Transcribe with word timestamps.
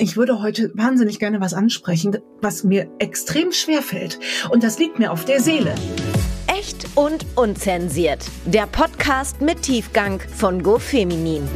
Ich 0.00 0.16
würde 0.16 0.40
heute 0.40 0.70
wahnsinnig 0.76 1.18
gerne 1.18 1.40
was 1.40 1.54
ansprechen, 1.54 2.18
was 2.40 2.62
mir 2.62 2.88
extrem 3.00 3.50
schwer 3.50 3.82
fällt. 3.82 4.20
Und 4.48 4.62
das 4.62 4.78
liegt 4.78 5.00
mir 5.00 5.10
auf 5.10 5.24
der 5.24 5.40
Seele. 5.40 5.74
Echt 6.46 6.86
und 6.94 7.26
unzensiert. 7.34 8.24
Der 8.46 8.68
Podcast 8.68 9.40
mit 9.40 9.62
Tiefgang 9.62 10.20
von 10.20 10.62
GoFeminin. 10.62 11.48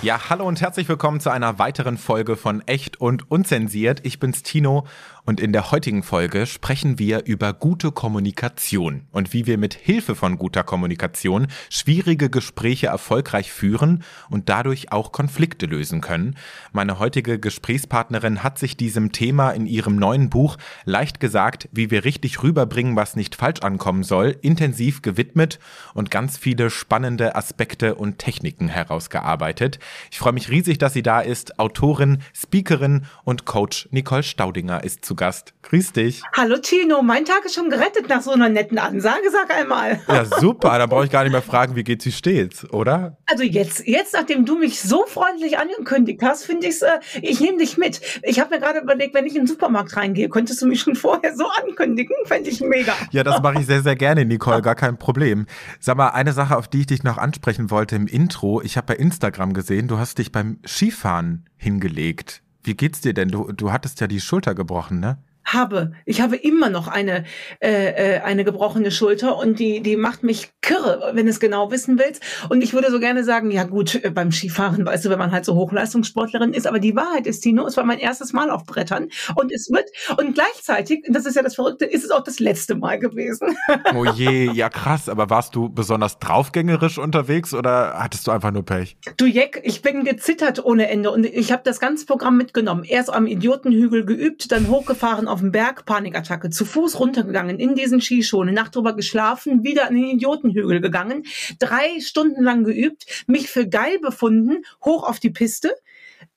Ja, 0.00 0.30
hallo 0.30 0.46
und 0.46 0.60
herzlich 0.60 0.88
willkommen 0.88 1.18
zu 1.18 1.30
einer 1.30 1.58
weiteren 1.58 1.98
Folge 1.98 2.36
von 2.36 2.60
Echt 2.66 3.00
und 3.00 3.28
Unzensiert. 3.32 3.98
Ich 4.04 4.20
bin's 4.20 4.44
Tino 4.44 4.86
und 5.24 5.40
in 5.40 5.52
der 5.52 5.70
heutigen 5.70 6.02
Folge 6.02 6.46
sprechen 6.46 6.98
wir 6.98 7.24
über 7.26 7.52
gute 7.52 7.92
Kommunikation 7.92 9.06
und 9.12 9.32
wie 9.32 9.46
wir 9.46 9.56
mit 9.56 9.74
Hilfe 9.74 10.16
von 10.16 10.36
guter 10.36 10.64
Kommunikation 10.64 11.46
schwierige 11.70 12.28
Gespräche 12.28 12.88
erfolgreich 12.88 13.52
führen 13.52 14.02
und 14.30 14.48
dadurch 14.48 14.90
auch 14.90 15.12
Konflikte 15.12 15.66
lösen 15.66 16.00
können. 16.00 16.36
Meine 16.72 16.98
heutige 16.98 17.38
Gesprächspartnerin 17.38 18.42
hat 18.42 18.58
sich 18.58 18.76
diesem 18.76 19.12
Thema 19.12 19.50
in 19.52 19.66
ihrem 19.66 19.96
neuen 19.96 20.28
Buch 20.28 20.56
leicht 20.84 21.20
gesagt, 21.20 21.68
wie 21.70 21.90
wir 21.92 22.04
richtig 22.04 22.42
rüberbringen, 22.42 22.96
was 22.96 23.14
nicht 23.14 23.36
falsch 23.36 23.60
ankommen 23.60 24.02
soll, 24.02 24.36
intensiv 24.42 25.02
gewidmet 25.02 25.60
und 25.94 26.10
ganz 26.10 26.36
viele 26.36 26.68
spannende 26.68 27.36
Aspekte 27.36 27.94
und 27.94 28.18
Techniken 28.18 28.68
herausgearbeitet. 28.68 29.78
Ich 30.10 30.18
freue 30.18 30.32
mich 30.32 30.50
riesig, 30.50 30.78
dass 30.78 30.94
sie 30.94 31.02
da 31.02 31.20
ist. 31.20 31.60
Autorin, 31.60 32.18
Speakerin 32.34 33.06
und 33.22 33.44
Coach 33.44 33.88
Nicole 33.92 34.24
Staudinger 34.24 34.82
ist 34.82 35.04
zu 35.04 35.11
Gast. 35.14 35.54
Grüß 35.62 35.92
dich. 35.92 36.22
Hallo 36.36 36.58
Tino, 36.58 37.02
mein 37.02 37.24
Tag 37.24 37.44
ist 37.44 37.54
schon 37.54 37.70
gerettet 37.70 38.08
nach 38.08 38.20
so 38.20 38.32
einer 38.32 38.48
netten 38.48 38.78
Ansage, 38.78 39.30
sag 39.30 39.50
einmal. 39.54 40.00
Ja, 40.08 40.24
super. 40.24 40.78
Da 40.78 40.86
brauche 40.86 41.04
ich 41.04 41.10
gar 41.10 41.22
nicht 41.22 41.32
mehr 41.32 41.42
fragen, 41.42 41.76
wie 41.76 41.84
geht's, 41.84 42.04
wie 42.04 42.12
steht's, 42.12 42.68
oder? 42.72 43.16
Also 43.26 43.44
jetzt, 43.44 43.86
jetzt, 43.86 44.14
nachdem 44.14 44.44
du 44.44 44.58
mich 44.58 44.80
so 44.80 45.04
freundlich 45.06 45.58
angekündigt 45.58 46.20
hast, 46.22 46.44
finde 46.44 46.66
ich's, 46.66 46.82
äh, 46.82 46.98
ich 47.20 47.40
nehme 47.40 47.58
dich 47.58 47.78
mit. 47.78 48.00
Ich 48.22 48.40
habe 48.40 48.54
mir 48.54 48.60
gerade 48.60 48.80
überlegt, 48.80 49.14
wenn 49.14 49.26
ich 49.26 49.34
in 49.34 49.42
den 49.42 49.46
Supermarkt 49.46 49.96
reingehe, 49.96 50.28
könntest 50.28 50.60
du 50.62 50.66
mich 50.66 50.80
schon 50.80 50.94
vorher 50.94 51.34
so 51.36 51.46
ankündigen? 51.62 52.16
Fände 52.24 52.50
ich 52.50 52.60
mega. 52.60 52.92
Ja, 53.10 53.22
das 53.24 53.40
mache 53.40 53.60
ich 53.60 53.66
sehr, 53.66 53.82
sehr 53.82 53.96
gerne, 53.96 54.24
Nicole, 54.24 54.62
gar 54.62 54.74
kein 54.74 54.98
Problem. 54.98 55.46
Sag 55.80 55.96
mal, 55.96 56.08
eine 56.08 56.32
Sache, 56.32 56.56
auf 56.56 56.68
die 56.68 56.80
ich 56.80 56.86
dich 56.86 57.02
noch 57.02 57.18
ansprechen 57.18 57.70
wollte 57.70 57.96
im 57.96 58.06
Intro. 58.06 58.60
Ich 58.62 58.76
habe 58.76 58.88
bei 58.88 58.96
Instagram 58.96 59.54
gesehen, 59.54 59.88
du 59.88 59.98
hast 59.98 60.18
dich 60.18 60.32
beim 60.32 60.58
Skifahren 60.66 61.46
hingelegt. 61.56 62.41
Wie 62.62 62.74
geht's 62.74 63.00
dir 63.00 63.14
denn? 63.14 63.28
Du, 63.28 63.52
du 63.52 63.72
hattest 63.72 64.00
ja 64.00 64.06
die 64.06 64.20
Schulter 64.20 64.54
gebrochen, 64.54 65.00
ne? 65.00 65.18
habe. 65.44 65.92
Ich 66.04 66.20
habe 66.20 66.36
immer 66.36 66.70
noch 66.70 66.88
eine, 66.88 67.24
äh, 67.60 68.16
äh, 68.16 68.20
eine 68.20 68.44
gebrochene 68.44 68.90
Schulter 68.90 69.36
und 69.36 69.58
die, 69.58 69.80
die 69.80 69.96
macht 69.96 70.22
mich 70.22 70.51
kirre, 70.62 71.10
wenn 71.12 71.26
du 71.26 71.30
es 71.30 71.40
genau 71.40 71.70
wissen 71.70 71.98
willst. 71.98 72.22
Und 72.48 72.62
ich 72.62 72.72
würde 72.72 72.90
so 72.90 73.00
gerne 73.00 73.24
sagen, 73.24 73.50
ja 73.50 73.64
gut, 73.64 74.02
äh, 74.02 74.10
beim 74.10 74.32
Skifahren, 74.32 74.86
weißt 74.86 75.04
du, 75.04 75.10
wenn 75.10 75.18
man 75.18 75.32
halt 75.32 75.44
so 75.44 75.54
Hochleistungssportlerin 75.54 76.52
ist, 76.54 76.66
aber 76.66 76.78
die 76.78 76.96
Wahrheit 76.96 77.26
ist, 77.26 77.40
Tino, 77.40 77.66
es 77.66 77.76
war 77.76 77.84
mein 77.84 77.98
erstes 77.98 78.32
Mal 78.32 78.50
auf 78.50 78.64
Brettern 78.64 79.08
und 79.34 79.52
es 79.52 79.70
wird, 79.70 79.90
und 80.18 80.34
gleichzeitig, 80.34 81.04
das 81.08 81.26
ist 81.26 81.34
ja 81.34 81.42
das 81.42 81.56
Verrückte, 81.56 81.84
ist 81.84 82.04
es 82.04 82.10
auch 82.10 82.22
das 82.22 82.38
letzte 82.40 82.76
Mal 82.76 82.98
gewesen. 82.98 83.56
Oh 83.94 84.04
je, 84.04 84.50
ja 84.52 84.68
krass, 84.68 85.08
aber 85.08 85.28
warst 85.28 85.54
du 85.54 85.68
besonders 85.68 86.18
draufgängerisch 86.18 86.98
unterwegs 86.98 87.52
oder 87.52 87.94
hattest 87.98 88.26
du 88.26 88.30
einfach 88.30 88.52
nur 88.52 88.64
Pech? 88.64 88.96
Du 89.16 89.26
Jeck, 89.26 89.60
ich 89.64 89.82
bin 89.82 90.04
gezittert 90.04 90.64
ohne 90.64 90.88
Ende 90.88 91.10
und 91.10 91.26
ich 91.26 91.52
habe 91.52 91.62
das 91.64 91.80
ganze 91.80 92.06
Programm 92.06 92.36
mitgenommen. 92.36 92.84
Erst 92.84 93.12
am 93.12 93.26
Idiotenhügel 93.26 94.04
geübt, 94.04 94.52
dann 94.52 94.68
hochgefahren 94.68 95.26
auf 95.28 95.40
dem 95.40 95.50
Berg, 95.52 95.84
Panikattacke, 95.84 96.50
zu 96.50 96.64
Fuß 96.64 97.00
runtergegangen, 97.00 97.58
in 97.58 97.74
diesen 97.74 98.00
Skischuhen, 98.00 98.54
Nacht 98.54 98.76
drüber 98.76 98.94
geschlafen, 98.94 99.64
wieder 99.64 99.88
an 99.88 99.94
den 99.94 100.04
Idiotenhügel 100.52 100.80
gegangen, 100.80 101.24
drei 101.58 102.00
Stunden 102.00 102.42
lang 102.42 102.64
geübt, 102.64 103.24
mich 103.26 103.50
für 103.50 103.68
geil 103.68 103.98
befunden, 104.00 104.64
hoch 104.84 105.08
auf 105.08 105.18
die 105.18 105.30
Piste, 105.30 105.74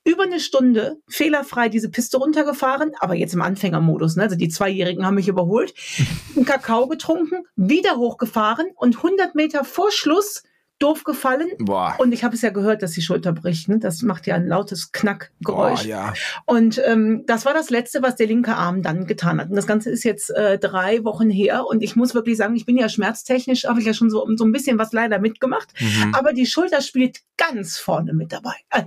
über 0.03 0.23
eine 0.23 0.39
Stunde 0.39 0.97
fehlerfrei 1.07 1.69
diese 1.69 1.89
Piste 1.89 2.17
runtergefahren, 2.17 2.91
aber 2.99 3.15
jetzt 3.15 3.33
im 3.33 3.41
Anfängermodus. 3.41 4.15
Ne? 4.15 4.23
Also 4.23 4.35
die 4.35 4.49
Zweijährigen 4.49 5.05
haben 5.05 5.15
mich 5.15 5.27
überholt, 5.27 5.73
einen 6.35 6.45
Kakao 6.45 6.87
getrunken, 6.87 7.43
wieder 7.55 7.97
hochgefahren 7.97 8.67
und 8.75 8.97
100 8.97 9.35
Meter 9.35 9.63
vor 9.63 9.91
Schluss 9.91 10.43
doof 10.79 11.03
gefallen. 11.03 11.49
Boah. 11.59 11.95
Und 11.99 12.11
ich 12.11 12.23
habe 12.23 12.35
es 12.35 12.41
ja 12.41 12.49
gehört, 12.49 12.81
dass 12.81 12.91
die 12.91 13.01
Schulter 13.01 13.31
bricht. 13.31 13.69
Ne? 13.69 13.79
Das 13.79 14.01
macht 14.01 14.27
ja 14.27 14.35
ein 14.35 14.47
lautes 14.47 14.91
Knackgeräusch. 14.91 15.85
Ja. 15.85 16.13
Und 16.45 16.81
ähm, 16.85 17.23
das 17.27 17.45
war 17.45 17.53
das 17.53 17.69
Letzte, 17.69 18.01
was 18.01 18.15
der 18.15 18.27
linke 18.27 18.55
Arm 18.55 18.81
dann 18.81 19.07
getan 19.07 19.39
hat. 19.39 19.49
Und 19.49 19.55
das 19.55 19.67
Ganze 19.67 19.89
ist 19.89 20.03
jetzt 20.03 20.29
äh, 20.31 20.59
drei 20.59 21.03
Wochen 21.05 21.29
her. 21.29 21.65
Und 21.65 21.81
ich 21.81 21.95
muss 21.95 22.13
wirklich 22.13 22.35
sagen, 22.37 22.55
ich 22.55 22.65
bin 22.65 22.77
ja 22.77 22.89
schmerztechnisch, 22.89 23.65
habe 23.65 23.79
ich 23.79 23.85
ja 23.85 23.93
schon 23.93 24.09
so, 24.09 24.27
so 24.35 24.43
ein 24.43 24.51
bisschen 24.51 24.77
was 24.77 24.91
leider 24.91 25.19
mitgemacht. 25.19 25.69
Mhm. 25.79 26.13
Aber 26.13 26.33
die 26.33 26.45
Schulter 26.45 26.81
spielt 26.81 27.21
ganz 27.37 27.77
vorne 27.77 28.13
mit 28.13 28.33
dabei. 28.33 28.55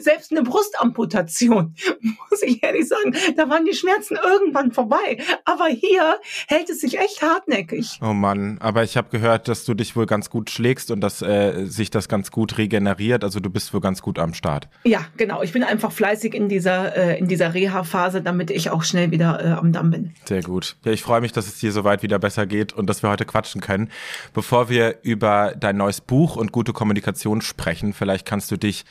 selbst 0.00 0.32
eine 0.32 0.42
Brustamputation, 0.42 1.74
muss 2.00 2.42
ich 2.42 2.62
ehrlich 2.62 2.88
sagen, 2.88 3.14
da 3.36 3.48
waren 3.48 3.64
die 3.64 3.74
Schmerzen 3.74 4.16
irgendwann 4.20 4.72
vorbei. 4.72 5.18
Aber 5.44 5.66
hier 5.66 6.18
hält 6.48 6.70
es 6.70 6.80
sich 6.80 6.98
echt 6.98 7.22
hartnäckig. 7.22 8.00
Oh 8.02 8.12
Mann, 8.12 8.58
aber 8.60 8.82
ich 8.82 8.96
habe 8.96 9.10
gehört, 9.10 9.48
dass 9.48 9.64
du 9.64 9.74
dich 9.74 9.94
wohl 9.94 10.06
ganz 10.06 10.30
gut 10.30 10.50
schlägst 10.50 10.90
und 10.90 11.03
dass 11.04 11.22
äh, 11.22 11.66
sich 11.66 11.90
das 11.90 12.08
ganz 12.08 12.30
gut 12.30 12.56
regeneriert. 12.58 13.22
Also 13.22 13.38
du 13.38 13.50
bist 13.50 13.72
wohl 13.74 13.80
ganz 13.80 14.00
gut 14.02 14.18
am 14.18 14.34
Start. 14.34 14.68
Ja, 14.84 15.06
genau. 15.16 15.42
Ich 15.42 15.52
bin 15.52 15.62
einfach 15.62 15.92
fleißig 15.92 16.34
in 16.34 16.48
dieser, 16.48 16.96
äh, 16.96 17.18
in 17.18 17.28
dieser 17.28 17.52
Reha-Phase, 17.52 18.22
damit 18.22 18.50
ich 18.50 18.70
auch 18.70 18.82
schnell 18.82 19.10
wieder 19.10 19.44
äh, 19.44 19.50
am 19.50 19.72
Damm 19.72 19.90
bin. 19.90 20.14
Sehr 20.24 20.42
gut. 20.42 20.76
Ja, 20.84 20.92
ich 20.92 21.02
freue 21.02 21.20
mich, 21.20 21.32
dass 21.32 21.46
es 21.46 21.58
dir 21.58 21.72
soweit 21.72 22.02
wieder 22.02 22.18
besser 22.18 22.46
geht 22.46 22.72
und 22.72 22.88
dass 22.88 23.02
wir 23.02 23.10
heute 23.10 23.26
quatschen 23.26 23.60
können. 23.60 23.90
Bevor 24.32 24.68
wir 24.70 24.96
über 25.02 25.54
dein 25.56 25.76
neues 25.76 26.00
Buch 26.00 26.36
und 26.36 26.52
gute 26.52 26.72
Kommunikation 26.72 27.42
sprechen, 27.42 27.92
vielleicht 27.92 28.26
kannst 28.26 28.50
du 28.50 28.56
dich 28.56 28.84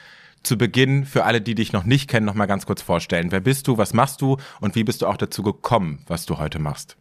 zu 0.43 0.57
Beginn 0.57 1.05
für 1.05 1.23
alle, 1.23 1.41
die 1.41 1.55
dich 1.55 1.73
noch 1.73 1.85
nicht 1.85 2.09
kennen, 2.09 2.25
noch 2.25 2.35
mal 2.35 2.45
ganz 2.45 2.65
kurz 2.65 2.81
vorstellen. 2.81 3.31
Wer 3.31 3.39
bist 3.39 3.67
du, 3.67 3.77
was 3.77 3.93
machst 3.93 4.21
du 4.21 4.37
und 4.61 4.75
wie 4.75 4.83
bist 4.83 5.01
du 5.01 5.07
auch 5.07 5.17
dazu 5.17 5.41
gekommen, 5.41 6.03
was 6.07 6.25
du 6.25 6.37
heute 6.37 6.59
machst? 6.59 6.97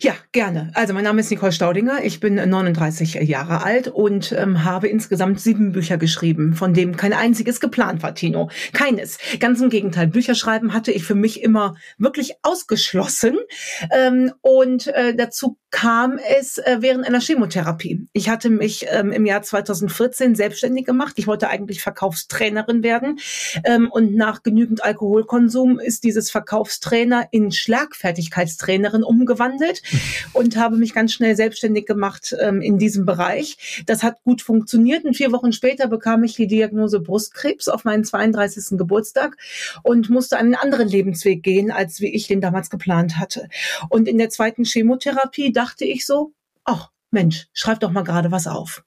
Ja, 0.00 0.14
gerne. 0.30 0.70
Also 0.74 0.94
mein 0.94 1.02
Name 1.02 1.20
ist 1.20 1.30
Nicole 1.30 1.50
Staudinger, 1.50 2.04
ich 2.04 2.20
bin 2.20 2.36
39 2.36 3.14
Jahre 3.14 3.64
alt 3.64 3.88
und 3.88 4.30
ähm, 4.32 4.62
habe 4.62 4.86
insgesamt 4.86 5.40
sieben 5.40 5.72
Bücher 5.72 5.98
geschrieben, 5.98 6.54
von 6.54 6.74
dem 6.74 6.96
kein 6.96 7.12
einziges 7.12 7.58
geplant 7.58 8.02
war, 8.02 8.14
Tino. 8.14 8.50
Keines. 8.72 9.18
Ganz 9.40 9.60
im 9.60 9.68
Gegenteil. 9.68 10.06
Bücher 10.06 10.36
schreiben 10.36 10.74
hatte 10.74 10.92
ich 10.92 11.04
für 11.04 11.16
mich 11.16 11.42
immer 11.42 11.74
wirklich 11.98 12.34
ausgeschlossen. 12.42 13.36
Ähm, 13.92 14.32
und 14.42 14.86
äh, 14.88 15.14
dazu 15.16 15.58
kam 15.70 16.18
es 16.18 16.58
äh, 16.58 16.78
während 16.80 17.06
einer 17.06 17.20
Chemotherapie. 17.20 18.06
Ich 18.12 18.28
hatte 18.28 18.50
mich 18.50 18.86
ähm, 18.90 19.12
im 19.12 19.26
Jahr 19.26 19.42
2014 19.42 20.34
selbstständig 20.34 20.84
gemacht. 20.84 21.14
Ich 21.16 21.26
wollte 21.26 21.48
eigentlich 21.48 21.82
Verkaufstrainerin 21.82 22.82
werden. 22.82 23.18
Ähm, 23.64 23.90
und 23.90 24.14
nach 24.14 24.42
genügend 24.42 24.84
Alkoholkonsum 24.84 25.78
ist 25.78 26.04
dieses 26.04 26.30
Verkaufstrainer 26.30 27.28
in 27.30 27.50
Schlagfertigkeitstrainerin 27.50 29.02
umgewandelt 29.02 29.38
gewandelt 29.38 29.82
und 30.32 30.56
habe 30.56 30.76
mich 30.76 30.94
ganz 30.94 31.12
schnell 31.12 31.36
selbstständig 31.36 31.86
gemacht 31.86 32.34
ähm, 32.40 32.60
in 32.60 32.78
diesem 32.78 33.06
Bereich. 33.06 33.84
Das 33.86 34.02
hat 34.02 34.22
gut 34.24 34.42
funktioniert 34.42 35.04
und 35.04 35.16
vier 35.16 35.32
Wochen 35.32 35.52
später 35.52 35.88
bekam 35.88 36.24
ich 36.24 36.34
die 36.34 36.46
Diagnose 36.46 37.00
Brustkrebs 37.00 37.68
auf 37.68 37.84
meinen 37.84 38.04
32. 38.04 38.78
Geburtstag 38.78 39.36
und 39.82 40.10
musste 40.10 40.36
einen 40.36 40.54
anderen 40.54 40.88
Lebensweg 40.88 41.42
gehen, 41.42 41.70
als 41.70 42.00
wie 42.00 42.12
ich 42.12 42.26
den 42.26 42.40
damals 42.40 42.70
geplant 42.70 43.18
hatte. 43.18 43.48
Und 43.88 44.08
in 44.08 44.18
der 44.18 44.30
zweiten 44.30 44.64
Chemotherapie 44.64 45.52
dachte 45.58 45.84
ich 45.84 46.06
so, 46.06 46.32
ach, 46.64 46.90
Mensch, 47.10 47.46
schreib 47.54 47.80
doch 47.80 47.90
mal 47.90 48.04
gerade 48.04 48.30
was 48.30 48.46
auf. 48.46 48.84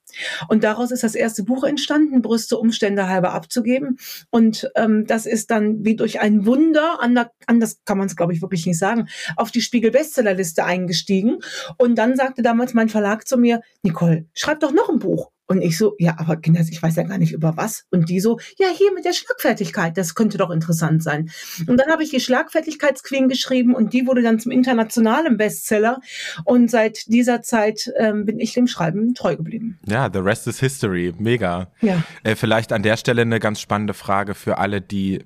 Und 0.48 0.62
daraus 0.62 0.92
ist 0.92 1.02
das 1.02 1.16
erste 1.16 1.42
Buch 1.42 1.64
entstanden, 1.64 2.22
Brüste 2.22 2.56
Umstände 2.56 3.08
halber 3.08 3.32
abzugeben. 3.32 3.98
Und 4.30 4.70
ähm, 4.76 5.06
das 5.06 5.26
ist 5.26 5.50
dann 5.50 5.84
wie 5.84 5.96
durch 5.96 6.20
ein 6.20 6.46
Wunder, 6.46 7.00
anders 7.46 7.80
kann 7.84 7.98
man 7.98 8.06
es, 8.06 8.14
glaube 8.14 8.32
ich, 8.32 8.40
wirklich 8.40 8.64
nicht 8.64 8.78
sagen, 8.78 9.08
auf 9.36 9.50
die 9.50 9.60
Spiegel-Bestsellerliste 9.60 10.64
eingestiegen. 10.64 11.38
Und 11.78 11.96
dann 11.96 12.16
sagte 12.16 12.42
damals 12.42 12.74
mein 12.74 12.88
Verlag 12.88 13.26
zu 13.26 13.36
mir, 13.36 13.60
Nicole, 13.82 14.26
schreib 14.34 14.60
doch 14.60 14.72
noch 14.72 14.88
ein 14.88 15.00
Buch. 15.00 15.32
Und 15.46 15.60
ich 15.60 15.76
so, 15.76 15.94
ja, 15.98 16.14
aber 16.18 16.36
Kinder, 16.36 16.60
ich 16.60 16.82
weiß 16.82 16.96
ja 16.96 17.02
gar 17.02 17.18
nicht 17.18 17.32
über 17.32 17.56
was. 17.56 17.84
Und 17.90 18.08
die 18.08 18.20
so, 18.20 18.38
ja, 18.58 18.68
hier 18.74 18.92
mit 18.94 19.04
der 19.04 19.12
Schlagfertigkeit, 19.12 19.96
das 19.98 20.14
könnte 20.14 20.38
doch 20.38 20.50
interessant 20.50 21.02
sein. 21.02 21.30
Und 21.66 21.78
dann 21.78 21.90
habe 21.90 22.02
ich 22.02 22.10
die 22.10 22.20
Schlagfertigkeitsqueen 22.20 23.28
geschrieben 23.28 23.74
und 23.74 23.92
die 23.92 24.06
wurde 24.06 24.22
dann 24.22 24.38
zum 24.38 24.52
internationalen 24.52 25.36
Bestseller. 25.36 26.00
Und 26.44 26.70
seit 26.70 27.06
dieser 27.08 27.42
Zeit 27.42 27.90
ähm, 27.98 28.24
bin 28.24 28.40
ich 28.40 28.54
dem 28.54 28.66
Schreiben 28.66 29.14
treu 29.14 29.36
geblieben. 29.36 29.78
Ja, 29.86 30.08
the 30.12 30.20
rest 30.20 30.46
is 30.46 30.60
history. 30.60 31.12
Mega. 31.18 31.70
Ja. 31.80 32.02
Äh, 32.22 32.36
vielleicht 32.36 32.72
an 32.72 32.82
der 32.82 32.96
Stelle 32.96 33.22
eine 33.22 33.40
ganz 33.40 33.60
spannende 33.60 33.94
Frage 33.94 34.34
für 34.34 34.58
alle, 34.58 34.80
die 34.80 35.24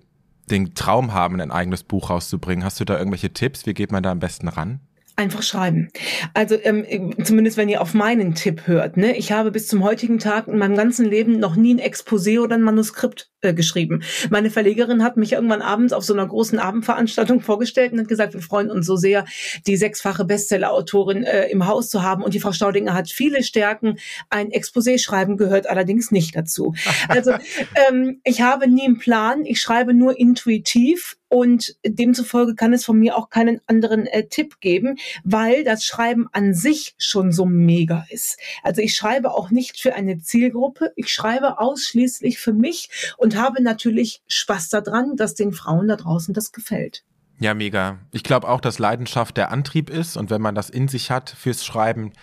den 0.50 0.74
Traum 0.74 1.12
haben, 1.12 1.40
ein 1.40 1.50
eigenes 1.50 1.82
Buch 1.82 2.10
rauszubringen. 2.10 2.64
Hast 2.64 2.80
du 2.80 2.84
da 2.84 2.98
irgendwelche 2.98 3.32
Tipps? 3.32 3.66
Wie 3.66 3.74
geht 3.74 3.92
man 3.92 4.02
da 4.02 4.12
am 4.12 4.20
besten 4.20 4.48
ran? 4.48 4.80
Einfach 5.18 5.42
schreiben. 5.42 5.88
Also 6.34 6.56
ähm, 6.62 7.14
zumindest 7.24 7.56
wenn 7.56 7.70
ihr 7.70 7.80
auf 7.80 7.94
meinen 7.94 8.34
Tipp 8.34 8.66
hört. 8.66 8.98
Ne? 8.98 9.16
Ich 9.16 9.32
habe 9.32 9.50
bis 9.50 9.66
zum 9.66 9.82
heutigen 9.82 10.18
Tag 10.18 10.46
in 10.46 10.58
meinem 10.58 10.76
ganzen 10.76 11.06
Leben 11.06 11.38
noch 11.38 11.56
nie 11.56 11.74
ein 11.74 11.80
Exposé 11.80 12.38
oder 12.38 12.56
ein 12.56 12.62
Manuskript 12.62 13.30
äh, 13.40 13.54
geschrieben. 13.54 14.02
Meine 14.28 14.50
Verlegerin 14.50 15.02
hat 15.02 15.16
mich 15.16 15.32
irgendwann 15.32 15.62
abends 15.62 15.94
auf 15.94 16.04
so 16.04 16.12
einer 16.12 16.26
großen 16.26 16.58
Abendveranstaltung 16.58 17.40
vorgestellt 17.40 17.94
und 17.94 18.00
hat 18.00 18.08
gesagt, 18.08 18.34
wir 18.34 18.42
freuen 18.42 18.70
uns 18.70 18.84
so 18.84 18.96
sehr, 18.96 19.24
die 19.66 19.78
sechsfache 19.78 20.26
Bestsellerautorin 20.26 21.24
äh, 21.24 21.46
im 21.46 21.66
Haus 21.66 21.88
zu 21.88 22.02
haben. 22.02 22.22
Und 22.22 22.34
die 22.34 22.40
Frau 22.40 22.52
Staudinger 22.52 22.92
hat 22.92 23.08
viele 23.08 23.42
Stärken. 23.42 23.98
Ein 24.28 24.50
Exposé 24.50 24.98
schreiben 24.98 25.38
gehört 25.38 25.66
allerdings 25.66 26.10
nicht 26.10 26.36
dazu. 26.36 26.74
Also 27.08 27.32
ähm, 27.88 28.20
ich 28.22 28.42
habe 28.42 28.69
nie 28.69 28.84
einen 28.84 28.98
Plan. 28.98 29.46
Ich 29.46 29.62
schreibe 29.62 29.94
nur 29.94 30.19
intuitiv 30.19 31.16
und 31.36 31.76
demzufolge 31.84 32.54
kann 32.54 32.72
es 32.72 32.86
von 32.86 32.98
mir 32.98 33.14
auch 33.14 33.28
keinen 33.28 33.60
anderen 33.66 34.06
äh, 34.06 34.26
Tipp 34.26 34.58
geben, 34.60 34.96
weil 35.22 35.64
das 35.64 35.84
Schreiben 35.84 36.28
an 36.32 36.54
sich 36.54 36.94
schon 36.96 37.30
so 37.30 37.44
mega 37.44 38.06
ist. 38.08 38.38
Also 38.62 38.80
ich 38.80 38.94
schreibe 38.94 39.32
auch 39.32 39.50
nicht 39.50 39.78
für 39.78 39.94
eine 39.94 40.18
Zielgruppe, 40.18 40.94
ich 40.96 41.12
schreibe 41.12 41.60
ausschließlich 41.60 42.38
für 42.38 42.54
mich 42.54 42.88
und 43.18 43.36
habe 43.36 43.62
natürlich 43.62 44.22
Spaß 44.28 44.70
daran, 44.70 45.16
dass 45.16 45.34
den 45.34 45.52
Frauen 45.52 45.88
da 45.88 45.96
draußen 45.96 46.32
das 46.32 46.52
gefällt. 46.52 47.04
Ja, 47.38 47.52
mega. 47.52 47.98
Ich 48.12 48.22
glaube 48.22 48.48
auch, 48.48 48.62
dass 48.62 48.78
Leidenschaft 48.78 49.36
der 49.36 49.50
Antrieb 49.52 49.90
ist 49.90 50.16
und 50.16 50.30
wenn 50.30 50.40
man 50.40 50.54
das 50.54 50.70
in 50.70 50.88
sich 50.88 51.10
hat 51.10 51.28
fürs 51.28 51.66
Schreiben, 51.66 52.14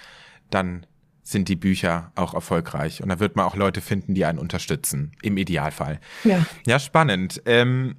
dann 0.50 0.88
sind 1.21 1.50
die 1.50 1.56
Bücher 1.56 2.12
auch 2.15 2.33
erfolgreich 2.33 3.04
und 3.04 3.10
da 3.10 3.19
wird 3.19 3.36
man 3.36 3.45
auch 3.45 3.56
Leute 3.56 3.80
finden, 3.80 4.15
die 4.15 4.25
einen 4.25 4.39
unterstützen, 4.39 5.12
im 5.21 5.38
Idealfall. 5.38 6.00
Ja, 6.24 6.44
ja 6.65 6.80
spannend. 6.80 7.44
Ähm, 7.45 7.98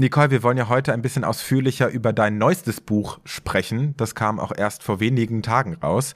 Nicole, 0.00 0.30
wir 0.30 0.44
wollen 0.44 0.56
ja 0.56 0.68
heute 0.68 0.92
ein 0.92 1.02
bisschen 1.02 1.24
ausführlicher 1.24 1.88
über 1.88 2.12
dein 2.12 2.38
neuestes 2.38 2.80
Buch 2.80 3.18
sprechen. 3.24 3.96
Das 3.96 4.14
kam 4.14 4.38
auch 4.38 4.52
erst 4.56 4.84
vor 4.84 5.00
wenigen 5.00 5.42
Tagen 5.42 5.74
raus. 5.74 6.14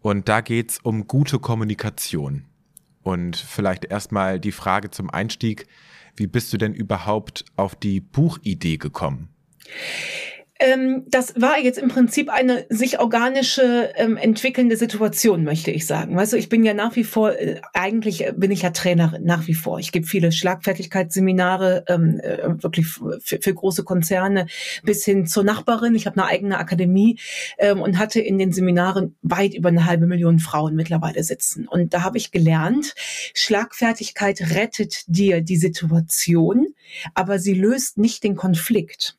Und 0.00 0.30
da 0.30 0.40
geht's 0.40 0.78
um 0.82 1.06
gute 1.06 1.38
Kommunikation. 1.38 2.46
Und 3.02 3.36
vielleicht 3.36 3.84
erstmal 3.84 4.40
die 4.40 4.50
Frage 4.50 4.90
zum 4.90 5.10
Einstieg, 5.10 5.66
wie 6.16 6.26
bist 6.26 6.54
du 6.54 6.56
denn 6.56 6.72
überhaupt 6.72 7.44
auf 7.54 7.74
die 7.74 8.00
Buchidee 8.00 8.78
gekommen? 8.78 9.28
Ähm, 10.62 11.02
das 11.08 11.34
war 11.40 11.58
jetzt 11.58 11.78
im 11.78 11.88
Prinzip 11.88 12.30
eine 12.30 12.66
sich 12.68 13.00
organische 13.00 13.92
ähm, 13.96 14.16
entwickelnde 14.16 14.76
Situation, 14.76 15.42
möchte 15.42 15.72
ich 15.72 15.86
sagen. 15.86 16.16
Weißt 16.16 16.34
du, 16.34 16.36
ich 16.36 16.48
bin 16.48 16.62
ja 16.62 16.72
nach 16.72 16.94
wie 16.94 17.02
vor, 17.02 17.32
äh, 17.32 17.60
eigentlich 17.74 18.26
bin 18.36 18.52
ich 18.52 18.62
ja 18.62 18.70
Trainerin, 18.70 19.24
nach 19.24 19.48
wie 19.48 19.54
vor. 19.54 19.80
Ich 19.80 19.90
gebe 19.90 20.06
viele 20.06 20.30
Schlagfertigkeitsseminare, 20.30 21.84
ähm, 21.88 22.20
äh, 22.20 22.62
wirklich 22.62 22.86
für, 22.86 23.52
große 23.52 23.82
Konzerne 23.82 24.46
bis 24.84 25.04
hin 25.04 25.26
zur 25.26 25.42
Nachbarin. 25.42 25.96
Ich 25.96 26.06
habe 26.06 26.22
eine 26.22 26.30
eigene 26.30 26.58
Akademie 26.58 27.18
ähm, 27.58 27.82
und 27.82 27.98
hatte 27.98 28.20
in 28.20 28.38
den 28.38 28.52
Seminaren 28.52 29.16
weit 29.22 29.54
über 29.54 29.68
eine 29.70 29.84
halbe 29.86 30.06
Million 30.06 30.38
Frauen 30.38 30.76
mittlerweile 30.76 31.24
sitzen. 31.24 31.66
Und 31.66 31.92
da 31.92 32.04
habe 32.04 32.18
ich 32.18 32.30
gelernt, 32.30 32.94
Schlagfertigkeit 33.34 34.40
rettet 34.54 35.02
dir 35.08 35.40
die 35.40 35.56
Situation, 35.56 36.68
aber 37.14 37.40
sie 37.40 37.54
löst 37.54 37.98
nicht 37.98 38.22
den 38.22 38.36
Konflikt. 38.36 39.16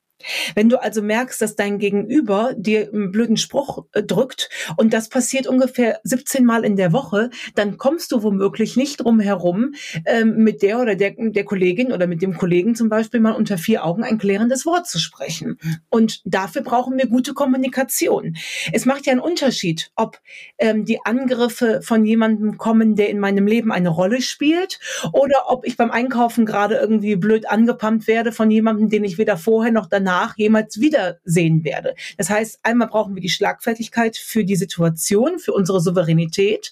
Wenn 0.55 0.69
du 0.69 0.81
also 0.81 1.01
merkst, 1.01 1.41
dass 1.41 1.55
dein 1.55 1.79
Gegenüber 1.79 2.53
dir 2.55 2.89
einen 2.93 3.11
blöden 3.11 3.37
Spruch 3.37 3.85
äh, 3.93 4.03
drückt 4.03 4.49
und 4.77 4.93
das 4.93 5.09
passiert 5.09 5.47
ungefähr 5.47 5.99
17 6.03 6.45
Mal 6.45 6.63
in 6.63 6.75
der 6.75 6.93
Woche, 6.93 7.29
dann 7.55 7.77
kommst 7.77 8.11
du 8.11 8.23
womöglich 8.23 8.75
nicht 8.77 8.97
drum 8.97 9.19
herum, 9.19 9.73
ähm, 10.05 10.37
mit 10.37 10.61
der 10.61 10.79
oder 10.79 10.95
der, 10.95 11.13
der 11.17 11.43
Kollegin 11.43 11.91
oder 11.91 12.07
mit 12.07 12.21
dem 12.21 12.37
Kollegen 12.37 12.75
zum 12.75 12.89
Beispiel 12.89 13.19
mal 13.19 13.33
unter 13.33 13.57
vier 13.57 13.85
Augen 13.85 14.03
ein 14.03 14.17
klärendes 14.17 14.65
Wort 14.65 14.87
zu 14.87 14.99
sprechen. 14.99 15.57
Und 15.89 16.21
dafür 16.25 16.61
brauchen 16.61 16.97
wir 16.97 17.07
gute 17.07 17.33
Kommunikation. 17.33 18.35
Es 18.71 18.85
macht 18.85 19.05
ja 19.05 19.11
einen 19.11 19.21
Unterschied, 19.21 19.91
ob 19.95 20.19
ähm, 20.57 20.85
die 20.85 20.99
Angriffe 21.03 21.81
von 21.83 22.05
jemandem 22.05 22.57
kommen, 22.57 22.95
der 22.95 23.09
in 23.09 23.19
meinem 23.19 23.47
Leben 23.47 23.71
eine 23.71 23.89
Rolle 23.89 24.21
spielt, 24.21 24.79
oder 25.11 25.43
ob 25.47 25.65
ich 25.65 25.77
beim 25.77 25.91
Einkaufen 25.91 26.45
gerade 26.45 26.75
irgendwie 26.75 27.15
blöd 27.15 27.49
angepumpt 27.49 28.07
werde 28.07 28.31
von 28.31 28.49
jemandem, 28.49 28.89
den 28.89 29.03
ich 29.03 29.17
weder 29.17 29.37
vorher 29.37 29.71
noch 29.71 29.87
danach 29.87 30.12
danach 30.13 30.37
jemals 30.37 30.79
wiedersehen 30.79 31.63
werde. 31.63 31.95
Das 32.17 32.29
heißt, 32.29 32.59
einmal 32.63 32.87
brauchen 32.87 33.15
wir 33.15 33.21
die 33.21 33.29
Schlagfertigkeit 33.29 34.17
für 34.17 34.43
die 34.43 34.55
Situation, 34.55 35.39
für 35.39 35.53
unsere 35.53 35.81
Souveränität. 35.81 36.71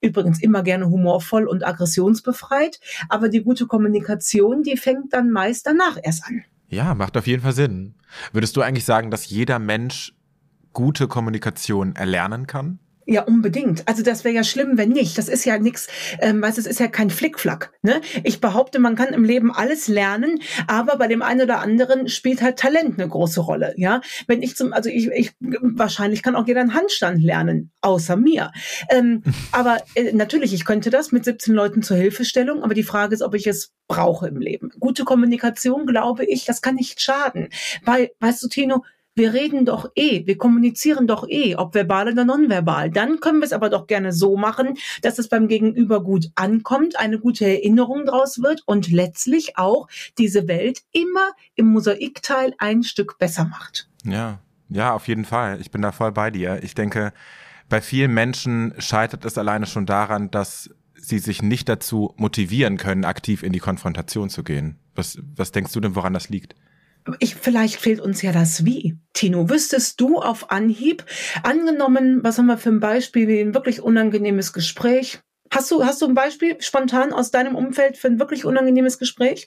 Übrigens 0.00 0.42
immer 0.42 0.62
gerne 0.62 0.86
humorvoll 0.86 1.46
und 1.46 1.66
aggressionsbefreit. 1.66 2.80
Aber 3.08 3.28
die 3.28 3.42
gute 3.42 3.66
Kommunikation, 3.66 4.62
die 4.62 4.76
fängt 4.76 5.12
dann 5.12 5.30
meist 5.30 5.66
danach 5.66 5.98
erst 6.02 6.24
an. 6.26 6.44
Ja, 6.68 6.94
macht 6.94 7.16
auf 7.16 7.26
jeden 7.26 7.42
Fall 7.42 7.52
Sinn. 7.52 7.94
Würdest 8.32 8.56
du 8.56 8.62
eigentlich 8.62 8.84
sagen, 8.84 9.10
dass 9.10 9.28
jeder 9.28 9.58
Mensch 9.58 10.14
gute 10.72 11.08
Kommunikation 11.08 11.94
erlernen 11.94 12.46
kann? 12.46 12.80
Ja, 13.06 13.22
unbedingt. 13.22 13.86
Also 13.86 14.02
das 14.02 14.24
wäre 14.24 14.34
ja 14.34 14.44
schlimm, 14.44 14.78
wenn 14.78 14.88
nicht. 14.88 15.18
Das 15.18 15.28
ist 15.28 15.44
ja 15.44 15.58
nichts, 15.58 15.88
ähm, 16.20 16.40
weißt 16.40 16.56
es 16.56 16.66
ist 16.66 16.80
ja 16.80 16.88
kein 16.88 17.10
Flickflack. 17.10 17.72
Ne? 17.82 18.00
Ich 18.22 18.40
behaupte, 18.40 18.78
man 18.78 18.94
kann 18.94 19.08
im 19.08 19.24
Leben 19.24 19.52
alles 19.52 19.88
lernen, 19.88 20.40
aber 20.66 20.96
bei 20.96 21.06
dem 21.06 21.20
einen 21.20 21.42
oder 21.42 21.60
anderen 21.60 22.08
spielt 22.08 22.40
halt 22.40 22.58
Talent 22.58 22.98
eine 22.98 23.08
große 23.08 23.40
Rolle. 23.40 23.74
Ja, 23.76 24.00
wenn 24.26 24.42
ich 24.42 24.56
zum, 24.56 24.72
also 24.72 24.88
ich, 24.88 25.08
ich 25.08 25.32
wahrscheinlich 25.40 26.22
kann 26.22 26.34
auch 26.34 26.46
jeder 26.46 26.62
einen 26.62 26.74
Handstand 26.74 27.22
lernen, 27.22 27.72
außer 27.82 28.16
mir. 28.16 28.52
Ähm, 28.88 29.22
aber 29.52 29.78
äh, 29.94 30.12
natürlich, 30.12 30.54
ich 30.54 30.64
könnte 30.64 30.88
das 30.88 31.12
mit 31.12 31.24
17 31.24 31.54
Leuten 31.54 31.82
zur 31.82 31.98
Hilfestellung, 31.98 32.62
aber 32.62 32.74
die 32.74 32.82
Frage 32.82 33.14
ist, 33.14 33.22
ob 33.22 33.34
ich 33.34 33.46
es 33.46 33.72
brauche 33.86 34.28
im 34.28 34.38
Leben. 34.40 34.70
Gute 34.80 35.04
Kommunikation, 35.04 35.86
glaube 35.86 36.24
ich, 36.24 36.46
das 36.46 36.62
kann 36.62 36.76
nicht 36.76 37.02
schaden. 37.02 37.48
Weil, 37.84 38.12
weißt 38.20 38.42
du, 38.42 38.48
Tino, 38.48 38.82
wir 39.14 39.32
reden 39.32 39.64
doch 39.64 39.90
eh, 39.94 40.26
wir 40.26 40.36
kommunizieren 40.36 41.06
doch 41.06 41.26
eh, 41.28 41.56
ob 41.56 41.74
verbal 41.74 42.08
oder 42.08 42.24
nonverbal. 42.24 42.90
Dann 42.90 43.20
können 43.20 43.38
wir 43.38 43.46
es 43.46 43.52
aber 43.52 43.70
doch 43.70 43.86
gerne 43.86 44.12
so 44.12 44.36
machen, 44.36 44.76
dass 45.02 45.18
es 45.18 45.28
beim 45.28 45.48
Gegenüber 45.48 46.02
gut 46.02 46.30
ankommt, 46.34 46.98
eine 46.98 47.18
gute 47.18 47.46
Erinnerung 47.46 48.06
draus 48.06 48.42
wird 48.42 48.62
und 48.66 48.90
letztlich 48.90 49.56
auch 49.56 49.88
diese 50.18 50.48
Welt 50.48 50.82
immer 50.92 51.32
im 51.54 51.66
Mosaikteil 51.66 52.54
ein 52.58 52.82
Stück 52.82 53.18
besser 53.18 53.44
macht. 53.44 53.88
Ja, 54.04 54.40
ja, 54.68 54.92
auf 54.92 55.08
jeden 55.08 55.24
Fall. 55.24 55.60
Ich 55.60 55.70
bin 55.70 55.82
da 55.82 55.92
voll 55.92 56.12
bei 56.12 56.30
dir. 56.30 56.62
Ich 56.62 56.74
denke, 56.74 57.12
bei 57.68 57.80
vielen 57.80 58.12
Menschen 58.12 58.74
scheitert 58.78 59.24
es 59.24 59.38
alleine 59.38 59.66
schon 59.66 59.86
daran, 59.86 60.30
dass 60.30 60.70
sie 60.94 61.18
sich 61.18 61.42
nicht 61.42 61.68
dazu 61.68 62.14
motivieren 62.16 62.76
können, 62.76 63.04
aktiv 63.04 63.42
in 63.42 63.52
die 63.52 63.58
Konfrontation 63.58 64.30
zu 64.30 64.42
gehen. 64.42 64.78
Was, 64.94 65.18
was 65.36 65.52
denkst 65.52 65.72
du 65.72 65.80
denn, 65.80 65.94
woran 65.94 66.14
das 66.14 66.28
liegt? 66.28 66.54
Ich, 67.18 67.34
vielleicht 67.34 67.76
fehlt 67.76 68.00
uns 68.00 68.22
ja 68.22 68.32
das 68.32 68.64
Wie. 68.64 68.96
Tino, 69.12 69.48
wüsstest 69.50 70.00
du 70.00 70.18
auf 70.18 70.50
Anhieb, 70.50 71.04
angenommen, 71.42 72.20
was 72.22 72.38
haben 72.38 72.46
wir 72.46 72.58
für 72.58 72.70
ein 72.70 72.80
Beispiel, 72.80 73.28
wie 73.28 73.40
ein 73.40 73.54
wirklich 73.54 73.82
unangenehmes 73.82 74.52
Gespräch? 74.52 75.20
Hast 75.50 75.70
du, 75.70 75.84
hast 75.84 76.02
du 76.02 76.06
ein 76.06 76.14
Beispiel 76.14 76.56
spontan 76.60 77.12
aus 77.12 77.30
deinem 77.30 77.54
Umfeld 77.54 77.96
für 77.96 78.08
ein 78.08 78.18
wirklich 78.18 78.44
unangenehmes 78.44 78.98
Gespräch? 78.98 79.46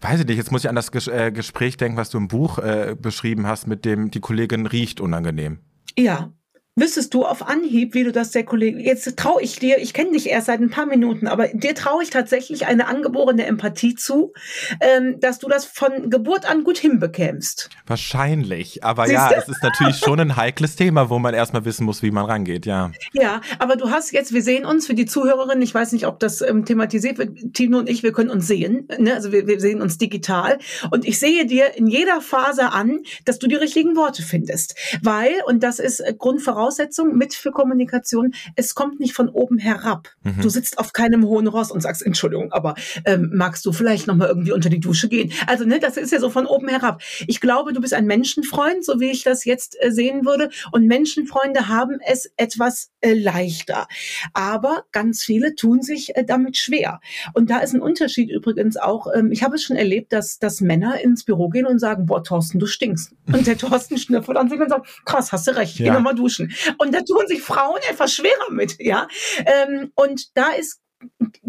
Weiß 0.00 0.20
ich 0.20 0.26
nicht, 0.26 0.36
jetzt 0.36 0.52
muss 0.52 0.62
ich 0.62 0.68
an 0.68 0.76
das 0.76 0.92
Ges 0.92 1.08
äh, 1.08 1.32
Gespräch 1.32 1.76
denken, 1.76 1.96
was 1.96 2.10
du 2.10 2.18
im 2.18 2.28
Buch 2.28 2.58
äh, 2.58 2.94
beschrieben 3.00 3.46
hast, 3.46 3.66
mit 3.66 3.84
dem 3.84 4.10
die 4.10 4.20
Kollegin 4.20 4.66
riecht 4.66 5.00
unangenehm. 5.00 5.58
Ja, 5.96 6.32
Wüsstest 6.78 7.12
du 7.12 7.24
auf 7.24 7.48
Anhieb, 7.48 7.94
wie 7.94 8.04
du 8.04 8.12
das 8.12 8.30
der 8.30 8.44
Kollege, 8.44 8.78
jetzt 8.78 9.16
traue 9.16 9.42
ich 9.42 9.58
dir, 9.58 9.78
ich 9.78 9.92
kenne 9.92 10.12
dich 10.12 10.28
erst 10.28 10.46
seit 10.46 10.60
ein 10.60 10.70
paar 10.70 10.86
Minuten, 10.86 11.26
aber 11.26 11.48
dir 11.48 11.74
traue 11.74 12.04
ich 12.04 12.10
tatsächlich 12.10 12.66
eine 12.66 12.86
angeborene 12.86 13.46
Empathie 13.46 13.96
zu, 13.96 14.32
ähm, 14.80 15.18
dass 15.18 15.40
du 15.40 15.48
das 15.48 15.64
von 15.64 16.08
Geburt 16.08 16.48
an 16.48 16.62
gut 16.62 16.78
hinbekämst. 16.78 17.68
Wahrscheinlich, 17.84 18.84
aber 18.84 19.06
Siehst 19.06 19.14
ja, 19.14 19.28
du? 19.30 19.34
es 19.34 19.48
ist 19.48 19.62
natürlich 19.62 19.96
schon 19.96 20.20
ein 20.20 20.36
heikles 20.36 20.76
Thema, 20.76 21.10
wo 21.10 21.18
man 21.18 21.34
erstmal 21.34 21.64
wissen 21.64 21.84
muss, 21.84 22.02
wie 22.04 22.12
man 22.12 22.26
rangeht, 22.26 22.64
ja. 22.64 22.92
Ja, 23.12 23.40
aber 23.58 23.74
du 23.74 23.90
hast 23.90 24.12
jetzt, 24.12 24.32
wir 24.32 24.42
sehen 24.42 24.64
uns 24.64 24.86
für 24.86 24.94
die 24.94 25.06
Zuhörerin, 25.06 25.60
ich 25.60 25.74
weiß 25.74 25.90
nicht, 25.90 26.06
ob 26.06 26.20
das 26.20 26.42
ähm, 26.42 26.64
thematisiert 26.64 27.18
wird, 27.18 27.54
Tino 27.54 27.78
und 27.78 27.88
ich, 27.88 28.04
wir 28.04 28.12
können 28.12 28.30
uns 28.30 28.46
sehen, 28.46 28.86
ne? 28.98 29.14
also 29.14 29.32
wir, 29.32 29.48
wir 29.48 29.58
sehen 29.58 29.82
uns 29.82 29.98
digital 29.98 30.58
und 30.92 31.08
ich 31.08 31.18
sehe 31.18 31.44
dir 31.44 31.76
in 31.76 31.88
jeder 31.88 32.20
Phase 32.20 32.70
an, 32.70 33.00
dass 33.24 33.40
du 33.40 33.48
die 33.48 33.56
richtigen 33.56 33.96
Worte 33.96 34.22
findest, 34.22 34.76
weil, 35.02 35.32
und 35.46 35.64
das 35.64 35.80
ist 35.80 35.98
äh, 35.98 36.14
Grundvoraussetzung, 36.16 36.67
Voraussetzung 36.68 37.16
mit 37.16 37.34
für 37.34 37.50
Kommunikation. 37.50 38.34
Es 38.54 38.74
kommt 38.74 39.00
nicht 39.00 39.14
von 39.14 39.28
oben 39.30 39.58
herab. 39.58 40.08
Mhm. 40.22 40.42
Du 40.42 40.48
sitzt 40.50 40.78
auf 40.78 40.92
keinem 40.92 41.24
hohen 41.24 41.46
Ross 41.46 41.70
und 41.70 41.80
sagst, 41.80 42.04
Entschuldigung, 42.04 42.52
aber 42.52 42.74
ähm, 43.06 43.30
magst 43.32 43.64
du 43.64 43.72
vielleicht 43.72 44.06
noch 44.06 44.14
mal 44.14 44.28
irgendwie 44.28 44.52
unter 44.52 44.68
die 44.68 44.80
Dusche 44.80 45.08
gehen? 45.08 45.32
Also 45.46 45.64
ne, 45.64 45.78
das 45.80 45.96
ist 45.96 46.12
ja 46.12 46.20
so 46.20 46.28
von 46.28 46.46
oben 46.46 46.68
herab. 46.68 47.02
Ich 47.26 47.40
glaube, 47.40 47.72
du 47.72 47.80
bist 47.80 47.94
ein 47.94 48.04
Menschenfreund, 48.04 48.84
so 48.84 49.00
wie 49.00 49.10
ich 49.10 49.24
das 49.24 49.46
jetzt 49.46 49.76
äh, 49.80 49.90
sehen 49.90 50.26
würde. 50.26 50.50
Und 50.70 50.86
Menschenfreunde 50.86 51.68
haben 51.68 51.98
es 52.06 52.30
etwas 52.36 52.90
äh, 53.00 53.14
leichter. 53.14 53.88
Aber 54.34 54.84
ganz 54.92 55.22
viele 55.22 55.54
tun 55.54 55.80
sich 55.80 56.16
äh, 56.16 56.24
damit 56.24 56.58
schwer. 56.58 57.00
Und 57.32 57.48
da 57.48 57.58
ist 57.60 57.74
ein 57.74 57.80
Unterschied 57.80 58.30
übrigens 58.30 58.76
auch. 58.76 59.06
Ähm, 59.14 59.32
ich 59.32 59.42
habe 59.42 59.56
es 59.56 59.62
schon 59.62 59.76
erlebt, 59.76 60.12
dass, 60.12 60.38
dass 60.38 60.60
Männer 60.60 61.00
ins 61.00 61.24
Büro 61.24 61.48
gehen 61.48 61.66
und 61.66 61.78
sagen, 61.78 62.04
boah, 62.04 62.22
Thorsten, 62.22 62.58
du 62.58 62.66
stinkst. 62.66 63.14
Und 63.32 63.46
der 63.46 63.56
Thorsten 63.56 63.96
schnüffelt 63.96 64.36
an 64.36 64.50
sich 64.50 64.60
und 64.60 64.68
sagt, 64.68 65.04
krass, 65.06 65.32
hast 65.32 65.46
du 65.46 65.56
recht, 65.56 65.74
ich 65.74 65.80
ja. 65.80 65.86
geh 65.86 65.90
nochmal 65.92 66.14
duschen. 66.14 66.52
Und 66.78 66.94
da 66.94 67.02
tun 67.02 67.26
sich 67.26 67.42
Frauen 67.42 67.80
etwas 67.90 68.14
schwerer 68.14 68.50
mit, 68.50 68.76
ja. 68.78 69.08
Ähm, 69.46 69.92
und 69.94 70.36
da 70.36 70.50
ist 70.52 70.80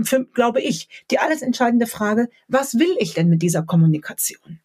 für, 0.04 0.26
glaube 0.26 0.62
ich, 0.62 0.88
die 1.12 1.20
alles 1.20 1.42
entscheidende 1.42 1.88
Frage, 1.88 2.30
was 2.48 2.76
will 2.76 2.96
ich 3.00 3.14
denn 3.14 3.30
mit 3.30 3.42
dieser 3.42 3.64
Kommunikation? 3.64 4.60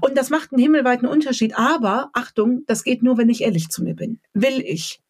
Und 0.00 0.16
das 0.16 0.30
macht 0.30 0.52
einen 0.52 0.62
himmelweiten 0.62 1.06
Unterschied. 1.06 1.56
Aber 1.56 2.10
Achtung, 2.12 2.64
das 2.66 2.84
geht 2.84 3.02
nur, 3.02 3.16
wenn 3.16 3.28
ich 3.28 3.42
ehrlich 3.42 3.68
zu 3.68 3.82
mir 3.82 3.94
bin. 3.94 4.20
Will 4.32 4.60
ich 4.60 5.00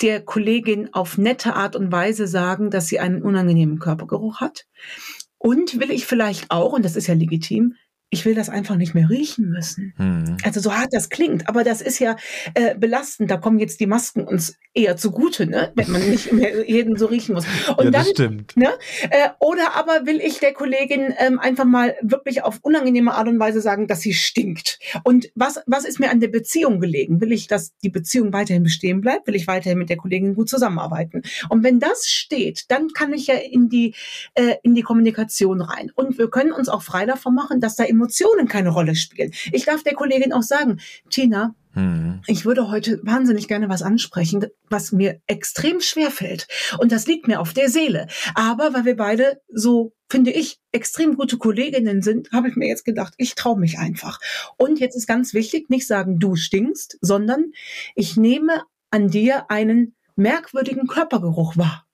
der 0.00 0.20
Kollegin 0.20 0.92
auf 0.94 1.18
nette 1.18 1.54
Art 1.54 1.76
und 1.76 1.92
Weise 1.92 2.26
sagen, 2.26 2.70
dass 2.70 2.86
sie 2.88 3.00
einen 3.00 3.22
unangenehmen 3.22 3.78
Körpergeruch 3.78 4.40
hat? 4.40 4.66
Und 5.38 5.80
will 5.80 5.90
ich 5.90 6.06
vielleicht 6.06 6.50
auch, 6.50 6.72
und 6.72 6.84
das 6.84 6.94
ist 6.94 7.08
ja 7.08 7.14
legitim, 7.14 7.74
ich 8.12 8.26
will 8.26 8.34
das 8.34 8.50
einfach 8.50 8.76
nicht 8.76 8.94
mehr 8.94 9.08
riechen 9.08 9.48
müssen. 9.48 9.94
Hm. 9.96 10.36
Also 10.44 10.60
so 10.60 10.76
hart 10.76 10.92
das 10.92 11.08
klingt, 11.08 11.48
aber 11.48 11.64
das 11.64 11.80
ist 11.80 11.98
ja 11.98 12.16
äh, 12.52 12.74
belastend. 12.74 13.30
Da 13.30 13.38
kommen 13.38 13.58
jetzt 13.58 13.80
die 13.80 13.86
Masken 13.86 14.24
uns 14.24 14.58
eher 14.74 14.98
zugute, 14.98 15.46
ne? 15.46 15.72
wenn 15.76 15.90
man 15.90 16.10
nicht 16.10 16.30
mehr 16.30 16.68
jeden 16.68 16.96
so 16.96 17.06
riechen 17.06 17.34
muss. 17.34 17.46
Und 17.76 17.86
ja, 17.86 17.90
das 17.90 18.12
dann, 18.12 18.14
stimmt. 18.14 18.56
Ne? 18.56 18.68
Äh, 19.08 19.30
oder 19.40 19.74
aber 19.76 20.04
will 20.04 20.20
ich 20.20 20.40
der 20.40 20.52
Kollegin 20.52 21.14
ähm, 21.18 21.38
einfach 21.38 21.64
mal 21.64 21.94
wirklich 22.02 22.42
auf 22.42 22.58
unangenehme 22.60 23.14
Art 23.14 23.28
und 23.28 23.38
Weise 23.38 23.62
sagen, 23.62 23.86
dass 23.86 24.02
sie 24.02 24.12
stinkt. 24.12 24.78
Und 25.04 25.30
was, 25.34 25.60
was 25.66 25.86
ist 25.86 25.98
mir 25.98 26.10
an 26.10 26.20
der 26.20 26.28
Beziehung 26.28 26.80
gelegen? 26.80 27.22
Will 27.22 27.32
ich, 27.32 27.46
dass 27.46 27.76
die 27.78 27.88
Beziehung 27.88 28.34
weiterhin 28.34 28.62
bestehen 28.62 29.00
bleibt? 29.00 29.26
Will 29.26 29.36
ich 29.36 29.46
weiterhin 29.46 29.78
mit 29.78 29.88
der 29.88 29.96
Kollegin 29.96 30.34
gut 30.34 30.50
zusammenarbeiten? 30.50 31.22
Und 31.48 31.64
wenn 31.64 31.80
das 31.80 32.06
steht, 32.06 32.70
dann 32.70 32.88
kann 32.88 33.14
ich 33.14 33.26
ja 33.28 33.36
in 33.36 33.70
die, 33.70 33.94
äh, 34.34 34.56
in 34.62 34.74
die 34.74 34.82
Kommunikation 34.82 35.62
rein. 35.62 35.90
Und 35.94 36.18
wir 36.18 36.28
können 36.28 36.52
uns 36.52 36.68
auch 36.68 36.82
frei 36.82 37.06
davon 37.06 37.34
machen, 37.34 37.60
dass 37.60 37.76
da 37.76 37.84
immer 37.84 38.01
Emotionen 38.02 38.48
keine 38.48 38.70
Rolle 38.70 38.96
spielen. 38.96 39.32
Ich 39.52 39.64
darf 39.64 39.82
der 39.82 39.94
Kollegin 39.94 40.32
auch 40.32 40.42
sagen, 40.42 40.80
Tina, 41.10 41.54
hm. 41.74 42.20
Ich 42.26 42.44
würde 42.44 42.68
heute 42.68 43.00
wahnsinnig 43.02 43.48
gerne 43.48 43.70
was 43.70 43.80
ansprechen, 43.80 44.44
was 44.68 44.92
mir 44.92 45.22
extrem 45.26 45.80
schwer 45.80 46.10
fällt. 46.10 46.46
Und 46.78 46.92
das 46.92 47.06
liegt 47.06 47.28
mir 47.28 47.40
auf 47.40 47.54
der 47.54 47.70
Seele. 47.70 48.08
Aber 48.34 48.74
weil 48.74 48.84
wir 48.84 48.96
beide 48.96 49.40
so, 49.50 49.94
finde 50.10 50.32
ich, 50.32 50.58
extrem 50.72 51.16
gute 51.16 51.38
Kolleginnen 51.38 52.02
sind, 52.02 52.30
habe 52.30 52.48
ich 52.48 52.56
mir 52.56 52.68
jetzt 52.68 52.84
gedacht, 52.84 53.14
ich 53.16 53.36
traue 53.36 53.58
mich 53.58 53.78
einfach. 53.78 54.20
Und 54.58 54.80
jetzt 54.80 54.96
ist 54.96 55.06
ganz 55.06 55.32
wichtig, 55.32 55.70
nicht 55.70 55.86
sagen, 55.86 56.18
du 56.18 56.36
stinkst, 56.36 56.98
sondern 57.00 57.52
ich 57.94 58.18
nehme 58.18 58.64
an 58.90 59.08
dir 59.08 59.50
einen 59.50 59.94
merkwürdigen 60.14 60.86
Körpergeruch 60.86 61.56
wahr. 61.56 61.86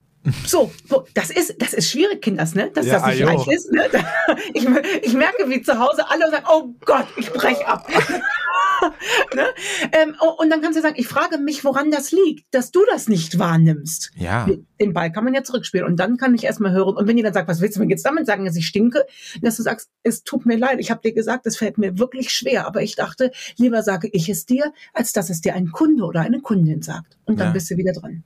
So, 0.47 0.71
so, 0.89 1.07
das 1.15 1.31
ist, 1.31 1.61
das 1.61 1.73
ist 1.73 1.91
schwierig, 1.91 2.23
Kinders, 2.23 2.55
ne? 2.55 2.71
Dass 2.75 2.87
ja, 2.87 2.95
das 2.95 3.07
nicht 3.07 3.21
leicht 3.21 3.49
ist. 3.49 3.73
Ne? 3.73 3.89
Ich, 4.53 4.67
ich, 5.03 5.15
merke, 5.15 5.49
wie 5.49 5.63
zu 5.63 5.79
Hause 5.79 6.09
alle 6.09 6.31
sagen, 6.31 6.45
oh 6.51 6.75
Gott, 6.85 7.07
ich 7.17 7.31
breche 7.33 7.67
ab. 7.67 7.89
ne? 9.35 9.47
ähm, 9.93 10.15
und 10.39 10.51
dann 10.51 10.61
kannst 10.61 10.79
du 10.79 10.83
sagen, 10.83 10.97
ich 10.99 11.09
frage 11.09 11.39
mich, 11.39 11.65
woran 11.65 11.91
das 11.91 12.13
liegt, 12.13 12.53
dass 12.55 12.71
du 12.71 12.81
das 12.91 13.09
nicht 13.09 13.39
wahrnimmst. 13.39 14.11
Ja. 14.17 14.47
Den 14.81 14.93
Ball 14.93 15.11
kann 15.13 15.25
man 15.25 15.35
ja 15.35 15.43
zurückspielen. 15.43 15.87
Und 15.87 15.97
dann 15.97 16.17
kann 16.17 16.35
ich 16.35 16.45
erstmal 16.45 16.73
hören. 16.73 16.97
Und 16.97 17.07
wenn 17.07 17.17
ihr 17.17 17.25
dann 17.25 17.33
sagt, 17.35 17.49
was 17.49 17.61
willst 17.61 17.77
du 17.77 17.81
mir 17.81 17.89
jetzt 17.89 18.05
damit 18.05 18.27
sagen, 18.27 18.45
dass 18.45 18.57
ich 18.57 18.67
stinke, 18.67 19.05
dass 19.41 19.57
du 19.57 19.63
sagst, 19.63 19.91
es 20.03 20.25
tut 20.25 20.47
mir 20.47 20.57
leid, 20.57 20.79
ich 20.79 20.91
habe 20.91 21.01
dir 21.03 21.13
gesagt, 21.13 21.47
es 21.47 21.57
fällt 21.57 21.79
mir 21.79 21.99
wirklich 21.99 22.31
schwer. 22.31 22.67
Aber 22.67 22.83
ich 22.83 22.97
dachte, 22.97 23.31
lieber 23.57 23.83
sage 23.83 24.09
ich 24.13 24.29
es 24.29 24.47
dir, 24.47 24.73
als 24.93 25.13
dass 25.13 25.31
es 25.31 25.41
dir 25.41 25.55
ein 25.55 25.71
Kunde 25.73 26.05
oder 26.05 26.21
eine 26.21 26.41
Kundin 26.41 26.83
sagt. 26.83 27.19
Und 27.25 27.41
dann 27.41 27.49
ja. 27.49 27.53
bist 27.53 27.71
du 27.71 27.77
wieder 27.77 27.93
dran. 27.93 28.25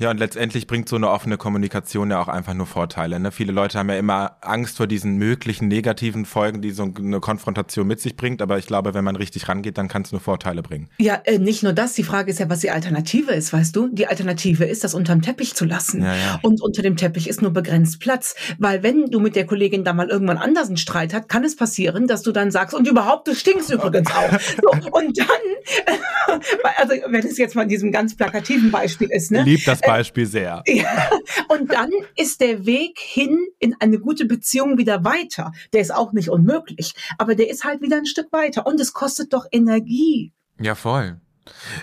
Ja, 0.00 0.10
und 0.10 0.18
letztendlich 0.18 0.66
bringt 0.66 0.88
so 0.88 0.96
eine 0.96 1.10
offene 1.10 1.36
Kommunikation 1.36 2.10
ja 2.10 2.22
auch 2.22 2.28
einfach 2.28 2.54
nur 2.54 2.64
Vorteile. 2.64 3.20
Ne? 3.20 3.32
Viele 3.32 3.52
Leute 3.52 3.78
haben 3.78 3.90
ja 3.90 3.96
immer 3.96 4.38
Angst 4.40 4.78
vor 4.78 4.86
diesen 4.86 5.16
möglichen 5.16 5.68
negativen 5.68 6.24
Folgen, 6.24 6.62
die 6.62 6.70
so 6.70 6.90
eine 6.96 7.20
Konfrontation 7.20 7.86
mit 7.86 8.00
sich 8.00 8.16
bringt. 8.16 8.40
Aber 8.40 8.56
ich 8.56 8.66
glaube, 8.66 8.94
wenn 8.94 9.04
man 9.04 9.14
richtig 9.14 9.46
rangeht, 9.46 9.76
dann 9.76 9.88
kann 9.88 10.00
es 10.00 10.10
nur 10.10 10.22
Vorteile 10.22 10.62
bringen. 10.62 10.88
Ja, 10.98 11.20
äh, 11.24 11.38
nicht 11.38 11.62
nur 11.62 11.74
das. 11.74 11.92
Die 11.92 12.02
Frage 12.02 12.30
ist 12.30 12.40
ja, 12.40 12.48
was 12.48 12.60
die 12.60 12.70
Alternative 12.70 13.32
ist, 13.32 13.52
weißt 13.52 13.76
du? 13.76 13.88
Die 13.92 14.06
Alternative 14.06 14.64
ist, 14.64 14.84
das 14.84 14.94
unterm 14.94 15.20
Teppich 15.20 15.54
zu 15.54 15.66
lassen. 15.66 16.02
Ja, 16.02 16.16
ja. 16.16 16.40
Und 16.40 16.62
unter 16.62 16.80
dem 16.80 16.96
Teppich 16.96 17.28
ist 17.28 17.42
nur 17.42 17.50
begrenzt 17.50 18.00
Platz. 18.00 18.34
Weil 18.58 18.82
wenn 18.82 19.10
du 19.10 19.20
mit 19.20 19.36
der 19.36 19.44
Kollegin 19.44 19.84
da 19.84 19.92
mal 19.92 20.08
irgendwann 20.08 20.38
anders 20.38 20.68
einen 20.68 20.78
Streit 20.78 21.12
hast, 21.12 21.28
kann 21.28 21.44
es 21.44 21.56
passieren, 21.56 22.06
dass 22.06 22.22
du 22.22 22.32
dann 22.32 22.50
sagst, 22.50 22.74
und 22.74 22.88
überhaupt, 22.88 23.28
du 23.28 23.34
stinkst 23.34 23.70
übrigens 23.70 24.10
auch. 24.10 24.40
So, 24.40 24.88
und 24.92 25.18
dann, 25.18 26.40
also 26.78 26.94
wenn 27.08 27.26
es 27.26 27.36
jetzt 27.36 27.54
mal 27.54 27.64
in 27.64 27.68
diesem 27.68 27.92
ganz 27.92 28.16
plakativen 28.16 28.70
Beispiel 28.70 29.10
ist, 29.10 29.30
ne? 29.30 29.42
Liebt 29.42 29.68
das 29.68 29.82
Beispiel 29.92 30.26
sehr. 30.26 30.62
Ja. 30.70 31.10
Und 31.48 31.72
dann 31.72 31.90
ist 32.16 32.40
der 32.40 32.64
Weg 32.64 32.98
hin 32.98 33.48
in 33.58 33.74
eine 33.80 33.98
gute 33.98 34.24
Beziehung 34.24 34.78
wieder 34.78 35.04
weiter. 35.04 35.52
Der 35.72 35.80
ist 35.80 35.92
auch 35.92 36.12
nicht 36.12 36.30
unmöglich, 36.30 36.94
aber 37.18 37.34
der 37.34 37.50
ist 37.50 37.64
halt 37.64 37.82
wieder 37.82 37.96
ein 37.96 38.06
Stück 38.06 38.32
weiter. 38.32 38.66
Und 38.66 38.80
es 38.80 38.92
kostet 38.92 39.32
doch 39.32 39.46
Energie. 39.50 40.32
Ja, 40.60 40.74
voll. 40.74 41.20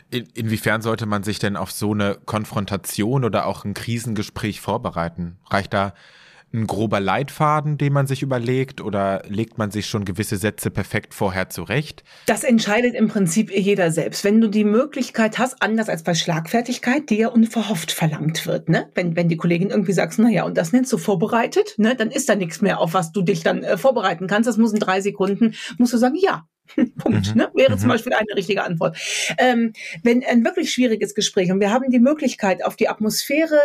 In, 0.09 0.25
inwiefern 0.33 0.81
sollte 0.81 1.05
man 1.05 1.23
sich 1.23 1.39
denn 1.39 1.57
auf 1.57 1.71
so 1.71 1.91
eine 1.91 2.17
Konfrontation 2.25 3.23
oder 3.23 3.45
auch 3.45 3.65
ein 3.65 3.73
Krisengespräch 3.73 4.61
vorbereiten? 4.61 5.37
Reicht 5.49 5.73
da 5.73 5.93
ein 6.53 6.65
grober 6.65 6.99
Leitfaden, 6.99 7.77
den 7.77 7.93
man 7.93 8.07
sich 8.07 8.21
überlegt 8.21 8.79
oder 8.79 9.21
legt 9.27 9.57
man 9.57 9.69
sich 9.69 9.87
schon 9.87 10.05
gewisse 10.05 10.37
Sätze 10.37 10.71
perfekt 10.71 11.13
vorher 11.13 11.49
zurecht? 11.49 12.03
Das 12.25 12.43
entscheidet 12.43 12.95
im 12.95 13.09
Prinzip 13.09 13.51
jeder 13.51 13.91
selbst. 13.91 14.23
Wenn 14.23 14.39
du 14.39 14.47
die 14.47 14.63
Möglichkeit 14.63 15.37
hast, 15.37 15.61
anders 15.61 15.89
als 15.89 16.03
bei 16.03 16.15
Schlagfertigkeit, 16.15 17.09
die 17.09 17.17
ja 17.17 17.27
unverhofft 17.27 17.91
verlangt 17.91 18.45
wird, 18.45 18.69
ne? 18.69 18.89
Wenn, 18.95 19.15
wenn 19.15 19.27
die 19.27 19.37
Kollegin 19.37 19.69
irgendwie 19.69 19.93
sagt, 19.93 20.17
naja, 20.19 20.43
und 20.43 20.57
das 20.57 20.71
nennst 20.71 20.91
du 20.93 20.97
vorbereitet, 20.97 21.75
ne? 21.77 21.95
Dann 21.95 22.11
ist 22.11 22.29
da 22.29 22.35
nichts 22.35 22.61
mehr, 22.61 22.79
auf 22.79 22.93
was 22.93 23.11
du 23.11 23.21
dich 23.21 23.43
dann 23.43 23.63
äh, 23.63 23.77
vorbereiten 23.77 24.27
kannst. 24.27 24.47
Das 24.47 24.57
muss 24.57 24.71
in 24.71 24.79
drei 24.79 25.01
Sekunden, 25.01 25.53
musst 25.77 25.93
du 25.93 25.97
sagen, 25.97 26.15
ja, 26.15 26.47
Punkt, 26.97 27.29
mhm. 27.29 27.37
ne? 27.41 27.51
wäre 27.55 27.73
mhm. 27.73 27.79
zum 27.79 27.89
Beispiel 27.89 28.13
eine 28.13 28.35
richtige 28.35 28.63
Antwort. 28.63 28.97
Ähm, 29.37 29.73
wenn 30.03 30.23
ein 30.23 30.43
wirklich 30.43 30.71
schwieriges 30.71 31.13
Gespräch 31.13 31.51
und 31.51 31.59
wir 31.59 31.71
haben 31.71 31.89
die 31.89 31.99
Möglichkeit, 31.99 32.63
auf 32.63 32.75
die 32.75 32.89
Atmosphäre 32.89 33.59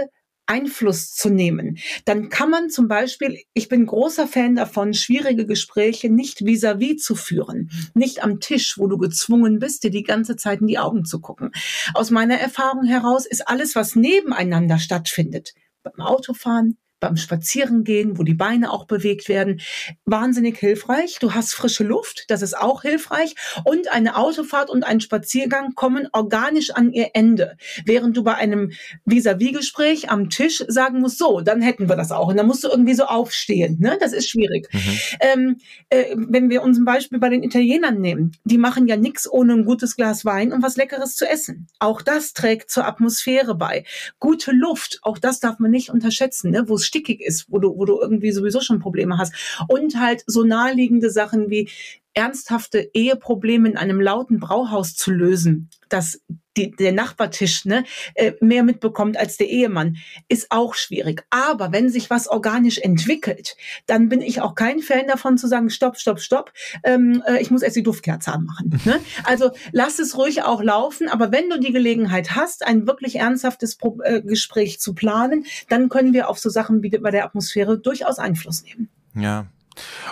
Einfluss 0.52 1.14
zu 1.14 1.30
nehmen, 1.30 1.78
dann 2.04 2.28
kann 2.28 2.50
man 2.50 2.68
zum 2.68 2.87
Beispiel, 2.87 3.38
ich 3.54 3.68
bin 3.71 3.87
großer 3.87 4.26
Fan 4.28 4.54
davon, 4.54 4.92
schwierige 4.92 5.47
Gespräche 5.47 6.11
nicht 6.11 6.44
vis-à-vis 6.44 6.97
-vis 6.97 6.97
zu 6.99 7.14
führen, 7.14 7.71
nicht 7.94 8.23
am 8.23 8.38
Tisch, 8.38 8.76
wo 8.76 8.87
du 8.87 8.99
gezwungen 8.99 9.59
bist, 9.59 9.82
dir 9.82 9.90
die 9.90 10.02
ganze 10.02 10.37
Zeit 10.37 10.61
in 10.61 10.66
die 10.66 10.78
Augen 10.78 11.06
zu 11.06 11.21
gucken. 11.21 11.52
Aus 11.94 12.11
meiner 12.11 12.38
Erfahrung 12.38 12.85
heraus 12.85 13.25
ist 13.25 13.49
alles, 13.49 13.75
was 13.75 13.97
nebeneinander 13.97 14.78
stattfindet, 14.78 15.54
beim 15.82 16.00
Autofahren, 16.00 16.76
beim 17.02 17.16
Spazierengehen, 17.16 18.16
wo 18.16 18.23
die 18.23 18.32
Beine 18.32 18.71
auch 18.71 18.87
bewegt 18.87 19.28
werden, 19.28 19.61
wahnsinnig 20.06 20.56
hilfreich. 20.56 21.18
Du 21.21 21.35
hast 21.35 21.52
frische 21.52 21.82
Luft, 21.85 22.25
das 22.28 22.42
ist 22.42 22.56
auch 22.56 22.82
hilfreich. 22.82 23.35
Und 23.64 23.92
eine 23.92 24.16
Autofahrt 24.16 24.71
und 24.71 24.85
ein 24.85 25.00
Spaziergang 25.00 25.75
kommen 25.75 26.09
organisch 26.12 26.71
an 26.71 26.92
ihr 26.92 27.11
Ende. 27.14 27.56
Während 27.85 28.16
du 28.16 28.23
bei 28.23 28.37
einem 28.37 28.71
Vis-à-vis-Gespräch 29.04 30.11
am 30.11 30.30
Tisch 30.30 30.64
sagen 30.68 31.00
musst, 31.00 31.18
so, 31.18 31.40
dann 31.40 31.61
hätten 31.61 31.88
wir 31.88 31.97
das 31.97 32.12
auch. 32.12 32.28
Und 32.28 32.37
dann 32.37 32.47
musst 32.47 32.62
du 32.62 32.68
irgendwie 32.68 32.94
so 32.94 33.04
aufstehen. 33.04 33.78
Ne? 33.80 33.99
Das 34.00 34.12
ist 34.12 34.30
schwierig. 34.30 34.68
Mhm. 34.73 34.99
Ähm, 35.21 35.56
äh, 35.90 36.14
wenn 36.16 36.50
wir 36.50 36.62
uns 36.62 36.78
ein 36.78 36.85
Beispiel 36.85 37.18
bei 37.18 37.30
den 37.30 37.42
Italienern 37.42 38.00
nehmen, 38.00 38.37
die 38.44 38.59
machen 38.59 38.87
ja 38.87 38.97
nichts 38.97 39.28
ohne 39.30 39.54
ein 39.54 39.64
gutes 39.64 39.97
Glas 39.97 40.25
Wein 40.25 40.52
und 40.52 40.62
was 40.62 40.76
Leckeres 40.76 41.16
zu 41.16 41.28
essen. 41.28 41.66
Auch 41.80 42.00
das 42.00 42.32
trägt 42.32 42.71
zur 42.71 42.87
Atmosphäre 42.87 43.56
bei. 43.56 43.85
Gute 44.21 44.52
Luft, 44.52 45.00
auch 45.02 45.18
das 45.18 45.40
darf 45.40 45.59
man 45.59 45.73
nicht 45.73 45.90
unterschätzen, 45.90 46.52
ne? 46.52 46.68
wo 46.68 46.76
es 46.76 46.92
stickig 46.93 47.23
ist, 47.23 47.47
wo 47.51 47.59
du, 47.59 47.77
wo 47.77 47.85
du 47.87 48.01
irgendwie 48.01 48.33
sowieso 48.33 48.61
schon 48.61 48.79
Probleme 48.79 49.17
hast. 49.17 49.35
Und 49.69 49.99
halt 49.99 50.23
so 50.27 50.45
naheliegende 50.45 51.11
Sachen 51.11 51.49
wie 51.49 51.71
ernsthafte 52.14 52.90
Eheprobleme 52.92 53.69
in 53.71 53.76
einem 53.76 54.00
lauten 54.00 54.40
Brauhaus 54.40 54.95
zu 54.95 55.11
lösen, 55.11 55.71
dass 55.88 56.21
die, 56.57 56.71
der 56.71 56.92
Nachbartisch 56.92 57.64
ne, 57.64 57.85
äh, 58.14 58.33
mehr 58.40 58.62
mitbekommt 58.62 59.16
als 59.16 59.37
der 59.37 59.49
Ehemann, 59.49 59.97
ist 60.28 60.49
auch 60.50 60.75
schwierig. 60.75 61.25
Aber 61.31 61.73
wenn 61.73 61.88
sich 61.88 62.11
was 62.11 62.28
organisch 62.28 62.78
entwickelt, 62.78 63.57
dann 63.87 64.09
bin 64.09 64.21
ich 64.21 64.40
auch 64.40 64.54
kein 64.54 64.81
Fan 64.81 65.07
davon 65.07 65.38
zu 65.38 65.49
sagen, 65.49 65.71
stopp, 65.71 65.97
stopp, 65.99 66.21
stopp, 66.21 66.52
ähm, 66.85 67.23
äh, 67.26 67.40
ich 67.40 67.50
muss 67.50 67.62
erst 67.62 67.76
die 67.76 67.83
Duftkerze 67.83 68.33
anmachen. 68.33 68.71
Ne? 68.85 68.99
Also 69.23 69.52
lass 69.71 70.00
es 70.00 70.19
ruhig 70.19 70.42
auch 70.42 70.61
laufen, 70.61 71.09
aber 71.09 71.31
wenn 71.31 71.49
du 71.49 71.61
die 71.61 71.73
Gelegenheit 71.73 72.35
hast, 72.35 72.66
ein 72.66 72.87
wirklich 72.87 73.16
ernsthaftes 73.16 73.76
Pro 73.76 74.00
äh, 74.02 74.21
Gespräch 74.23 74.81
zu 74.81 74.95
planen, 74.95 75.47
dann 75.69 75.88
können 75.88 76.12
wir 76.12 76.28
auf 76.28 76.38
so 76.38 76.50
Sachen 76.50 76.83
wie 76.83 76.90
bei 76.90 77.12
der 77.12 77.25
Atmosphäre 77.25 77.78
durchaus 77.78 78.19
Einfluss 78.19 78.64
nehmen. 78.64 78.88
Ja, 79.14 79.47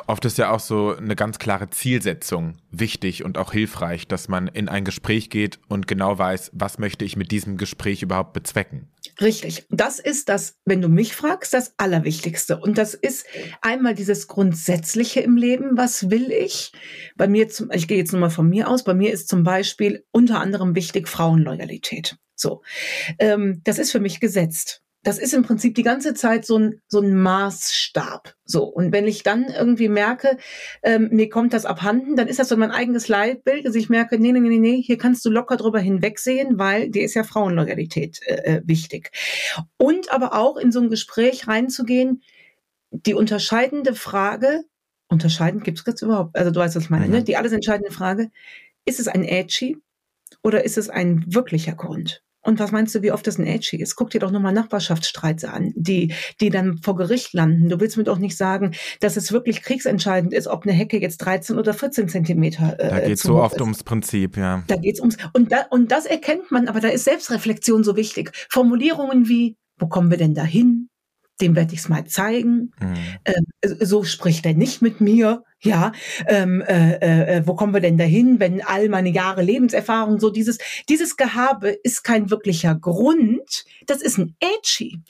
Oft 0.07 0.25
ist 0.25 0.39
ja 0.39 0.51
auch 0.51 0.61
so 0.61 0.97
eine 0.97 1.17
ganz 1.17 1.39
klare 1.39 1.71
Zielsetzung 1.71 2.57
wichtig 2.71 3.25
und 3.25 3.39
auch 3.39 3.53
hilfreich, 3.53 4.07
dass 4.07 4.29
man 4.29 4.49
in 4.49 4.69
ein 4.69 4.85
Gespräch 4.85 5.31
geht 5.31 5.59
und 5.69 5.87
genau 5.87 6.19
weiß, 6.19 6.51
was 6.55 6.79
möchte 6.79 7.05
ich 7.05 7.17
mit 7.17 7.31
diesem 7.31 7.57
Gespräch 7.57 8.03
überhaupt 8.03 8.33
bezwecken. 8.33 8.89
Richtig. 9.21 9.67
Das 9.71 9.99
ist 9.99 10.29
das, 10.29 10.57
wenn 10.65 10.81
du 10.81 10.89
mich 10.89 11.15
fragst, 11.15 11.53
das 11.53 11.75
Allerwichtigste. 11.77 12.59
Und 12.59 12.79
das 12.79 12.95
ist 12.95 13.27
einmal 13.61 13.95
dieses 13.95 14.29
Grundsätzliche 14.29 15.21
im 15.21 15.37
Leben. 15.37 15.77
Was 15.77 16.11
will 16.11 16.33
ich? 16.33 16.73
Bei 17.17 17.29
mir, 17.29 17.49
zum, 17.49 17.71
ich 17.71 17.87
gehe 17.87 17.99
jetzt 17.99 18.13
nur 18.13 18.21
mal 18.21 18.31
von 18.31 18.49
mir 18.49 18.69
aus, 18.69 18.85
bei 18.85 18.95
mir 18.95 19.13
ist 19.13 19.29
zum 19.29 19.43
Beispiel 19.43 20.05
unter 20.11 20.41
anderem 20.41 20.75
wichtig 20.75 21.09
Frauenloyalität. 21.09 22.17
So. 22.35 22.63
Ähm, 23.19 23.61
das 23.65 23.79
ist 23.79 23.93
für 23.93 24.01
mich 24.01 24.21
gesetzt. 24.21 24.83
Das 25.03 25.19
ist 25.19 25.33
im 25.33 25.43
Prinzip 25.43 25.75
die 25.75 25.83
ganze 25.83 26.13
Zeit 26.13 26.45
so 26.45 26.59
ein, 26.59 26.83
so 26.87 27.01
ein 27.01 27.15
Maßstab. 27.15 28.35
So. 28.45 28.65
Und 28.65 28.93
wenn 28.93 29.07
ich 29.07 29.23
dann 29.23 29.47
irgendwie 29.47 29.89
merke, 29.89 30.37
ähm, 30.83 31.09
mir 31.11 31.31
kommt 31.31 31.55
das 31.55 31.65
abhanden, 31.65 32.17
dann 32.17 32.29
ist 32.29 32.39
das 32.39 32.49
so 32.49 32.57
mein 32.57 32.71
eigenes 32.71 33.09
Leitbild, 33.09 33.65
dass 33.65 33.75
ich 33.75 33.89
merke, 33.89 34.19
nee, 34.19 34.33
nee, 34.33 34.41
nee, 34.41 34.59
nee, 34.59 34.83
hier 34.83 34.99
kannst 34.99 35.25
du 35.25 35.31
locker 35.31 35.57
drüber 35.57 35.81
hinwegsehen, 35.81 36.59
weil 36.59 36.91
dir 36.91 37.03
ist 37.03 37.15
ja 37.15 37.25
Frauenloyalität 37.25 38.21
äh, 38.27 38.57
äh, 38.57 38.63
wichtig. 38.67 39.11
Und 39.79 40.13
aber 40.13 40.35
auch 40.35 40.59
in 40.59 40.71
so 40.71 40.81
ein 40.81 40.91
Gespräch 40.91 41.49
reinzugehen, 41.49 42.23
die 42.91 43.15
unterscheidende 43.15 43.95
Frage, 43.95 44.65
unterscheidend 45.09 45.65
gibt 45.65 45.79
es 45.79 45.87
jetzt 45.87 46.03
überhaupt, 46.03 46.37
also 46.37 46.51
du 46.51 46.61
weißt, 46.61 46.77
was 46.77 46.85
ich 46.85 46.91
meine, 46.91 47.07
mhm. 47.07 47.13
ne? 47.13 47.25
die 47.25 47.37
alles 47.37 47.53
entscheidende 47.53 47.93
Frage, 47.93 48.31
ist 48.85 49.01
es 49.01 49.09
ein 49.09 49.25
Edgy 49.25 49.79
oder 50.43 50.65
ist 50.65 50.77
es 50.77 50.91
ein 50.91 51.25
wirklicher 51.27 51.75
Grund? 51.75 52.23
Und 52.51 52.59
was 52.59 52.73
meinst 52.73 52.93
du, 52.97 53.03
wie 53.03 53.13
oft 53.13 53.25
das 53.29 53.39
ein 53.39 53.47
Edgy 53.47 53.77
ist? 53.77 53.95
Guck 53.95 54.11
dir 54.11 54.19
doch 54.19 54.33
nochmal 54.33 54.53
Nachbarschaftsstreits 54.53 55.45
an, 55.45 55.73
die, 55.77 56.13
die 56.41 56.51
dann 56.51 56.79
vor 56.79 56.97
Gericht 56.97 57.33
landen. 57.33 57.69
Du 57.69 57.79
willst 57.79 57.97
mir 57.97 58.03
doch 58.03 58.19
nicht 58.19 58.37
sagen, 58.37 58.73
dass 58.99 59.17
es 59.17 59.31
wirklich 59.31 59.63
kriegsentscheidend 59.63 60.35
ist, 60.35 60.49
ob 60.49 60.65
eine 60.65 60.73
Hecke 60.73 61.01
jetzt 61.01 61.19
13 61.19 61.59
oder 61.59 61.73
14 61.73 62.09
Zentimeter 62.09 62.75
äh, 62.81 62.89
Da 62.91 62.99
geht 62.99 63.19
es 63.19 63.23
so 63.23 63.37
oft 63.37 63.55
ist. 63.55 63.61
ums 63.61 63.85
Prinzip, 63.85 64.37
ja. 64.37 64.65
Da 64.67 64.75
geht's 64.75 64.99
ums, 64.99 65.17
und, 65.33 65.53
da, 65.53 65.67
und 65.71 65.93
das 65.93 66.07
erkennt 66.07 66.51
man, 66.51 66.67
aber 66.67 66.81
da 66.81 66.89
ist 66.89 67.05
Selbstreflexion 67.05 67.85
so 67.85 67.95
wichtig. 67.97 68.33
Formulierungen 68.51 69.29
wie, 69.29 69.57
wo 69.79 69.87
kommen 69.87 70.11
wir 70.11 70.19
denn 70.19 70.35
dahin? 70.35 70.90
Dem 71.41 71.57
werde 71.57 71.75
ich 71.75 71.81
es 71.81 71.89
mal 71.89 72.07
zeigen. 72.07 72.73
Mhm. 72.81 72.97
Ähm, 73.25 73.47
so 73.81 74.05
spricht 74.05 74.47
er 74.47 74.55
nicht 74.55 74.83
mit 74.83 75.01
mir. 75.01 75.45
Ja, 75.63 75.93
ähm, 76.27 76.63
äh, 76.63 76.95
äh, 76.95 77.37
äh, 77.37 77.47
wo 77.47 77.55
kommen 77.55 77.75
wir 77.75 77.83
denn 77.83 77.99
dahin, 77.99 78.41
wenn 78.41 78.65
all 78.65 78.89
meine 78.89 79.11
Jahre 79.11 79.43
Lebenserfahrung 79.43 80.19
so 80.19 80.31
dieses 80.31 80.57
dieses 80.89 81.19
Gehabe 81.19 81.69
ist 81.69 82.03
kein 82.03 82.31
wirklicher 82.31 82.75
Grund, 82.75 83.67
das 83.87 84.01
ist 84.01 84.17
ein 84.17 84.37
Edgy 84.41 85.01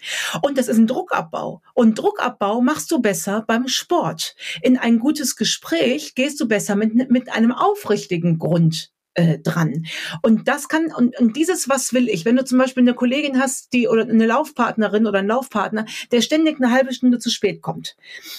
und 0.43 0.59
das 0.59 0.67
ist 0.67 0.77
ein 0.77 0.89
Druckabbau 0.89 1.63
und 1.75 1.97
Druckabbau 1.97 2.63
machst 2.63 2.91
du 2.91 3.01
besser 3.01 3.45
beim 3.47 3.69
Sport. 3.69 4.35
In 4.61 4.77
ein 4.77 4.99
gutes 4.99 5.37
Gespräch 5.37 6.17
gehst 6.17 6.41
du 6.41 6.49
besser 6.49 6.75
mit 6.75 7.11
mit 7.13 7.31
einem 7.31 7.53
aufrichtigen 7.53 8.41
Grund 8.41 8.91
äh, 9.15 9.39
dran. 9.39 9.87
Und 10.23 10.49
das 10.49 10.69
kann, 10.69 10.93
und, 10.95 11.19
und 11.19 11.37
dieses 11.37 11.69
Was 11.69 11.93
will 11.93 12.09
ich, 12.09 12.25
wenn 12.25 12.37
du 12.37 12.45
zum 12.45 12.59
Beispiel 12.59 12.83
eine 12.83 12.95
Kollegin 12.95 13.39
hast, 13.41 13.73
die 13.73 13.89
oder 13.89 14.03
eine 14.03 14.27
Laufpartnerin 14.27 15.07
oder 15.07 15.19
einen 15.21 15.29
Laufpartner, 15.29 15.87
der 16.13 16.21
ständig 16.21 16.61
eine 16.61 16.73
halbe 16.73 16.93
Stunde 16.93 17.19
zu 17.19 17.31
spät 17.31 17.63
kommt 17.63 17.97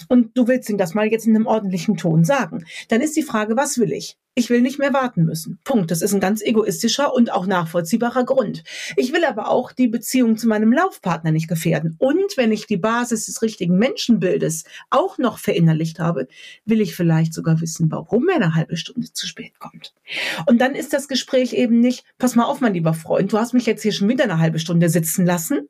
und 0.08 0.38
du 0.38 0.48
willst 0.48 0.70
ihm 0.70 0.78
das 0.78 0.94
mal 0.94 1.08
jetzt 1.08 1.28
in 1.28 1.36
einem 1.36 1.48
ordentlichen 1.48 1.98
Ton 1.98 2.24
sagen, 2.24 2.66
dann 2.90 3.01
ist 3.01 3.16
die 3.16 3.24
Frage, 3.24 3.56
was 3.58 3.78
will 3.78 3.92
ich? 3.92 4.18
Ich 4.34 4.50
will 4.50 4.62
nicht 4.62 4.80
mehr 4.80 4.94
warten 4.94 5.26
müssen. 5.26 5.60
Punkt. 5.66 5.92
Das 5.92 6.02
ist 6.02 6.14
ein 6.14 6.22
ganz 6.22 6.42
egoistischer 6.42 7.14
und 7.14 7.34
auch 7.34 7.48
nachvollziehbarer 7.48 8.24
Grund. 8.24 8.64
Ich 8.96 9.12
will 9.12 9.26
aber 9.26 9.50
auch 9.50 9.74
die 9.74 9.90
Beziehung 9.90 10.38
zu 10.38 10.48
meinem 10.48 10.72
Laufpartner 10.72 11.32
nicht 11.32 11.50
gefährden. 11.50 11.98
Und 12.00 12.38
wenn 12.38 12.54
ich 12.54 12.66
die 12.66 12.78
Basis 12.78 13.26
des 13.26 13.42
richtigen 13.42 13.78
Menschenbildes 13.78 14.64
auch 14.90 15.18
noch 15.18 15.38
verinnerlicht 15.38 16.00
habe, 16.00 16.30
will 16.64 16.80
ich 16.80 16.96
vielleicht 16.96 17.34
sogar 17.34 17.60
wissen, 17.60 17.92
warum 17.92 18.30
er 18.30 18.38
eine 18.38 18.56
halbe 18.56 18.78
Stunde 18.78 19.12
zu 19.12 19.28
spät 19.28 19.60
kommt. 19.60 19.94
Und 20.46 20.62
dann 20.62 20.76
ist 20.76 20.94
das 20.94 21.10
Gespräch 21.10 21.52
eben 21.52 21.82
nicht, 21.82 22.06
pass 22.18 22.36
mal 22.36 22.46
auf, 22.46 22.62
mein 22.62 22.74
lieber 22.74 22.94
Freund, 22.94 23.34
du 23.34 23.38
hast 23.38 23.54
mich 23.54 23.66
jetzt 23.66 23.84
hier 23.84 23.92
schon 23.92 24.08
wieder 24.08 24.24
eine 24.24 24.40
halbe 24.40 24.60
Stunde 24.60 24.88
sitzen 24.88 25.26
lassen, 25.26 25.68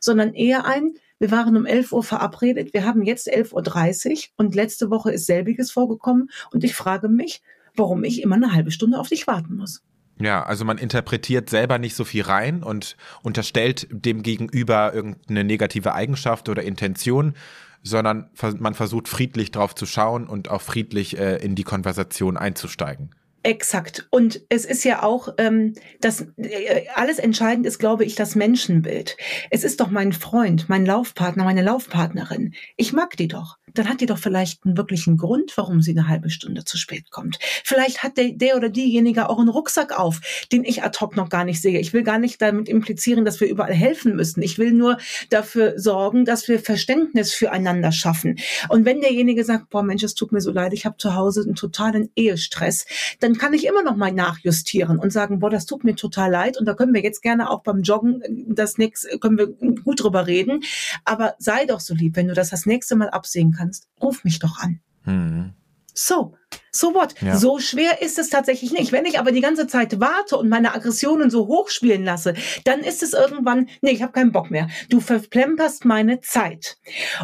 sondern 0.00 0.34
eher 0.34 0.66
ein, 0.66 0.94
wir 1.18 1.30
waren 1.30 1.56
um 1.56 1.64
11 1.64 1.92
Uhr 1.92 2.02
verabredet, 2.02 2.74
wir 2.74 2.84
haben 2.84 3.02
jetzt 3.02 3.32
11.30 3.32 4.10
Uhr 4.10 4.18
und 4.36 4.54
letzte 4.54 4.90
Woche 4.90 5.12
ist 5.12 5.24
selbiges 5.24 5.70
vorgekommen 5.70 6.30
und 6.50 6.62
ich 6.62 6.74
frage 6.74 7.08
mich, 7.08 7.40
warum 7.74 8.04
ich 8.04 8.22
immer 8.22 8.36
eine 8.36 8.52
halbe 8.52 8.70
Stunde 8.70 8.98
auf 8.98 9.08
dich 9.08 9.26
warten 9.26 9.56
muss. 9.56 9.82
Ja, 10.20 10.42
also 10.44 10.64
man 10.64 10.78
interpretiert 10.78 11.50
selber 11.50 11.78
nicht 11.78 11.96
so 11.96 12.04
viel 12.04 12.22
rein 12.22 12.62
und 12.62 12.96
unterstellt 13.22 13.88
dem 13.90 14.22
Gegenüber 14.22 14.94
irgendeine 14.94 15.44
negative 15.44 15.94
Eigenschaft 15.94 16.48
oder 16.48 16.62
Intention, 16.62 17.34
sondern 17.82 18.30
man 18.58 18.74
versucht 18.74 19.08
friedlich 19.08 19.50
drauf 19.50 19.74
zu 19.74 19.86
schauen 19.86 20.26
und 20.28 20.48
auch 20.48 20.62
friedlich 20.62 21.18
äh, 21.18 21.36
in 21.36 21.54
die 21.54 21.64
Konversation 21.64 22.36
einzusteigen. 22.36 23.14
Exakt. 23.44 24.06
Und 24.10 24.40
es 24.50 24.64
ist 24.64 24.84
ja 24.84 25.02
auch, 25.02 25.30
ähm, 25.38 25.74
das 26.00 26.26
äh, 26.36 26.86
alles 26.94 27.18
entscheidend 27.18 27.66
ist, 27.66 27.80
glaube 27.80 28.04
ich, 28.04 28.14
das 28.14 28.36
Menschenbild. 28.36 29.16
Es 29.50 29.64
ist 29.64 29.80
doch 29.80 29.90
mein 29.90 30.12
Freund, 30.12 30.68
mein 30.68 30.86
Laufpartner, 30.86 31.42
meine 31.42 31.62
Laufpartnerin. 31.62 32.54
Ich 32.76 32.92
mag 32.92 33.16
die 33.16 33.26
doch 33.26 33.58
dann 33.74 33.88
hat 33.88 34.00
die 34.00 34.06
doch 34.06 34.18
vielleicht 34.18 34.64
einen 34.64 34.76
wirklichen 34.76 35.16
Grund, 35.16 35.56
warum 35.56 35.80
sie 35.80 35.92
eine 35.92 36.08
halbe 36.08 36.30
Stunde 36.30 36.64
zu 36.64 36.76
spät 36.76 37.10
kommt. 37.10 37.38
Vielleicht 37.64 38.02
hat 38.02 38.16
der, 38.16 38.32
der 38.32 38.56
oder 38.56 38.68
diejenige 38.68 39.28
auch 39.28 39.38
einen 39.38 39.48
Rucksack 39.48 39.98
auf, 39.98 40.20
den 40.52 40.64
ich 40.64 40.82
ad 40.82 40.98
hoc 41.00 41.16
noch 41.16 41.28
gar 41.28 41.44
nicht 41.44 41.60
sehe. 41.60 41.78
Ich 41.80 41.92
will 41.92 42.02
gar 42.02 42.18
nicht 42.18 42.40
damit 42.42 42.68
implizieren, 42.68 43.24
dass 43.24 43.40
wir 43.40 43.48
überall 43.48 43.72
helfen 43.72 44.14
müssen. 44.16 44.42
Ich 44.42 44.58
will 44.58 44.72
nur 44.72 44.98
dafür 45.30 45.78
sorgen, 45.78 46.24
dass 46.24 46.48
wir 46.48 46.60
Verständnis 46.60 47.34
füreinander 47.34 47.92
schaffen. 47.92 48.36
Und 48.68 48.84
wenn 48.84 49.00
derjenige 49.00 49.44
sagt, 49.44 49.70
boah 49.70 49.82
Mensch, 49.82 50.02
es 50.02 50.14
tut 50.14 50.32
mir 50.32 50.40
so 50.40 50.52
leid, 50.52 50.72
ich 50.72 50.84
habe 50.86 50.96
zu 50.98 51.14
Hause 51.14 51.42
einen 51.42 51.54
totalen 51.54 52.10
Ehestress, 52.16 52.86
dann 53.20 53.36
kann 53.38 53.54
ich 53.54 53.66
immer 53.66 53.82
noch 53.82 53.96
mal 53.96 54.12
nachjustieren 54.12 54.98
und 54.98 55.12
sagen, 55.12 55.38
boah, 55.38 55.50
das 55.50 55.66
tut 55.66 55.84
mir 55.84 55.94
total 55.96 56.30
leid 56.30 56.58
und 56.58 56.66
da 56.66 56.74
können 56.74 56.94
wir 56.94 57.02
jetzt 57.02 57.22
gerne 57.22 57.50
auch 57.50 57.62
beim 57.62 57.82
Joggen 57.82 58.22
das 58.48 58.78
nächste, 58.78 59.18
können 59.18 59.38
wir 59.38 59.46
gut 59.48 60.02
drüber 60.02 60.26
reden. 60.26 60.60
Aber 61.04 61.34
sei 61.38 61.64
doch 61.66 61.80
so 61.80 61.94
lieb, 61.94 62.16
wenn 62.16 62.28
du 62.28 62.34
das 62.34 62.50
das 62.50 62.66
nächste 62.66 62.96
Mal 62.96 63.10
absehen 63.10 63.52
kannst 63.52 63.61
kannst, 63.62 63.88
ruf 64.00 64.24
mich 64.24 64.38
doch 64.38 64.58
an. 64.58 64.80
Mhm. 65.04 65.54
So, 65.94 66.34
so 66.70 66.94
what? 66.94 67.20
Ja. 67.20 67.36
So 67.36 67.58
schwer 67.58 68.00
ist 68.00 68.18
es 68.18 68.30
tatsächlich 68.30 68.72
nicht. 68.72 68.92
Wenn 68.92 69.04
ich 69.04 69.18
aber 69.18 69.30
die 69.30 69.42
ganze 69.42 69.66
Zeit 69.66 70.00
warte 70.00 70.38
und 70.38 70.48
meine 70.48 70.74
Aggressionen 70.74 71.30
so 71.30 71.46
hochspielen 71.46 72.02
lasse, 72.02 72.34
dann 72.64 72.80
ist 72.80 73.02
es 73.02 73.12
irgendwann, 73.12 73.68
nee, 73.82 73.90
ich 73.90 74.02
habe 74.02 74.12
keinen 74.12 74.32
Bock 74.32 74.50
mehr. 74.50 74.68
Du 74.88 75.00
verplemperst 75.00 75.84
meine 75.84 76.20
Zeit. 76.20 76.78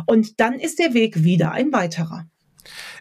Und 0.07 0.39
dann 0.41 0.61
ist 0.61 0.79
der 0.79 0.93
Weg 0.93 1.25
wieder 1.25 1.53
ein 1.53 1.73
weiterer. 1.73 2.27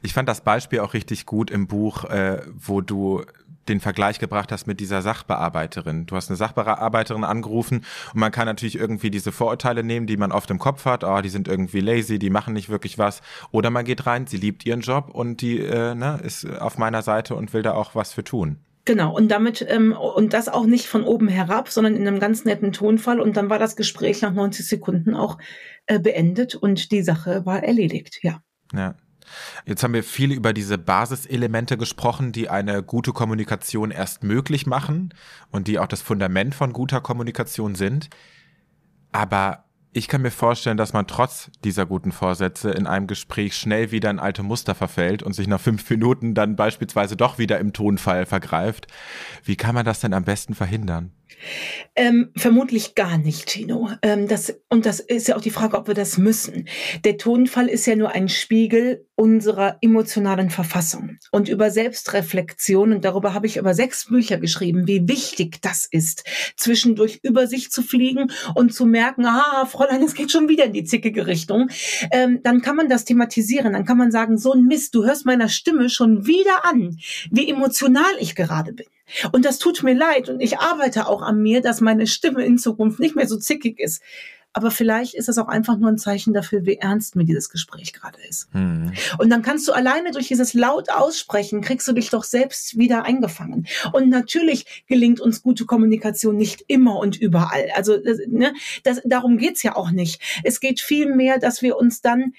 Ich 0.01 0.13
fand 0.13 0.29
das 0.29 0.41
Beispiel 0.41 0.79
auch 0.79 0.93
richtig 0.93 1.25
gut 1.25 1.51
im 1.51 1.67
Buch, 1.67 2.05
äh, 2.05 2.41
wo 2.47 2.79
du 2.79 3.25
den 3.69 3.79
Vergleich 3.79 4.19
gebracht 4.19 4.51
hast 4.51 4.67
mit 4.67 4.79
dieser 4.79 5.01
Sachbearbeiterin. 5.01 6.05
Du 6.05 6.15
hast 6.15 6.29
eine 6.29 6.37
Sachbearbeiterin 6.37 7.23
angerufen 7.23 7.85
und 8.13 8.19
man 8.19 8.31
kann 8.31 8.45
natürlich 8.45 8.77
irgendwie 8.77 9.11
diese 9.11 9.31
Vorurteile 9.31 9.83
nehmen, 9.83 10.07
die 10.07 10.17
man 10.17 10.31
oft 10.31 10.49
im 10.51 10.59
Kopf 10.59 10.85
hat. 10.85 11.03
Oh, 11.03 11.21
die 11.21 11.29
sind 11.29 11.47
irgendwie 11.47 11.81
lazy, 11.81 12.19
die 12.19 12.29
machen 12.29 12.53
nicht 12.53 12.69
wirklich 12.69 12.97
was. 12.97 13.21
Oder 13.51 13.69
man 13.69 13.85
geht 13.85 14.05
rein, 14.05 14.27
sie 14.27 14.37
liebt 14.37 14.65
ihren 14.65 14.81
Job 14.81 15.09
und 15.11 15.41
die 15.41 15.59
äh, 15.59 15.95
ne, 15.95 16.19
ist 16.23 16.45
auf 16.59 16.77
meiner 16.77 17.01
Seite 17.01 17.35
und 17.35 17.53
will 17.53 17.61
da 17.61 17.73
auch 17.73 17.95
was 17.95 18.13
für 18.13 18.23
tun. 18.23 18.57
Genau, 18.87 19.13
und 19.13 19.29
damit, 19.29 19.65
ähm, 19.67 19.91
und 19.91 20.31
das 20.31 20.47
auch 20.47 20.65
nicht 20.65 20.87
von 20.87 21.03
oben 21.03 21.27
herab, 21.27 21.67
sondern 21.67 21.97
in 21.97 22.07
einem 22.07 22.19
ganz 22.21 22.45
netten 22.45 22.71
Tonfall. 22.71 23.19
Und 23.19 23.35
dann 23.35 23.49
war 23.49 23.59
das 23.59 23.75
Gespräch 23.75 24.21
nach 24.21 24.33
90 24.33 24.65
Sekunden 24.65 25.13
auch 25.13 25.37
äh, 25.87 25.99
beendet 25.99 26.55
und 26.55 26.91
die 26.93 27.01
Sache 27.01 27.45
war 27.45 27.61
erledigt, 27.63 28.19
ja. 28.21 28.41
Ja, 28.73 28.95
Jetzt 29.65 29.83
haben 29.83 29.93
wir 29.93 30.03
viel 30.03 30.31
über 30.31 30.53
diese 30.53 30.77
Basiselemente 30.77 31.77
gesprochen, 31.77 32.31
die 32.31 32.49
eine 32.49 32.83
gute 32.83 33.13
Kommunikation 33.13 33.91
erst 33.91 34.23
möglich 34.23 34.65
machen 34.65 35.13
und 35.51 35.67
die 35.67 35.79
auch 35.79 35.87
das 35.87 36.01
Fundament 36.01 36.55
von 36.55 36.73
guter 36.73 37.01
Kommunikation 37.01 37.75
sind. 37.75 38.09
Aber 39.11 39.65
ich 39.93 40.07
kann 40.07 40.21
mir 40.21 40.31
vorstellen, 40.31 40.77
dass 40.77 40.93
man 40.93 41.07
trotz 41.07 41.49
dieser 41.63 41.85
guten 41.85 42.11
Vorsätze 42.11 42.69
in 42.69 42.85
einem 42.85 43.07
Gespräch 43.07 43.55
schnell 43.55 43.91
wieder 43.91 44.11
in 44.11 44.19
alte 44.19 44.43
Muster 44.43 44.75
verfällt 44.75 45.23
und 45.23 45.33
sich 45.33 45.47
nach 45.47 45.59
fünf 45.59 45.89
Minuten 45.89 46.35
dann 46.35 46.55
beispielsweise 46.55 47.15
doch 47.15 47.39
wieder 47.39 47.59
im 47.59 47.73
Tonfall 47.73 48.25
vergreift. 48.25 48.87
Wie 49.43 49.55
kann 49.55 49.73
man 49.73 49.85
das 49.85 49.99
denn 49.99 50.13
am 50.13 50.23
besten 50.23 50.53
verhindern? 50.53 51.13
Ähm, 51.95 52.31
vermutlich 52.35 52.95
gar 52.95 53.17
nicht, 53.17 53.47
Tino. 53.47 53.89
Ähm, 54.01 54.27
das, 54.27 54.59
und 54.69 54.85
das 54.85 54.99
ist 54.99 55.27
ja 55.27 55.35
auch 55.35 55.41
die 55.41 55.51
Frage, 55.51 55.77
ob 55.77 55.87
wir 55.87 55.93
das 55.93 56.17
müssen. 56.17 56.67
Der 57.03 57.17
Tonfall 57.17 57.67
ist 57.67 57.85
ja 57.85 57.95
nur 57.95 58.11
ein 58.11 58.29
Spiegel 58.29 59.05
unserer 59.15 59.77
emotionalen 59.81 60.49
Verfassung. 60.49 61.17
Und 61.31 61.49
über 61.49 61.71
Selbstreflexion, 61.71 62.93
und 62.93 63.05
darüber 63.05 63.33
habe 63.33 63.47
ich 63.47 63.57
über 63.57 63.73
sechs 63.73 64.05
Bücher 64.05 64.37
geschrieben, 64.37 64.87
wie 64.87 65.07
wichtig 65.07 65.61
das 65.61 65.87
ist, 65.89 66.23
zwischendurch 66.55 67.19
über 67.23 67.47
sich 67.47 67.71
zu 67.71 67.81
fliegen 67.81 68.31
und 68.53 68.73
zu 68.73 68.85
merken, 68.85 69.25
ah, 69.25 69.65
Fräulein, 69.65 70.03
es 70.03 70.13
geht 70.13 70.31
schon 70.31 70.49
wieder 70.49 70.65
in 70.65 70.73
die 70.73 70.83
zickige 70.83 71.25
Richtung. 71.25 71.69
Ähm, 72.11 72.41
dann 72.43 72.61
kann 72.61 72.75
man 72.75 72.89
das 72.89 73.05
thematisieren. 73.05 73.73
Dann 73.73 73.85
kann 73.85 73.97
man 73.97 74.11
sagen, 74.11 74.37
so 74.37 74.53
ein 74.53 74.65
Mist, 74.65 74.93
du 74.93 75.03
hörst 75.03 75.25
meiner 75.25 75.49
Stimme 75.49 75.89
schon 75.89 76.27
wieder 76.27 76.65
an, 76.65 76.97
wie 77.31 77.49
emotional 77.49 78.05
ich 78.19 78.35
gerade 78.35 78.73
bin. 78.73 78.85
Und 79.31 79.45
das 79.45 79.59
tut 79.59 79.83
mir 79.83 79.93
leid 79.95 80.29
und 80.29 80.39
ich 80.39 80.59
arbeite 80.59 81.07
auch 81.07 81.21
an 81.21 81.41
mir, 81.41 81.61
dass 81.61 81.81
meine 81.81 82.07
Stimme 82.07 82.43
in 82.45 82.57
Zukunft 82.57 82.99
nicht 82.99 83.15
mehr 83.15 83.27
so 83.27 83.37
zickig 83.37 83.79
ist. 83.79 84.01
Aber 84.57 84.71
vielleicht 84.71 85.13
ist 85.13 85.29
es 85.29 85.37
auch 85.37 85.49
einfach 85.49 85.77
nur 85.77 85.89
ein 85.89 85.99
Zeichen 85.99 86.33
dafür, 86.33 86.65
wie 86.65 86.77
ernst 86.77 87.15
mir 87.15 87.25
dieses 87.25 87.49
Gespräch 87.49 87.93
gerade 87.93 88.17
ist. 88.27 88.49
Hm. 88.53 88.91
Und 89.19 89.29
dann 89.29 89.43
kannst 89.43 89.67
du 89.67 89.71
alleine 89.71 90.09
durch 90.09 90.29
dieses 90.29 90.55
laut 90.55 90.89
aussprechen, 90.89 91.61
kriegst 91.61 91.87
du 91.87 91.93
dich 91.93 92.09
doch 92.09 92.23
selbst 92.23 92.75
wieder 92.75 93.05
eingefangen. 93.05 93.67
Und 93.93 94.09
natürlich 94.09 94.83
gelingt 94.87 95.19
uns 95.19 95.43
gute 95.43 95.65
Kommunikation 95.65 96.37
nicht 96.37 96.63
immer 96.67 96.97
und 96.97 97.17
überall. 97.17 97.69
Also 97.75 97.97
ne, 98.27 98.53
das, 98.83 98.99
darum 99.05 99.37
geht's 99.37 99.61
ja 99.61 99.75
auch 99.75 99.91
nicht. 99.91 100.21
Es 100.43 100.59
geht 100.59 100.81
viel 100.81 101.13
mehr, 101.13 101.37
dass 101.37 101.61
wir 101.61 101.77
uns 101.77 102.01
dann, 102.01 102.33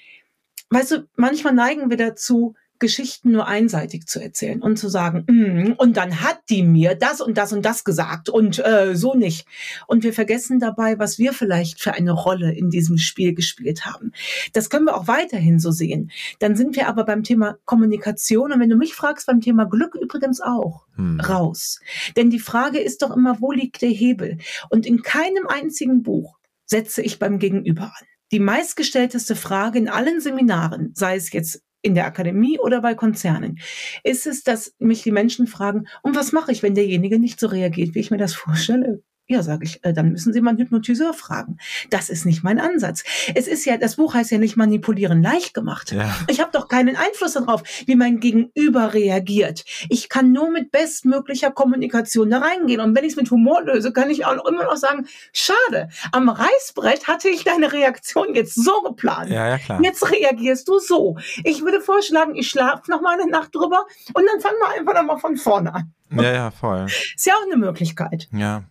weißt 0.71 0.91
du, 0.91 1.07
manchmal 1.15 1.53
neigen 1.53 1.89
wir 1.89 1.95
dazu, 1.95 2.55
Geschichten 2.79 3.31
nur 3.31 3.47
einseitig 3.47 4.07
zu 4.07 4.21
erzählen 4.21 4.61
und 4.61 4.77
zu 4.77 4.89
sagen, 4.89 5.25
mm, 5.27 5.73
und 5.77 5.97
dann 5.97 6.21
hat 6.21 6.39
die 6.49 6.63
mir 6.63 6.95
das 6.95 7.21
und 7.21 7.37
das 7.37 7.53
und 7.53 7.65
das 7.65 7.83
gesagt 7.83 8.29
und 8.29 8.65
äh, 8.65 8.95
so 8.95 9.13
nicht. 9.13 9.47
Und 9.87 10.03
wir 10.03 10.13
vergessen 10.13 10.59
dabei, 10.59 10.97
was 10.97 11.19
wir 11.19 11.33
vielleicht 11.33 11.81
für 11.81 11.93
eine 11.93 12.11
Rolle 12.11 12.53
in 12.53 12.69
diesem 12.69 12.97
Spiel 12.97 13.33
gespielt 13.33 13.85
haben. 13.85 14.11
Das 14.53 14.69
können 14.69 14.85
wir 14.85 14.95
auch 14.95 15.07
weiterhin 15.07 15.59
so 15.59 15.71
sehen. 15.71 16.11
Dann 16.39 16.55
sind 16.55 16.75
wir 16.75 16.87
aber 16.87 17.03
beim 17.03 17.23
Thema 17.23 17.57
Kommunikation 17.65 18.51
und 18.51 18.59
wenn 18.59 18.69
du 18.69 18.77
mich 18.77 18.93
fragst, 18.93 19.27
beim 19.27 19.41
Thema 19.41 19.65
Glück 19.65 19.95
übrigens 19.95 20.41
auch 20.41 20.85
hm. 20.95 21.19
raus. 21.19 21.79
Denn 22.15 22.29
die 22.29 22.39
Frage 22.39 22.79
ist 22.79 23.01
doch 23.01 23.15
immer, 23.15 23.41
wo 23.41 23.51
liegt 23.51 23.81
der 23.81 23.89
Hebel? 23.89 24.37
Und 24.69 24.85
in 24.85 25.01
keinem 25.01 25.47
einzigen 25.47 26.03
Buch 26.03 26.37
setze 26.65 27.01
ich 27.01 27.19
beim 27.19 27.39
Gegenüber 27.39 27.83
an. 27.83 28.07
Die 28.31 28.39
meistgestellteste 28.39 29.35
Frage 29.35 29.79
in 29.79 29.89
allen 29.89 30.21
Seminaren, 30.21 30.91
sei 30.93 31.15
es 31.15 31.31
jetzt 31.31 31.63
in 31.81 31.95
der 31.95 32.05
Akademie 32.05 32.59
oder 32.59 32.81
bei 32.81 32.95
Konzernen, 32.95 33.59
ist 34.03 34.27
es, 34.27 34.43
dass 34.43 34.75
mich 34.79 35.03
die 35.03 35.11
Menschen 35.11 35.47
fragen, 35.47 35.87
und 36.01 36.15
was 36.15 36.31
mache 36.31 36.51
ich, 36.51 36.63
wenn 36.63 36.75
derjenige 36.75 37.19
nicht 37.19 37.39
so 37.39 37.47
reagiert, 37.47 37.95
wie 37.95 37.99
ich 37.99 38.11
mir 38.11 38.17
das 38.17 38.33
vorstelle? 38.33 39.01
Ja, 39.31 39.43
sage 39.43 39.63
ich, 39.63 39.85
äh, 39.85 39.93
dann 39.93 40.11
müssen 40.11 40.33
Sie 40.33 40.41
mal 40.41 40.49
einen 40.49 40.57
Hypnotiseur 40.57 41.13
fragen. 41.13 41.59
Das 41.91 42.09
ist 42.09 42.25
nicht 42.25 42.43
mein 42.43 42.59
Ansatz. 42.59 43.03
Es 43.35 43.47
ist 43.47 43.63
ja, 43.63 43.77
das 43.77 43.97
Buch 43.97 44.15
heißt 44.15 44.31
ja 44.31 44.39
nicht 44.39 44.57
manipulieren 44.57 45.21
leicht 45.21 45.53
gemacht. 45.53 45.91
Ja. 45.91 46.15
Ich 46.27 46.39
habe 46.39 46.49
doch 46.51 46.67
keinen 46.67 46.95
Einfluss 46.95 47.33
darauf, 47.33 47.61
wie 47.85 47.95
mein 47.95 48.19
Gegenüber 48.19 48.95
reagiert. 48.95 49.65
Ich 49.87 50.09
kann 50.09 50.31
nur 50.31 50.49
mit 50.49 50.71
bestmöglicher 50.71 51.51
Kommunikation 51.51 52.31
da 52.31 52.39
reingehen. 52.39 52.81
Und 52.81 52.95
wenn 52.95 53.03
ich 53.03 53.11
es 53.11 53.17
mit 53.17 53.29
Humor 53.29 53.61
löse, 53.61 53.93
kann 53.93 54.09
ich 54.09 54.25
auch 54.25 54.43
immer 54.47 54.63
noch 54.63 54.77
sagen, 54.77 55.07
schade, 55.31 55.89
am 56.11 56.29
Reißbrett 56.29 57.07
hatte 57.07 57.29
ich 57.29 57.43
deine 57.43 57.71
Reaktion 57.71 58.33
jetzt 58.33 58.55
so 58.55 58.81
geplant. 58.81 59.29
Ja, 59.29 59.47
ja, 59.47 59.59
klar. 59.59 59.79
Jetzt 59.83 60.11
reagierst 60.11 60.67
du 60.67 60.79
so. 60.79 61.17
Ich 61.43 61.61
würde 61.63 61.81
vorschlagen, 61.81 62.33
ich 62.33 62.49
schlafe 62.49 62.89
noch 62.89 63.01
mal 63.01 63.19
eine 63.19 63.29
Nacht 63.29 63.53
drüber 63.53 63.85
und 64.11 64.25
dann 64.25 64.39
fangen 64.39 64.57
wir 64.59 64.79
einfach 64.79 64.95
noch 64.95 65.03
mal 65.03 65.19
von 65.19 65.37
vorne 65.37 65.71
an. 65.71 65.93
Ja, 66.11 66.31
ja, 66.31 66.51
voll. 66.51 66.85
Ist 66.85 67.25
ja 67.25 67.33
auch 67.33 67.45
eine 67.45 67.57
Möglichkeit. 67.57 68.27
Ja. 68.31 68.63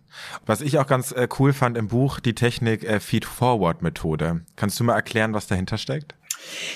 Was 0.45 0.61
ich 0.61 0.77
auch 0.77 0.87
ganz 0.87 1.11
äh, 1.11 1.27
cool 1.39 1.53
fand 1.53 1.77
im 1.77 1.87
Buch, 1.87 2.19
die 2.19 2.35
Technik 2.35 2.83
äh, 2.83 2.99
Feed-Forward-Methode. 2.99 4.41
Kannst 4.55 4.79
du 4.79 4.83
mal 4.83 4.95
erklären, 4.95 5.33
was 5.33 5.47
dahinter 5.47 5.77
steckt? 5.77 6.15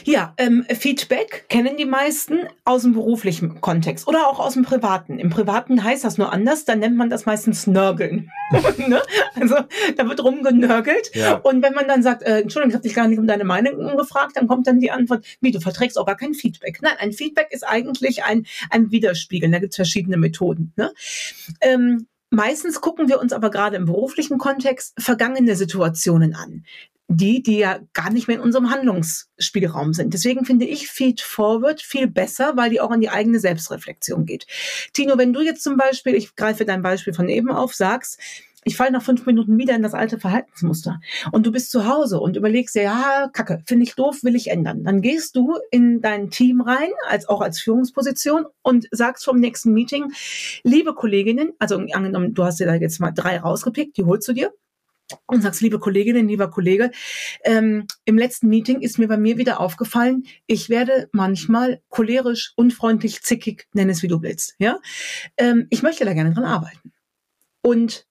Ja, 0.04 0.34
ähm, 0.38 0.66
Feedback 0.70 1.46
kennen 1.50 1.78
die 1.78 1.86
meisten 1.86 2.40
aus 2.66 2.84
dem 2.84 2.94
beruflichen 2.94 3.62
Kontext 3.62 4.08
oder 4.08 4.28
auch 4.28 4.40
aus 4.40 4.54
dem 4.54 4.64
privaten. 4.64 5.20
Im 5.20 5.30
privaten 5.30 5.84
heißt 5.84 6.04
das 6.04 6.18
nur 6.18 6.34
anders, 6.34 6.66
dann 6.66 6.80
nennt 6.80 6.98
man 6.98 7.10
das 7.10 7.26
meistens 7.26 7.68
Nörgeln. 7.68 8.32
ne? 8.88 9.02
Also 9.36 9.56
da 9.96 10.08
wird 10.08 10.24
rumgenörgelt. 10.24 11.12
Ja. 11.16 11.36
Und 11.36 11.64
wenn 11.64 11.74
man 11.74 11.88
dann 11.88 12.04
sagt, 12.04 12.24
äh, 12.24 12.42
Entschuldigung, 12.42 12.70
ich 12.70 12.76
habe 12.76 12.84
dich 12.84 12.96
gar 12.96 13.08
nicht 13.08 13.20
um 13.20 13.28
deine 13.28 13.46
Meinung 13.46 13.98
gefragt, 13.98 14.36
dann 14.36 14.48
kommt 14.48 14.68
dann 14.68 14.80
die 14.80 14.92
Antwort, 14.92 15.26
wie, 15.42 15.52
du 15.52 15.60
verträgst 15.60 15.98
auch 15.98 16.06
gar 16.06 16.18
kein 16.18 16.34
Feedback. 16.34 16.80
Nein, 16.82 16.96
ein 17.00 17.14
Feedback 17.14 17.48
ist 17.52 17.64
eigentlich 17.64 18.24
ein, 18.24 18.46
ein 18.70 18.92
Widerspiegeln. 18.92 19.52
Da 19.52 19.60
gibt 19.60 19.74
es 19.74 19.78
verschiedene 19.78 20.18
Methoden. 20.18 20.74
Ne? 20.76 20.94
Ähm, 21.62 22.08
Meistens 22.36 22.82
gucken 22.82 23.10
wir 23.10 23.20
uns 23.20 23.32
aber 23.32 23.52
gerade 23.52 23.76
im 23.76 23.86
beruflichen 23.86 24.40
Kontext 24.40 24.96
vergangene 24.98 25.56
Situationen 25.56 26.34
an 26.34 26.64
die, 27.08 27.44
die 27.44 27.58
ja 27.58 27.80
gar 27.94 28.12
nicht 28.12 28.28
mehr 28.28 28.38
in 28.38 28.44
unserem 28.44 28.70
Handlungsspielraum 28.70 29.94
sind. 29.94 30.14
Deswegen 30.14 30.46
finde 30.46 30.66
ich 30.66 30.88
Feed 30.88 31.22
Forward 31.22 31.82
viel 31.82 32.08
besser, 32.08 32.54
weil 32.56 32.70
die 32.70 32.82
auch 32.82 32.92
in 32.92 33.02
die 33.02 33.10
eigene 33.10 33.40
Selbstreflexion 33.40 34.26
geht. 34.26 34.48
Tino, 34.94 35.18
wenn 35.18 35.34
du 35.34 35.42
jetzt 35.42 35.64
zum 35.64 35.78
Beispiel, 35.78 36.16
ich 36.16 36.36
greife 36.36 36.66
dein 36.66 36.82
Beispiel 36.82 37.14
von 37.14 37.30
eben 37.30 37.52
auf, 37.52 37.76
sagst, 37.76 38.20
ich 38.66 38.78
falle 38.78 38.92
nach 38.92 39.04
fünf 39.04 39.26
Minuten 39.26 39.58
wieder 39.58 39.76
in 39.76 39.84
das 39.84 39.94
alte 39.94 40.20
Verhaltensmuster. 40.20 41.02
Und 41.32 41.46
du 41.46 41.52
bist 41.52 41.70
zu 41.70 41.88
Hause 41.88 42.20
und 42.20 42.38
überlegst 42.38 42.76
dir, 42.76 42.84
ja, 42.84 43.30
Kacke, 43.34 43.62
finde 43.66 43.84
ich 43.84 43.96
doof, 43.96 44.24
will 44.24 44.36
ich 44.36 44.50
ändern. 44.50 44.84
Dann 44.84 45.02
gehst 45.02 45.36
du 45.36 45.58
in 45.72 46.02
dein 46.02 46.30
Team 46.30 46.62
rein, 46.62 46.90
als 47.10 47.28
auch 47.28 47.42
als 47.42 47.60
Führungsposition 47.60 48.46
und 48.62 48.88
sagst 48.92 49.26
vom 49.26 49.38
nächsten 49.40 49.74
Meeting, 49.74 50.14
liebe 50.64 50.94
Kolleginnen, 50.94 51.52
also 51.60 51.76
angenommen, 51.76 52.34
du 52.34 52.44
hast 52.44 52.60
dir 52.60 52.66
da 52.66 52.76
jetzt 52.76 53.00
mal 53.00 53.12
drei 53.12 53.40
rausgepickt, 53.40 53.98
die 53.98 54.06
holst 54.06 54.28
du 54.28 54.34
dir 54.34 54.54
und 55.28 55.42
sagst, 55.42 55.62
liebe 55.62 55.80
Kolleginnen, 55.80 56.28
lieber 56.28 56.50
Kollege, 56.50 56.92
ähm, 57.44 57.88
im 58.06 58.18
letzten 58.18 58.48
Meeting 58.48 58.82
ist 58.82 59.00
mir 59.00 59.08
bei 59.08 59.18
mir 59.18 59.38
wieder 59.38 59.60
aufgefallen, 59.60 60.24
ich 60.48 60.70
werde 60.70 61.10
manchmal 61.12 61.82
cholerisch, 61.90 62.54
unfreundlich, 62.56 63.22
zickig, 63.22 63.68
nenn 63.74 63.90
es 63.90 64.04
wie 64.04 64.08
du 64.08 64.22
willst. 64.22 64.56
Ja, 64.60 64.80
ähm, 65.38 65.68
ich 65.70 65.84
möchte 65.84 66.06
da 66.06 66.14
gerne 66.14 66.34
dran 66.34 66.46
arbeiten. 66.46 66.94
Und 67.62 68.06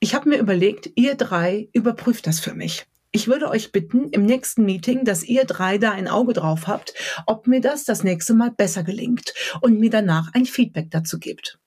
ich 0.00 0.14
habe 0.14 0.28
mir 0.28 0.38
überlegt, 0.38 0.90
ihr 0.94 1.14
drei 1.14 1.68
überprüft 1.72 2.26
das 2.26 2.40
für 2.40 2.54
mich. 2.54 2.86
Ich 3.12 3.28
würde 3.28 3.48
euch 3.48 3.72
bitten, 3.72 4.10
im 4.10 4.26
nächsten 4.26 4.64
Meeting, 4.64 5.04
dass 5.04 5.24
ihr 5.24 5.44
drei 5.44 5.78
da 5.78 5.92
ein 5.92 6.06
Auge 6.06 6.34
drauf 6.34 6.66
habt, 6.66 6.92
ob 7.26 7.46
mir 7.46 7.60
das 7.62 7.84
das 7.84 8.04
nächste 8.04 8.34
Mal 8.34 8.50
besser 8.50 8.82
gelingt 8.82 9.32
und 9.62 9.80
mir 9.80 9.88
danach 9.88 10.34
ein 10.34 10.44
Feedback 10.44 10.90
dazu 10.90 11.18
gebt. 11.18 11.58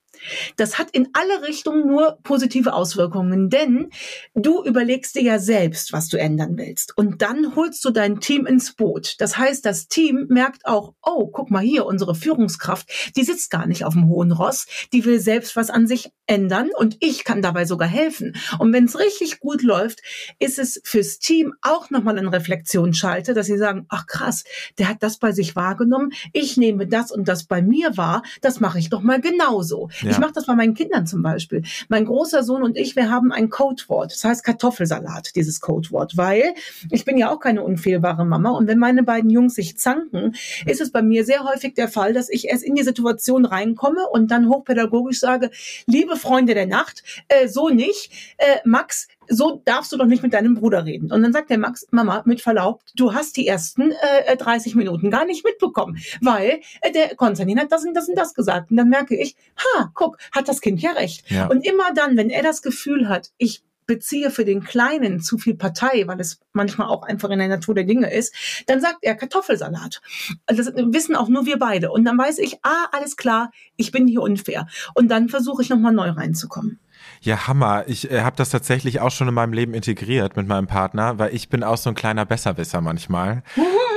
Das 0.55 0.77
hat 0.77 0.91
in 0.91 1.09
alle 1.13 1.47
Richtungen 1.47 1.87
nur 1.87 2.19
positive 2.23 2.73
Auswirkungen, 2.73 3.49
denn 3.49 3.89
du 4.35 4.63
überlegst 4.63 5.15
dir 5.15 5.23
ja 5.23 5.39
selbst, 5.39 5.93
was 5.93 6.07
du 6.07 6.17
ändern 6.17 6.57
willst. 6.57 6.97
Und 6.97 7.21
dann 7.21 7.55
holst 7.55 7.83
du 7.85 7.91
dein 7.91 8.19
Team 8.19 8.45
ins 8.45 8.73
Boot. 8.73 9.15
Das 9.19 9.37
heißt, 9.37 9.65
das 9.65 9.87
Team 9.87 10.27
merkt 10.29 10.65
auch, 10.65 10.93
oh, 11.01 11.27
guck 11.27 11.51
mal 11.51 11.63
hier, 11.63 11.85
unsere 11.85 12.15
Führungskraft, 12.15 13.13
die 13.15 13.23
sitzt 13.23 13.49
gar 13.49 13.67
nicht 13.67 13.85
auf 13.85 13.93
dem 13.93 14.07
hohen 14.07 14.31
Ross, 14.31 14.67
die 14.93 15.05
will 15.05 15.19
selbst 15.19 15.55
was 15.55 15.69
an 15.69 15.87
sich 15.87 16.11
ändern 16.27 16.69
und 16.77 16.97
ich 16.99 17.23
kann 17.23 17.41
dabei 17.41 17.65
sogar 17.65 17.87
helfen. 17.87 18.35
Und 18.59 18.71
wenn 18.73 18.85
es 18.85 18.99
richtig 18.99 19.39
gut 19.39 19.63
läuft, 19.63 20.01
ist 20.37 20.59
es 20.59 20.79
fürs 20.83 21.19
Team 21.19 21.53
auch 21.61 21.89
nochmal 21.89 22.17
ein 22.17 22.27
Reflexionsschalter, 22.27 23.33
dass 23.33 23.47
sie 23.47 23.57
sagen, 23.57 23.85
ach 23.89 24.05
krass, 24.05 24.43
der 24.77 24.89
hat 24.89 25.01
das 25.01 25.17
bei 25.17 25.31
sich 25.31 25.55
wahrgenommen, 25.55 26.11
ich 26.33 26.57
nehme 26.57 26.87
das 26.87 27.11
und 27.11 27.27
das 27.27 27.45
bei 27.45 27.61
mir 27.61 27.97
wahr, 27.97 28.23
das 28.41 28.59
mache 28.59 28.79
ich 28.79 28.89
doch 28.89 29.01
mal 29.01 29.21
genauso. 29.21 29.89
Ja. 30.01 30.08
Ich 30.09 30.19
mache 30.19 30.33
das 30.33 30.45
bei 30.45 30.55
meinen 30.55 30.73
Kindern 30.73 31.05
zum 31.05 31.21
Beispiel. 31.21 31.63
Mein 31.87 32.05
großer 32.05 32.43
Sohn 32.43 32.63
und 32.63 32.77
ich, 32.77 32.95
wir 32.95 33.09
haben 33.09 33.31
ein 33.31 33.49
Codewort. 33.49 34.11
Das 34.11 34.23
heißt 34.23 34.43
Kartoffelsalat, 34.43 35.35
dieses 35.35 35.59
Codewort. 35.61 36.17
Weil 36.17 36.53
ich 36.91 37.05
bin 37.05 37.17
ja 37.17 37.31
auch 37.31 37.39
keine 37.39 37.63
unfehlbare 37.63 38.25
Mama. 38.25 38.51
Und 38.51 38.67
wenn 38.67 38.79
meine 38.79 39.03
beiden 39.03 39.29
Jungs 39.29 39.55
sich 39.55 39.77
zanken, 39.77 40.35
ist 40.65 40.81
es 40.81 40.91
bei 40.91 41.01
mir 41.01 41.25
sehr 41.25 41.43
häufig 41.43 41.73
der 41.73 41.87
Fall, 41.87 42.13
dass 42.13 42.29
ich 42.29 42.47
erst 42.47 42.63
in 42.63 42.75
die 42.75 42.83
Situation 42.83 43.45
reinkomme 43.45 44.07
und 44.09 44.31
dann 44.31 44.49
hochpädagogisch 44.49 45.19
sage, 45.19 45.49
liebe 45.85 46.15
Freunde 46.15 46.53
der 46.53 46.67
Nacht, 46.67 47.03
äh, 47.27 47.47
so 47.47 47.69
nicht. 47.69 48.11
Äh, 48.37 48.57
Max, 48.65 49.07
so 49.29 49.61
darfst 49.63 49.91
du 49.91 49.97
doch 49.97 50.05
nicht 50.05 50.23
mit 50.23 50.33
deinem 50.33 50.55
Bruder 50.55 50.85
reden. 50.85 51.11
Und 51.11 51.21
dann 51.21 51.31
sagt 51.31 51.49
der 51.49 51.57
Max, 51.57 51.87
Mama, 51.91 52.23
mit 52.25 52.41
Verlaub, 52.41 52.81
du 52.95 53.13
hast 53.13 53.37
die 53.37 53.47
ersten 53.47 53.91
äh, 54.25 54.35
30 54.35 54.75
Minuten 54.75 55.11
gar 55.11 55.25
nicht 55.25 55.45
mitbekommen, 55.45 55.97
weil 56.21 56.59
äh, 56.81 56.91
der 56.91 57.15
Konstantin 57.15 57.59
hat 57.59 57.71
das 57.71 57.85
und 57.85 57.93
das 57.93 58.09
und 58.09 58.15
das 58.15 58.33
gesagt. 58.33 58.71
Und 58.71 58.77
dann 58.77 58.89
merke 58.89 59.15
ich, 59.15 59.35
ha, 59.57 59.91
guck, 59.93 60.17
hat 60.31 60.47
das 60.47 60.61
Kind 60.61 60.81
ja 60.81 60.91
recht. 60.91 61.29
Ja. 61.29 61.47
Und 61.47 61.65
immer 61.65 61.93
dann, 61.93 62.17
wenn 62.17 62.29
er 62.29 62.43
das 62.43 62.61
Gefühl 62.61 63.07
hat, 63.07 63.29
ich 63.37 63.63
beziehe 63.89 64.29
für 64.29 64.45
den 64.45 64.63
Kleinen 64.63 65.19
zu 65.19 65.39
viel 65.39 65.55
Partei, 65.55 66.03
weil 66.05 66.19
es 66.19 66.39
manchmal 66.53 66.87
auch 66.87 67.01
einfach 67.01 67.31
in 67.31 67.39
der 67.39 67.47
Natur 67.47 67.73
der 67.73 67.85
Dinge 67.85 68.13
ist, 68.13 68.35
dann 68.67 68.79
sagt 68.79 68.99
er 69.01 69.15
Kartoffelsalat. 69.15 70.01
Das 70.45 70.67
wissen 70.75 71.15
auch 71.15 71.27
nur 71.27 71.47
wir 71.47 71.57
beide. 71.57 71.91
Und 71.91 72.05
dann 72.05 72.15
weiß 72.15 72.37
ich, 72.37 72.59
ah, 72.61 72.85
alles 72.91 73.17
klar, 73.17 73.49
ich 73.77 73.91
bin 73.91 74.07
hier 74.07 74.21
unfair. 74.21 74.67
Und 74.93 75.09
dann 75.09 75.27
versuche 75.27 75.63
ich 75.63 75.69
nochmal 75.69 75.91
neu 75.91 76.11
reinzukommen. 76.11 76.79
Ja, 77.21 77.47
Hammer. 77.47 77.83
Ich 77.87 78.09
äh, 78.09 78.21
habe 78.21 78.35
das 78.37 78.49
tatsächlich 78.49 79.01
auch 79.01 79.11
schon 79.11 79.27
in 79.27 79.33
meinem 79.33 79.53
Leben 79.53 79.73
integriert 79.73 80.37
mit 80.37 80.47
meinem 80.47 80.67
Partner, 80.67 81.19
weil 81.19 81.35
ich 81.35 81.49
bin 81.49 81.63
auch 81.63 81.77
so 81.77 81.89
ein 81.89 81.95
kleiner 81.95 82.25
Besserwisser 82.25 82.81
manchmal 82.81 83.43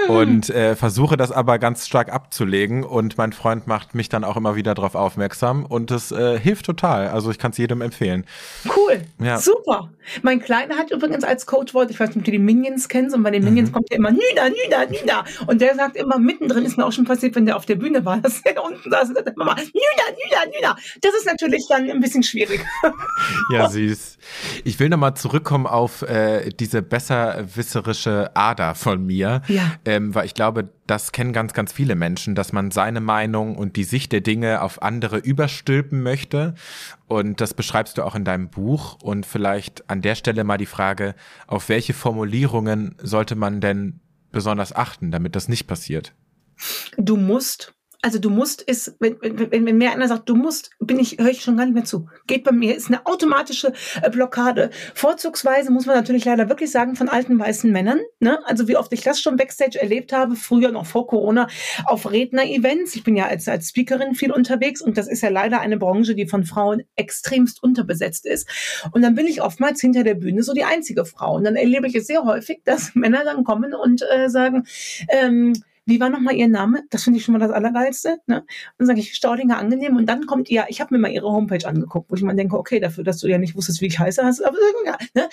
und 0.09 0.51
äh, 0.51 0.77
versuche 0.77 1.17
das 1.17 1.33
aber 1.33 1.59
ganz 1.59 1.87
stark 1.87 2.12
abzulegen 2.12 2.85
und 2.85 3.19
mein 3.19 3.33
Freund 3.33 3.67
macht 3.67 3.95
mich 3.95 4.09
dann 4.09 4.25
auch 4.25 4.37
immer 4.37 4.57
wieder 4.57 4.75
darauf 4.75 4.95
aufmerksam 4.95 5.65
und 5.65 5.91
es 5.91 6.12
äh, 6.12 6.38
hilft 6.38 6.67
total. 6.67 7.09
Also 7.09 7.31
ich 7.31 7.38
kann 7.38 7.53
es 7.53 7.59
jedem 7.59 7.81
empfehlen. 7.81 8.25
Cool, 8.77 9.03
ja. 9.19 9.38
super. 9.38 9.91
Mein 10.23 10.41
Kleiner 10.41 10.77
hat 10.77 10.91
übrigens 10.91 11.25
als 11.25 11.47
Codewort, 11.47 11.91
ich 11.91 12.01
weiß 12.01 12.11
nicht, 12.11 12.19
ob 12.19 12.25
du 12.25 12.31
die 12.31 12.38
Minions 12.38 12.88
kennst 12.88 13.15
und 13.15 13.23
bei 13.23 13.31
den 13.31 13.45
Minions 13.45 13.71
mhm. 13.71 13.75
kommt 13.75 13.91
ja 13.91 13.97
immer 13.97 14.11
Nüda, 14.11 14.49
Nüda, 14.49 14.87
Nüda 14.87 15.25
und 15.47 15.61
der 15.61 15.75
sagt 15.75 15.97
immer 15.97 16.19
mittendrin, 16.19 16.65
ist 16.65 16.77
mir 16.77 16.85
auch 16.85 16.93
schon 16.93 17.05
passiert, 17.05 17.35
wenn 17.37 17.47
der 17.47 17.57
auf 17.57 17.67
der 17.67 17.77
Bühne 17.77 18.05
war, 18.05 18.17
dass 18.23 18.41
er 18.45 18.62
unten 18.62 18.91
saß 18.91 19.09
und 19.09 19.17
sagt 19.17 19.29
immer 19.29 19.55
Nüda, 19.55 19.62
Nüda, 19.65 20.57
Nüda. 20.57 20.77
Das 21.01 21.12
ist 21.15 21.27
natürlich 21.27 21.67
dann 21.69 21.88
ein 21.88 22.01
bisschen 22.01 22.23
schwierig. 22.23 22.61
Ja, 23.53 23.69
süß. 23.69 24.19
Ich 24.65 24.79
will 24.79 24.88
nochmal 24.88 25.15
zurückkommen 25.15 25.67
auf 25.67 26.03
äh, 26.03 26.51
diese 26.51 26.83
besserwisserische 26.83 28.31
Ader 28.35 28.75
von 28.75 29.05
mir, 29.05 29.43
ja. 29.49 29.73
Ähm, 29.93 30.15
weil 30.15 30.25
ich 30.25 30.35
glaube, 30.35 30.71
das 30.87 31.13
kennen 31.13 31.33
ganz, 31.33 31.53
ganz 31.53 31.71
viele 31.71 31.95
Menschen, 31.95 32.35
dass 32.35 32.53
man 32.53 32.71
seine 32.71 33.01
Meinung 33.01 33.57
und 33.57 33.77
die 33.77 33.85
Sicht 33.85 34.13
der 34.13 34.23
Dinge 34.23 34.63
auf 34.63 34.81
andere 34.81 35.19
überstülpen 35.19 36.03
möchte. 36.03 36.55
Und 37.09 37.43
das 37.43 37.53
beschreibst 37.53 37.99
du 37.99 38.03
auch 38.03 38.15
in 38.15 38.25
deinem 38.25 38.49
Buch. 38.49 38.97
Und 39.03 39.27
vielleicht 39.27 39.89
an 39.91 40.01
der 40.01 40.15
Stelle 40.15 40.45
mal 40.45 40.57
die 40.57 40.67
Frage, 40.67 41.15
auf 41.47 41.69
welche 41.69 41.93
Formulierungen 41.93 42.97
sollte 43.03 43.37
man 43.37 43.61
denn 43.61 44.01
besonders 44.31 44.75
achten, 44.75 45.11
damit 45.11 45.37
das 45.37 45.49
nicht 45.49 45.67
passiert? 45.67 46.15
Du 46.97 47.17
musst 47.17 47.75
Also 48.05 48.19
du 48.19 48.31
musst 48.31 48.62
ist, 48.62 48.97
wenn, 48.99 49.17
wenn, 49.21 49.65
wenn 49.65 49.79
mehr 49.79 49.93
einer 49.93 50.09
sagt, 50.09 50.29
du 50.29 50.35
musst, 50.35 50.71
bin 50.81 50.99
ich, 50.99 51.19
höre 51.19 51.31
ich 51.31 51.43
schon 51.43 51.57
gar 51.57 51.67
nicht 51.67 51.75
mehr 51.75 51.85
zu. 51.85 52.09
Geht 52.27 52.43
bei 52.43 52.51
mir, 52.51 52.75
ist 52.77 52.88
eine 52.88 53.07
automatische 53.07 53.73
äh, 54.03 54.11
Blockade. 54.11 54.71
Vorzugsweise 54.95 55.71
muss 55.71 55.87
man 55.87 55.95
natürlich 55.95 56.25
leider 56.25 56.49
wirklich 56.49 56.73
sagen, 56.73 56.97
von 56.97 57.09
alten 57.09 57.38
weißen 57.38 57.71
Männern. 57.71 58.01
Ne? 58.19 58.41
Also 58.45 58.67
wie 58.67 58.77
oft 58.77 58.93
ich 58.93 59.03
das 59.03 59.21
schon 59.21 59.37
Backstage 59.37 59.81
erlebt 59.81 60.12
habe, 60.12 60.35
früher 60.35 60.73
noch 60.73 60.85
vor 60.85 61.07
Corona, 61.07 61.47
auf 61.85 62.11
Redner-Events. 62.11 62.97
Ich 62.97 63.05
bin 63.05 63.17
ja 63.17 63.27
als, 63.27 63.47
als 63.47 63.69
Speakerin 63.69 64.17
viel 64.17 64.33
unterwegs 64.33 64.83
und 64.83 64.99
das 64.99 65.07
ist 65.07 65.23
ja 65.23 65.29
leider 65.29 65.61
eine 65.61 65.77
Branche, 65.77 66.17
die 66.17 66.27
von 66.27 66.43
Frauen 66.43 66.83
extremst 66.97 67.62
unterbesetzt 67.62 68.27
ist. 68.27 68.49
Und 68.91 69.03
dann 69.03 69.15
bin 69.15 69.29
ich 69.29 69.43
oftmals 69.43 69.81
hinter 69.81 70.03
der 70.03 70.15
Bühne 70.15 70.43
so 70.43 70.55
die 70.55 70.65
einzige 70.65 71.05
Frau. 71.05 71.37
Und 71.37 71.45
dann 71.45 71.55
erlebe 71.55 71.87
ich 71.87 71.95
es 71.95 72.09
sehr 72.09 72.25
häufig, 72.25 72.62
dass 72.65 72.95
Männer 72.97 73.23
dann 73.25 73.45
kommen 73.45 73.75
und 73.75 74.03
äh, 74.11 74.29
sagen, 74.29 74.67
ähm, 75.09 75.53
wie 75.85 76.01
war 76.01 76.11
nochmal 76.11 76.35
Ihr 76.35 76.49
Name? 76.49 76.85
Das 76.90 77.05
finde 77.05 77.18
ich 77.18 77.25
schon 77.25 77.33
mal 77.33 77.38
das 77.38 77.51
Allergeilste. 77.51 78.18
Ne? 78.27 78.45
Und 78.79 78.87
sage 78.87 79.01
ich, 79.01 79.14
Staudinger 79.14 79.59
angenehm. 79.59 79.97
Und 79.97 80.07
dann 80.07 80.27
kommt 80.27 80.49
ihr, 80.51 80.66
ich 80.68 80.81
habe 80.81 80.95
mir 80.95 81.01
mal 81.01 81.11
Ihre 81.11 81.31
Homepage 81.31 81.66
angeguckt, 81.66 82.11
wo 82.11 82.14
ich 82.14 82.23
mal 82.23 82.37
denke, 82.37 82.59
okay, 82.59 82.81
dafür, 82.81 83.05
dass 83.05 83.18
du 83.18 83.29
ja 83.29 83.38
nicht 83.38 83.57
wusstest, 83.57 83.81
wie 83.81 83.87
ich 83.87 83.99
heiße, 83.99 84.23
hast, 84.25 84.45
aber 84.45 84.57
ne? 85.14 85.29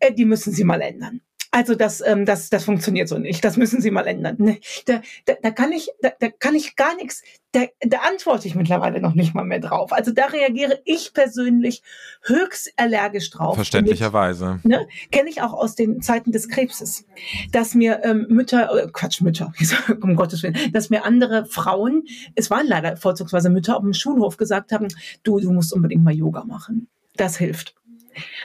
Äh, 0.00 0.12
die 0.12 0.24
müssen 0.24 0.52
Sie 0.52 0.64
mal 0.64 0.80
ändern. 0.80 1.20
Also 1.58 1.74
das, 1.74 2.00
ähm, 2.06 2.24
das, 2.24 2.50
das 2.50 2.62
funktioniert 2.62 3.08
so 3.08 3.18
nicht. 3.18 3.44
Das 3.44 3.56
müssen 3.56 3.80
Sie 3.80 3.90
mal 3.90 4.06
ändern. 4.06 4.36
Ne? 4.38 4.60
Da, 4.86 5.00
da, 5.24 5.34
da 5.42 5.50
kann 5.50 5.72
ich, 5.72 5.90
da, 6.00 6.12
da 6.20 6.28
kann 6.28 6.54
ich 6.54 6.76
gar 6.76 6.94
nichts. 6.94 7.24
Da, 7.50 7.62
da 7.80 7.98
antworte 8.08 8.46
ich 8.46 8.54
mittlerweile 8.54 9.00
noch 9.00 9.16
nicht 9.16 9.34
mal 9.34 9.42
mehr 9.42 9.58
drauf. 9.58 9.92
Also 9.92 10.12
da 10.12 10.26
reagiere 10.26 10.80
ich 10.84 11.12
persönlich 11.12 11.82
höchst 12.22 12.72
allergisch 12.76 13.30
drauf. 13.30 13.56
Verständlicherweise. 13.56 14.60
Ne? 14.62 14.86
Kenne 15.10 15.30
ich 15.30 15.42
auch 15.42 15.52
aus 15.52 15.74
den 15.74 16.00
Zeiten 16.00 16.30
des 16.30 16.48
Krebses, 16.48 17.04
dass 17.50 17.74
mir 17.74 18.04
ähm, 18.04 18.26
Mütter, 18.28 18.84
äh, 18.84 18.88
Quatsch 18.92 19.20
Mütter, 19.20 19.52
um 20.00 20.14
Gottes 20.14 20.44
Willen, 20.44 20.56
dass 20.72 20.90
mir 20.90 21.04
andere 21.04 21.44
Frauen, 21.44 22.04
es 22.36 22.50
waren 22.50 22.68
leider 22.68 22.96
vorzugsweise 22.96 23.50
Mütter 23.50 23.76
auf 23.76 23.82
dem 23.82 23.94
Schulhof 23.94 24.36
gesagt 24.36 24.70
haben, 24.70 24.86
du, 25.24 25.40
du 25.40 25.50
musst 25.50 25.72
unbedingt 25.72 26.04
mal 26.04 26.14
Yoga 26.14 26.44
machen. 26.44 26.86
Das 27.16 27.36
hilft. 27.36 27.74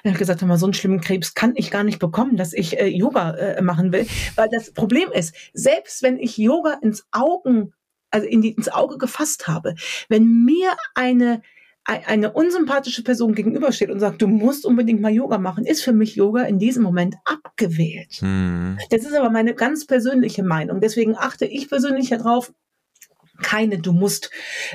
Er 0.03 0.12
hat 0.12 0.19
gesagt, 0.19 0.41
mal 0.41 0.57
so 0.57 0.65
einen 0.65 0.73
schlimmen 0.73 1.01
Krebs 1.01 1.33
kann 1.33 1.53
ich 1.55 1.71
gar 1.71 1.83
nicht 1.83 1.99
bekommen, 1.99 2.38
dass 2.38 2.53
ich 2.53 2.79
äh, 2.79 2.88
Yoga 2.88 3.31
äh, 3.31 3.62
machen 3.62 3.91
will. 3.91 4.07
Weil 4.36 4.49
das 4.49 4.71
Problem 4.71 5.12
ist, 5.12 5.36
selbst 5.53 6.03
wenn 6.03 6.17
ich 6.17 6.38
Yoga 6.38 6.79
ins 6.81 7.05
Augen, 7.12 7.73
also 8.09 8.27
in 8.27 8.41
die, 8.41 8.51
ins 8.51 8.69
Auge 8.69 8.97
gefasst 8.97 9.47
habe, 9.47 9.75
wenn 10.09 10.43
mir 10.45 10.75
eine 10.95 11.41
eine 11.86 12.31
unsympathische 12.31 13.03
Person 13.03 13.36
gegenübersteht 13.36 13.89
und 13.89 13.99
sagt, 13.99 14.21
du 14.21 14.27
musst 14.27 14.65
unbedingt 14.65 15.01
mal 15.01 15.12
Yoga 15.12 15.38
machen, 15.38 15.65
ist 15.65 15.83
für 15.83 15.91
mich 15.91 16.15
Yoga 16.15 16.43
in 16.43 16.57
diesem 16.57 16.81
Moment 16.81 17.15
abgewählt. 17.25 18.13
Hm. 18.19 18.77
Das 18.89 19.01
ist 19.01 19.13
aber 19.13 19.29
meine 19.29 19.53
ganz 19.53 19.86
persönliche 19.86 20.43
Meinung. 20.43 20.79
Deswegen 20.79 21.17
achte 21.17 21.45
ich 21.45 21.67
persönlich 21.67 22.09
darauf, 22.09 22.53
keine 23.43 23.77
Du 23.77 23.93
musst 23.93 24.32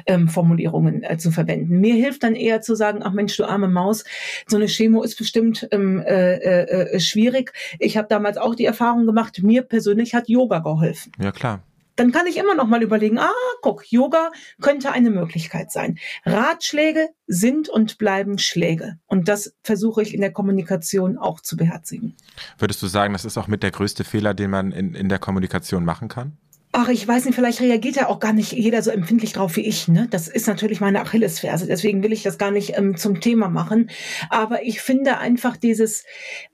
ähm, 0.07 0.28
Formulierungen 0.28 1.02
äh, 1.02 1.18
zu 1.18 1.33
verwenden. 1.33 1.81
Mir 1.81 1.94
hilft 1.94 2.22
dann 2.22 2.37
eher 2.37 2.61
zu 2.61 2.76
sagen, 2.76 3.00
ach 3.02 3.12
Mensch, 3.12 3.37
du 3.37 3.44
arme 3.44 3.66
Maus, 3.66 4.04
so 4.46 4.57
eine 4.57 4.66
Chemo 4.66 5.02
ist 5.02 5.16
bestimmt 5.16 5.66
ähm, 5.72 6.00
äh, 6.00 6.35
äh, 6.37 6.94
äh 6.94 7.00
schwierig. 7.00 7.52
Ich 7.81 7.96
habe 7.96 8.07
damals 8.09 8.37
auch 8.37 8.54
die 8.54 8.64
Erfahrung 8.64 9.07
gemacht, 9.07 9.42
mir 9.42 9.62
persönlich 9.62 10.14
hat 10.14 10.28
Yoga 10.28 10.61
geholfen. 10.61 11.11
Ja, 11.20 11.33
klar. 11.33 11.64
Dann 11.98 12.12
kann 12.12 12.28
ich 12.28 12.37
immer 12.37 12.54
noch 12.54 12.68
mal 12.68 12.85
überlegen, 12.85 13.18
ah, 13.18 13.33
guck, 13.61 13.90
Yoga 13.90 14.31
könnte 14.61 14.92
eine 14.92 15.11
Möglichkeit 15.11 15.72
sein. 15.72 15.98
Ratschläge 16.24 17.09
sind 17.26 17.68
und 17.68 17.98
bleiben 17.98 18.38
Schläge. 18.38 19.00
Und 19.07 19.26
das 19.26 19.57
versuche 19.64 20.02
ich 20.02 20.14
in 20.14 20.20
der 20.20 20.33
Kommunikation 20.33 21.18
auch 21.18 21.40
zu 21.40 21.57
beherzigen. 21.57 22.14
Würdest 22.57 22.81
du 22.83 22.87
sagen, 22.87 23.14
das 23.14 23.24
ist 23.24 23.37
auch 23.37 23.48
mit 23.48 23.64
der 23.64 23.72
größte 23.72 24.04
Fehler, 24.04 24.33
den 24.33 24.50
man 24.50 24.70
in, 24.70 24.94
in 24.94 25.09
der 25.09 25.18
Kommunikation 25.18 25.85
machen 25.85 26.07
kann? 26.07 26.38
Ach, 26.80 26.88
ich 26.90 27.08
weiß 27.08 27.24
nicht, 27.24 27.34
vielleicht 27.34 27.60
reagiert 27.60 27.96
ja 27.96 28.06
auch 28.06 28.20
gar 28.20 28.32
nicht 28.32 28.52
jeder 28.52 28.84
so 28.84 28.92
empfindlich 28.92 29.32
drauf 29.32 29.56
wie 29.56 29.66
ich. 29.66 29.88
Ne? 29.88 30.06
Das 30.12 30.28
ist 30.28 30.46
natürlich 30.46 30.80
meine 30.80 31.00
Achillesferse, 31.00 31.66
deswegen 31.66 32.04
will 32.04 32.12
ich 32.12 32.22
das 32.22 32.38
gar 32.38 32.52
nicht 32.52 32.78
ähm, 32.78 32.96
zum 32.96 33.20
Thema 33.20 33.48
machen. 33.48 33.90
Aber 34.30 34.62
ich 34.62 34.80
finde 34.80 35.18
einfach 35.18 35.56
dieses, 35.56 36.04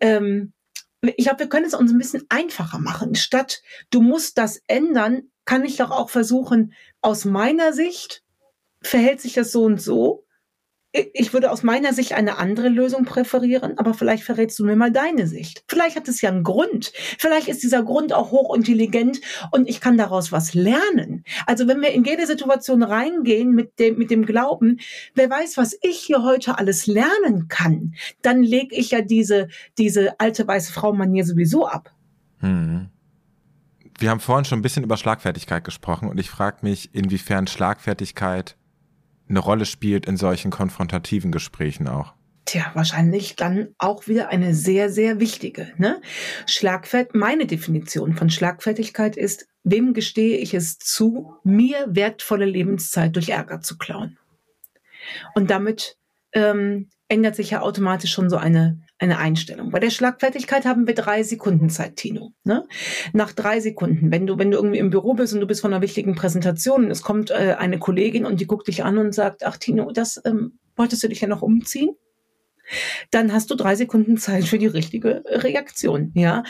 ähm, 0.01 0.55
ich 1.03 1.27
glaube, 1.27 1.41
wir 1.41 1.51
können 1.51 1.67
es 1.67 1.75
uns 1.75 1.93
ein 1.93 1.99
bisschen 1.99 2.23
einfacher 2.31 2.79
machen. 2.79 3.15
Statt 3.17 3.61
du 3.91 4.01
musst 4.01 4.39
das 4.39 4.63
ändern, 4.67 5.25
kann 5.45 5.63
ich 5.63 5.77
doch 5.77 5.91
auch 5.91 6.09
versuchen, 6.09 6.73
aus 7.03 7.27
meiner 7.27 7.75
Sicht 7.75 8.23
verhält 8.81 9.21
sich 9.21 9.35
das 9.35 9.53
so 9.53 9.65
und 9.65 9.79
so 9.79 10.24
ich 11.13 11.33
würde 11.33 11.51
aus 11.51 11.65
meiner 11.65 11.93
Sicht 11.93 12.13
eine 12.13 12.39
andere 12.39 12.69
Lösung 12.69 13.05
präferieren, 13.05 13.79
aber 13.79 13.95
vielleicht 13.95 14.23
verrätst 14.23 14.59
du 14.61 14.65
mir 14.65 14.77
mal 14.77 14.93
deine 14.93 15.27
Sicht. 15.27 15.65
Vielleicht 15.67 15.97
hat 15.97 16.07
es 16.07 16.21
ja 16.21 16.31
einen 16.31 16.45
Grund. 16.45 16.93
Vielleicht 17.19 17.49
ist 17.49 17.65
dieser 17.65 17.83
Grund 17.83 18.13
auch 18.13 18.31
hochintelligent 18.31 19.21
und 19.51 19.69
ich 19.69 19.81
kann 19.81 19.99
daraus 19.99 20.31
was 20.31 20.55
lernen. 20.55 21.25
Also 21.47 21.67
wenn 21.67 21.81
wir 21.81 21.91
in 21.91 22.05
jede 22.05 22.27
Situation 22.27 22.85
reingehen 22.85 23.51
mit 23.51 23.79
dem, 23.81 23.99
mit 23.99 24.13
dem 24.13 24.25
Glauben, 24.25 24.79
wer 25.15 25.29
weiß, 25.29 25.57
was 25.57 25.77
ich 25.83 25.99
hier 25.99 26.23
heute 26.23 26.59
alles 26.59 26.87
lernen 26.87 27.49
kann, 27.49 27.95
dann 28.23 28.45
lege 28.45 28.77
ich 28.77 28.93
ja 28.93 29.01
diese, 29.01 29.49
diese 29.79 30.21
alte 30.21 30.47
weiße 30.47 30.73
Frau-Manier 30.73 31.25
sowieso 31.25 31.67
ab. 31.67 31.93
Hm. 32.39 32.89
Wir 33.99 34.11
haben 34.11 34.21
vorhin 34.21 34.45
schon 34.45 34.61
ein 34.61 34.63
bisschen 34.63 34.85
über 34.85 34.97
Schlagfertigkeit 34.97 35.65
gesprochen 35.65 36.09
und 36.09 36.21
ich 36.21 36.31
frage 36.31 36.59
mich, 36.63 36.95
inwiefern 36.95 37.47
Schlagfertigkeit 37.49 38.57
eine 39.29 39.39
Rolle 39.39 39.67
spielt 39.67 40.07
in 40.07 40.17
solchen 40.17 40.51
konfrontativen 40.51 41.33
Gesprächen 41.33 41.89
auch? 41.89 42.15
Tja, 42.45 42.71
wahrscheinlich 42.75 43.37
dann 43.37 43.75
auch 43.79 44.07
wieder 44.07 44.29
eine 44.29 44.55
sehr, 44.55 44.91
sehr 44.91 45.19
wichtige. 45.19 45.73
Ne? 45.79 46.03
Schlagfert, 46.47 47.15
meine 47.15 47.47
Definition 47.47 48.15
von 48.15 48.29
Schlagfertigkeit 48.29 49.17
ist, 49.17 49.47
wem 49.63 49.95
gestehe 49.95 50.37
ich 50.37 50.53
es 50.53 50.79
zu, 50.79 51.37
mir 51.43 51.87
wertvolle 51.89 52.45
Lebenszeit 52.45 53.17
durch 53.17 53.31
Ärger 53.31 53.61
zu 53.61 53.79
klauen? 53.79 54.19
Und 55.35 55.51
damit 55.51 55.97
ähm, 56.35 56.91
ändert 57.09 57.37
sich 57.37 57.51
ja 57.51 57.61
automatisch 57.61 58.13
schon 58.13 58.31
so 58.31 58.37
eine, 58.37 58.81
eine 58.99 59.19
Einstellung. 59.19 59.71
Bei 59.71 59.79
der 59.79 59.91
Schlagfertigkeit 59.91 60.65
haben 60.65 60.87
wir 60.87 60.95
drei 60.95 61.23
Sekunden 61.23 61.69
Zeit, 61.69 61.97
Tino. 61.97 62.33
Ne? 62.45 62.67
Nach 63.13 63.33
drei 63.33 63.61
Sekunden, 63.61 64.11
wenn 64.11 64.27
du, 64.27 64.39
wenn 64.39 64.51
du 64.51 64.57
irgendwie 64.57 64.79
im 64.79 64.91
Büro 64.91 65.15
bist 65.15 65.35
und 65.35 65.41
du 65.41 65.47
bist 65.47 65.61
von 65.61 65.73
einer 65.73 65.83
wichtigen 65.83 66.15
Präsentation 66.15 66.87
und 66.87 66.91
es 66.91 67.03
kommt 67.03 67.31
äh, 67.31 67.57
eine 67.59 67.79
Kollegin 67.79 68.27
und 68.27 68.41
die 68.41 68.47
guckt 68.47 68.69
dich 68.69 68.85
an 68.85 68.99
und 68.99 69.15
sagt, 69.15 69.45
ach 69.45 69.57
Tino, 69.57 69.93
das 69.93 70.21
ähm, 70.25 70.59
wolltest 70.77 71.03
du 71.03 71.09
dich 71.09 71.21
ja 71.21 71.29
noch 71.29 71.43
umziehen? 71.43 71.91
Dann 73.11 73.33
hast 73.33 73.51
du 73.51 73.55
drei 73.55 73.75
Sekunden 73.77 74.17
Zeit 74.17 74.45
für 74.45 74.59
die 74.59 74.67
richtige 74.67 75.23
Reaktion. 75.27 76.13
Ja, 76.15 76.45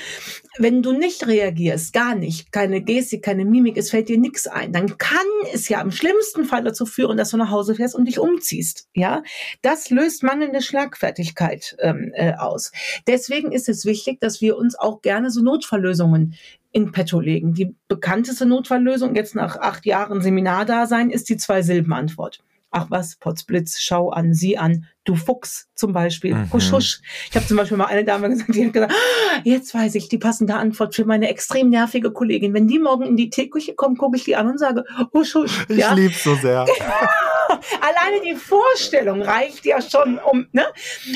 wenn 0.59 0.83
du 0.83 0.92
nicht 0.92 1.27
reagierst, 1.27 1.92
gar 1.92 2.14
nicht, 2.14 2.53
keine 2.53 2.83
Gestik, 2.83 3.22
keine 3.22 3.44
Mimik, 3.44 3.77
es 3.77 3.90
fällt 3.90 4.09
dir 4.09 4.18
nichts 4.18 4.46
ein, 4.46 4.72
dann 4.72 4.98
kann 4.98 5.18
es 5.53 5.68
ja 5.68 5.81
im 5.81 5.90
schlimmsten 5.90 6.44
Fall 6.44 6.64
dazu 6.64 6.87
führen, 6.87 7.16
dass 7.16 7.31
du 7.31 7.37
nach 7.37 7.50
Hause 7.50 7.74
fährst 7.74 7.94
und 7.94 8.07
dich 8.07 8.18
umziehst. 8.18 8.88
Ja, 8.94 9.22
das 9.62 9.90
löst 9.90 10.22
mangelnde 10.22 10.62
Schlagfertigkeit 10.62 11.77
ähm, 11.81 12.12
äh, 12.14 12.35
aus. 12.35 12.72
Deswegen 13.07 13.53
ist 13.53 13.68
es 13.68 13.85
wichtig, 13.85 14.20
dass 14.20 14.40
wir 14.40 14.57
uns 14.57 14.79
auch 14.79 15.03
gerne 15.03 15.31
so 15.31 15.42
Notfalllösungen 15.42 16.35
in 16.72 16.90
petto 16.90 17.20
legen. 17.20 17.55
Die 17.55 17.74
bekannteste 17.88 18.46
Notfalllösung 18.46 19.14
jetzt 19.14 19.35
nach 19.35 19.57
acht 19.57 19.87
Jahren 19.87 20.20
Seminardasein 20.20 21.11
ist 21.11 21.29
die 21.29 21.37
Zwei-Silben-Antwort 21.37 22.42
ach 22.74 22.87
was, 22.90 23.16
Potzblitz, 23.16 23.78
schau 23.80 24.10
an, 24.10 24.34
sieh 24.34 24.58
an, 24.58 24.87
du 25.04 25.14
Fuchs 25.14 25.68
zum 25.74 25.92
Beispiel, 25.92 26.34
mhm. 26.34 26.52
husch, 26.52 26.72
husch. 26.72 27.00
Ich 27.30 27.37
habe 27.37 27.46
zum 27.46 27.56
Beispiel 27.56 27.76
mal 27.76 27.87
eine 27.87 28.04
Dame 28.04 28.28
gesagt, 28.28 28.54
die 28.54 28.66
hat 28.66 28.72
gesagt, 28.72 28.92
ah, 28.92 29.40
jetzt 29.44 29.74
weiß 29.74 29.94
ich 29.94 30.08
die 30.08 30.18
passende 30.18 30.54
Antwort 30.54 30.94
für 30.94 31.04
meine 31.04 31.28
extrem 31.28 31.70
nervige 31.70 32.10
Kollegin. 32.10 32.52
Wenn 32.52 32.66
die 32.66 32.78
morgen 32.78 33.04
in 33.04 33.16
die 33.16 33.30
Teeküche 33.30 33.74
kommt, 33.74 33.98
gucke 33.98 34.16
ich 34.16 34.24
die 34.24 34.37
an 34.37 34.48
und 34.48 34.58
sage, 34.58 34.84
husch, 35.12 35.34
husch. 35.34 35.66
Ich 35.68 35.78
ja? 35.78 35.94
lieb's 35.94 36.24
so 36.24 36.34
sehr. 36.34 36.66
Alleine 37.80 38.24
die 38.24 38.34
Vorstellung 38.34 39.22
reicht 39.22 39.64
ja 39.64 39.80
schon 39.80 40.18
um, 40.18 40.46
ne? 40.52 40.64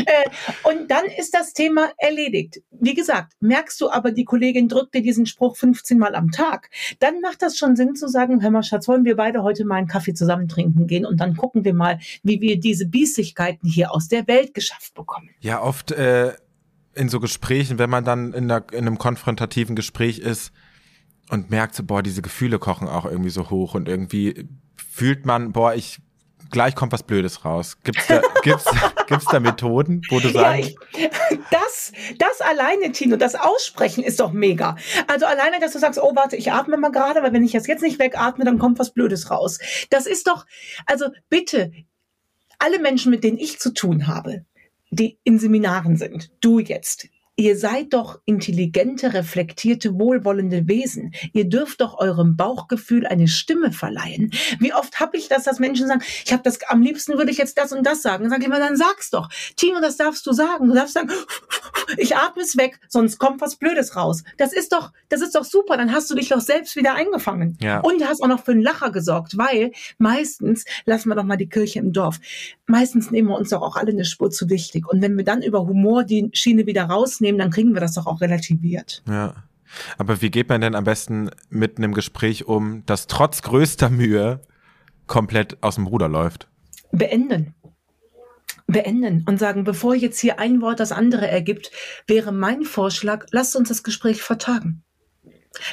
Äh, 0.07 0.29
und 0.65 0.91
dann 0.91 1.05
ist 1.07 1.35
das 1.35 1.53
Thema 1.53 1.91
erledigt. 1.99 2.63
Wie 2.71 2.95
gesagt, 2.95 3.33
merkst 3.41 3.81
du 3.81 3.91
aber, 3.91 4.13
die 4.13 4.25
Kollegin 4.25 4.69
drückt 4.69 4.95
dir 4.95 5.03
diesen 5.03 5.27
Spruch 5.27 5.57
15 5.57 5.99
Mal 5.99 6.15
am 6.15 6.31
Tag, 6.31 6.71
dann 7.01 7.21
macht 7.21 7.43
das 7.43 7.57
schon 7.57 7.77
Sinn 7.77 7.95
zu 7.95 8.09
sagen, 8.09 8.43
hör 8.43 8.51
mal, 8.51 8.63
Schatz, 8.63 8.89
wollen 8.89 9.05
wir 9.05 9.17
beide 9.17 9.43
heute 9.43 9.65
mal 9.65 9.77
einen 9.77 9.89
Kaffee 9.89 10.15
zusammen 10.15 10.49
trinken 10.49 10.87
gehen 10.87 11.07
und 11.07 11.19
dann 11.19 11.37
gucken 11.37 11.65
wir 11.65 11.75
mal, 11.75 11.99
wie 12.23 12.41
wir 12.41 12.59
diese 12.59 12.87
Biessigkeiten 12.87 13.69
hier 13.69 13.93
aus 13.93 14.09
der 14.09 14.27
Welt 14.27 14.55
geschafft 14.55 14.95
bekommen. 14.95 15.31
Ja, 15.41 15.63
oft 15.63 15.93
äh, 15.93 16.35
in 16.95 17.09
so 17.09 17.21
Gesprächen, 17.21 17.79
wenn 17.79 17.91
man 17.91 18.05
dann 18.05 18.33
in, 18.33 18.49
der, 18.49 18.67
in 18.73 18.87
einem 18.87 18.99
konfrontativen 18.99 19.77
Gespräch 19.77 20.19
ist, 20.19 20.53
und 21.31 21.51
merkt 21.51 21.75
so, 21.75 21.85
boah, 21.85 22.03
diese 22.03 22.23
Gefühle 22.23 22.59
kochen 22.59 22.89
auch 22.89 23.05
irgendwie 23.05 23.31
so 23.31 23.51
hoch 23.51 23.75
und 23.75 23.89
irgendwie 23.89 24.49
fühlt 24.77 25.27
man, 25.27 25.53
boah, 25.53 25.75
ich 25.75 26.01
gleich 26.51 26.75
kommt 26.75 26.93
was 26.93 27.03
Blödes 27.03 27.45
raus. 27.45 27.79
Gibt's 27.85 28.07
da, 28.07 28.23
gibt's, 28.43 28.65
gibt's 29.07 29.27
da 29.27 29.41
Methoden, 29.41 30.03
wo 30.09 30.21
du 30.21 30.29
sagst? 30.29 30.75
Ja, 30.97 31.09
das, 31.51 31.93
das 32.19 32.41
alleine, 32.41 32.93
Tino, 32.93 33.17
das 33.17 33.35
Aussprechen 33.35 34.03
ist 34.03 34.21
doch 34.21 34.33
mega. 34.33 34.77
Also 35.07 35.27
alleine, 35.27 35.61
dass 35.61 35.73
du 35.73 35.79
sagst, 35.79 36.01
oh, 36.01 36.15
warte, 36.15 36.37
ich 36.37 36.53
atme 36.53 36.77
mal 36.77 36.93
gerade, 36.93 37.23
weil 37.23 37.33
wenn 37.33 37.45
ich 37.45 37.53
das 37.53 37.67
jetzt 37.67 37.83
nicht 37.83 37.99
wegatme, 37.99 38.45
dann 38.45 38.59
kommt 38.59 38.79
was 38.79 38.93
Blödes 38.93 39.31
raus. 39.31 39.59
Das 39.91 40.07
ist 40.07 40.27
doch, 40.27 40.47
also 40.87 41.07
bitte, 41.29 41.73
alle 42.59 42.79
Menschen, 42.79 43.11
mit 43.11 43.25
denen 43.25 43.39
ich 43.39 43.59
zu 43.59 43.73
tun 43.73 44.07
habe, 44.07 44.45
die 44.91 45.19
in 45.25 45.39
Seminaren 45.39 45.97
sind, 45.97 46.31
du 46.41 46.59
jetzt, 46.59 47.09
Ihr 47.41 47.57
seid 47.57 47.93
doch 47.93 48.19
intelligente, 48.25 49.15
reflektierte, 49.15 49.97
wohlwollende 49.97 50.67
Wesen. 50.67 51.15
Ihr 51.33 51.49
dürft 51.49 51.81
doch 51.81 51.97
eurem 51.97 52.37
Bauchgefühl 52.37 53.07
eine 53.07 53.29
Stimme 53.29 53.71
verleihen. 53.71 54.33
Wie 54.59 54.75
oft 54.75 54.99
habe 54.99 55.17
ich 55.17 55.29
das, 55.29 55.45
dass 55.45 55.61
Menschen 55.61 55.87
sagen, 55.87 56.03
ich 56.25 56.33
habe 56.33 56.43
das, 56.43 56.59
am 56.67 56.83
liebsten 56.83 57.17
würde 57.17 57.31
ich 57.31 57.39
jetzt 57.39 57.57
das 57.57 57.73
und 57.73 57.87
das 57.87 58.03
sagen. 58.03 58.25
Dann 58.25 58.31
sage 58.31 58.43
ich 58.43 58.49
immer, 58.49 58.59
dann 58.59 58.77
sag's 58.77 59.11
doch. 59.11 59.29
Tino, 59.55 59.81
das 59.81 59.97
darfst 59.97 60.27
du 60.27 60.33
sagen. 60.33 60.67
Du 60.67 60.75
darfst 60.75 60.95
sagen, 60.95 61.13
ich 61.97 62.17
atme 62.17 62.43
es 62.43 62.57
weg, 62.57 62.81
sonst 62.89 63.19
kommt 63.19 63.41
was 63.41 63.55
Blödes 63.55 63.95
raus. 63.95 64.25
Das 64.37 64.53
ist 64.53 64.73
doch, 64.73 64.91
das 65.09 65.21
ist 65.21 65.37
doch 65.37 65.45
super. 65.45 65.77
Dann 65.77 65.93
hast 65.93 66.11
du 66.11 66.17
dich 66.17 66.31
doch 66.31 66.41
selbst 66.41 66.75
wieder 66.75 66.95
eingefangen. 66.95 67.57
Ja. 67.61 67.79
Und 67.79 68.05
hast 68.05 68.21
auch 68.21 68.27
noch 68.27 68.45
für 68.45 68.51
einen 68.51 68.63
Lacher 68.63 68.91
gesorgt, 68.91 69.39
weil 69.39 69.71
meistens, 69.99 70.65
lassen 70.87 71.09
wir 71.09 71.15
doch 71.15 71.23
mal 71.23 71.37
die 71.37 71.49
Kirche 71.49 71.79
im 71.79 71.93
Dorf, 71.93 72.19
meistens 72.67 73.13
nehmen 73.13 73.29
wir 73.29 73.37
uns 73.37 73.51
doch 73.51 73.63
auch 73.63 73.77
alle 73.77 73.93
eine 73.93 74.05
Spur 74.05 74.31
zu 74.31 74.51
wichtig. 74.51 74.89
Und 74.89 75.03
wenn 75.03 75.17
wir 75.17 75.25
dann 75.25 75.41
über 75.41 75.69
Humor 75.69 76.03
die 76.03 76.31
Schiene 76.33 76.67
wieder 76.67 76.83
rausnehmen, 76.83 77.28
dann 77.37 77.51
kriegen 77.51 77.75
wir 77.75 77.81
das 77.81 77.95
doch 77.95 78.07
auch 78.07 78.21
relativiert. 78.21 79.03
Ja. 79.09 79.35
Aber 79.99 80.23
wie 80.23 80.31
geht 80.31 80.49
man 80.49 80.63
denn 80.63 80.75
am 80.75 80.85
besten 80.85 81.31
mit 81.51 81.77
einem 81.77 81.93
Gespräch 81.93 82.47
um, 82.47 82.85
das 82.87 83.07
trotz 83.07 83.43
größter 83.43 83.91
Mühe 83.91 84.41
komplett 85.07 85.63
aus 85.63 85.75
dem 85.75 85.87
Ruder 85.87 86.09
läuft? 86.09 86.49
Beenden. 86.91 87.55
Beenden 88.67 89.25
und 89.27 89.39
sagen, 89.39 89.65
bevor 89.65 89.95
jetzt 89.95 90.21
hier 90.21 90.39
ein 90.39 90.61
Wort 90.61 90.81
das 90.81 90.93
andere 90.93 91.27
ergibt, 91.27 91.71
wäre 92.07 92.33
mein 92.33 92.65
Vorschlag, 92.65 93.27
lasst 93.31 93.57
uns 93.57 93.69
das 93.69 93.83
Gespräch 93.83 94.23
vertagen. 94.23 94.85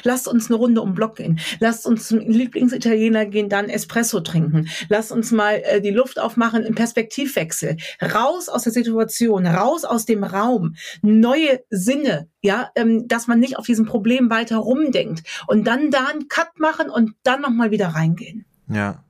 Lasst 0.02 0.28
uns 0.28 0.48
eine 0.48 0.56
Runde 0.56 0.80
um 0.80 0.90
den 0.90 0.94
Block 0.94 1.16
gehen. 1.16 1.40
Lasst 1.60 1.86
uns 1.86 2.08
zum 2.08 2.20
Lieblingsitaliener 2.20 3.26
gehen, 3.26 3.48
dann 3.48 3.68
Espresso 3.68 4.20
trinken. 4.20 4.68
Lasst 4.88 5.12
uns 5.12 5.32
mal 5.32 5.62
äh, 5.64 5.80
die 5.80 5.90
Luft 5.90 6.18
aufmachen 6.18 6.64
im 6.64 6.74
Perspektivwechsel. 6.74 7.76
Raus 8.02 8.48
aus 8.48 8.64
der 8.64 8.72
Situation, 8.72 9.46
raus 9.46 9.84
aus 9.84 10.06
dem 10.06 10.24
Raum. 10.24 10.76
Neue 11.02 11.60
Sinne, 11.70 12.28
ja, 12.42 12.70
ähm, 12.74 13.08
dass 13.08 13.26
man 13.26 13.40
nicht 13.40 13.58
auf 13.58 13.66
diesem 13.66 13.86
Problem 13.86 14.30
weiter 14.30 14.56
rumdenkt. 14.56 15.22
Und 15.46 15.64
dann 15.66 15.90
da 15.90 16.06
einen 16.06 16.28
Cut 16.28 16.58
machen 16.58 16.90
und 16.90 17.12
dann 17.22 17.40
nochmal 17.40 17.70
wieder 17.70 17.88
reingehen. 17.88 18.44
Ja. 18.68 19.04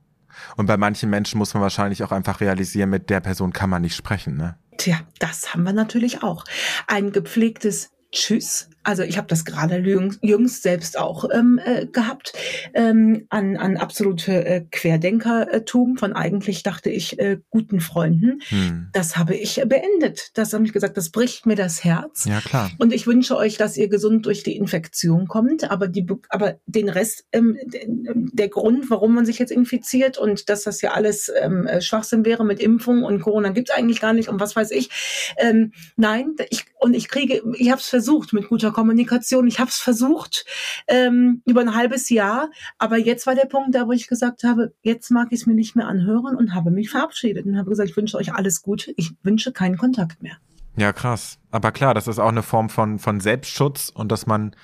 Und 0.55 0.67
bei 0.67 0.77
manchen 0.77 1.09
Menschen 1.09 1.37
muss 1.37 1.53
man 1.53 1.63
wahrscheinlich 1.63 2.03
auch 2.03 2.11
einfach 2.11 2.41
realisieren, 2.41 2.89
mit 2.89 3.09
der 3.09 3.21
Person 3.21 3.53
kann 3.53 3.69
man 3.69 3.81
nicht 3.81 3.95
sprechen, 3.95 4.37
ne? 4.37 4.57
Tja, 4.77 4.99
das 5.19 5.53
haben 5.53 5.63
wir 5.63 5.73
natürlich 5.73 6.21
auch. 6.21 6.45
Ein 6.85 7.11
gepflegtes 7.11 7.89
Tschüss. 8.11 8.69
Also 8.87 9.03
ich 9.03 9.17
habe 9.17 9.27
das 9.27 9.43
gerade 9.43 9.79
jüngst 10.21 10.63
selbst 10.63 10.97
auch 10.97 11.25
ähm, 11.33 11.59
äh, 11.61 11.87
gehabt, 11.87 12.31
ähm, 12.73 13.25
an, 13.27 13.57
an 13.57 13.75
absolute 13.75 14.45
äh, 14.45 14.61
Querdenkertum 14.71 15.97
von 15.97 16.13
eigentlich, 16.13 16.63
dachte 16.63 16.89
ich, 16.89 17.19
äh, 17.19 17.39
guten 17.49 17.81
Freunden. 17.81 18.39
Hm. 18.47 18.87
Das 18.93 19.17
habe 19.17 19.35
ich 19.35 19.61
beendet. 19.65 20.31
Das 20.35 20.53
habe 20.53 20.63
ich 20.65 20.71
gesagt, 20.71 20.95
das 20.95 21.09
bricht 21.09 21.45
mir 21.45 21.57
das 21.57 21.83
Herz. 21.83 22.23
Ja, 22.29 22.39
klar. 22.39 22.71
Und 22.77 22.93
ich 22.93 23.05
wünsche 23.07 23.35
euch, 23.35 23.57
dass 23.57 23.75
ihr 23.75 23.89
gesund 23.89 24.25
durch 24.25 24.43
die 24.43 24.55
Infektion 24.55 25.27
kommt. 25.27 25.69
Aber, 25.69 25.89
die, 25.89 26.07
aber 26.29 26.55
den 26.65 26.87
Rest, 26.87 27.25
ähm, 27.33 27.57
der 27.67 28.47
Grund, 28.47 28.89
warum 28.89 29.15
man 29.15 29.25
sich 29.25 29.37
jetzt 29.37 29.51
infiziert 29.51 30.17
und 30.17 30.47
dass 30.47 30.63
das 30.63 30.79
ja 30.79 30.91
alles 30.91 31.29
ähm, 31.41 31.67
äh, 31.67 31.81
Schwachsinn 31.81 32.23
wäre 32.23 32.45
mit 32.45 32.61
Impfung 32.61 33.03
und 33.03 33.19
Corona 33.19 33.49
gibt's 33.49 33.71
eigentlich 33.71 33.99
gar 33.99 34.13
nicht 34.13 34.29
und 34.29 34.39
was 34.39 34.55
weiß 34.55 34.71
ich. 34.71 34.89
Ähm, 35.37 35.73
nein, 35.97 36.37
ich, 36.49 36.63
und 36.79 36.93
ich 36.93 37.09
kriege, 37.09 37.41
ich 37.57 37.69
habe 37.69 37.81
es 37.81 37.89
versucht 37.89 38.31
mit 38.31 38.47
guter 38.47 38.76
Kommunikation. 38.77 39.47
Ich 39.47 39.59
habe 39.59 39.71
es 39.71 39.77
versucht 39.77 40.45
ähm, 40.87 41.41
über 41.45 41.61
ein 41.61 41.73
halbes 41.73 42.11
Jahr, 42.11 42.51
aber 42.77 42.97
jetzt 42.97 43.25
war 43.25 43.33
der 43.33 43.47
Punkt 43.47 43.73
da, 43.73 43.87
wo 43.87 43.91
ich 43.91 44.07
gesagt 44.07 44.43
habe, 44.43 44.71
jetzt 44.83 45.09
mag 45.09 45.29
ich 45.31 45.41
es 45.41 45.45
mir 45.47 45.55
nicht 45.55 45.75
mehr 45.75 45.87
anhören 45.87 46.35
und 46.35 46.53
habe 46.53 46.69
mich 46.69 46.91
verabschiedet 46.91 47.47
und 47.47 47.57
habe 47.57 47.71
gesagt, 47.71 47.89
ich 47.89 47.97
wünsche 47.97 48.17
euch 48.17 48.35
alles 48.35 48.61
Gute. 48.61 48.93
Ich 48.95 49.13
wünsche 49.23 49.51
keinen 49.51 49.77
Kontakt 49.77 50.21
mehr. 50.21 50.37
Ja, 50.75 50.93
krass. 50.93 51.39
Aber 51.49 51.71
klar, 51.71 51.95
das 51.95 52.07
ist 52.07 52.19
auch 52.19 52.29
eine 52.29 52.43
Form 52.43 52.69
von, 52.69 52.99
von 52.99 53.19
Selbstschutz 53.19 53.89
und 53.89 54.11
dass 54.11 54.27
man 54.27 54.55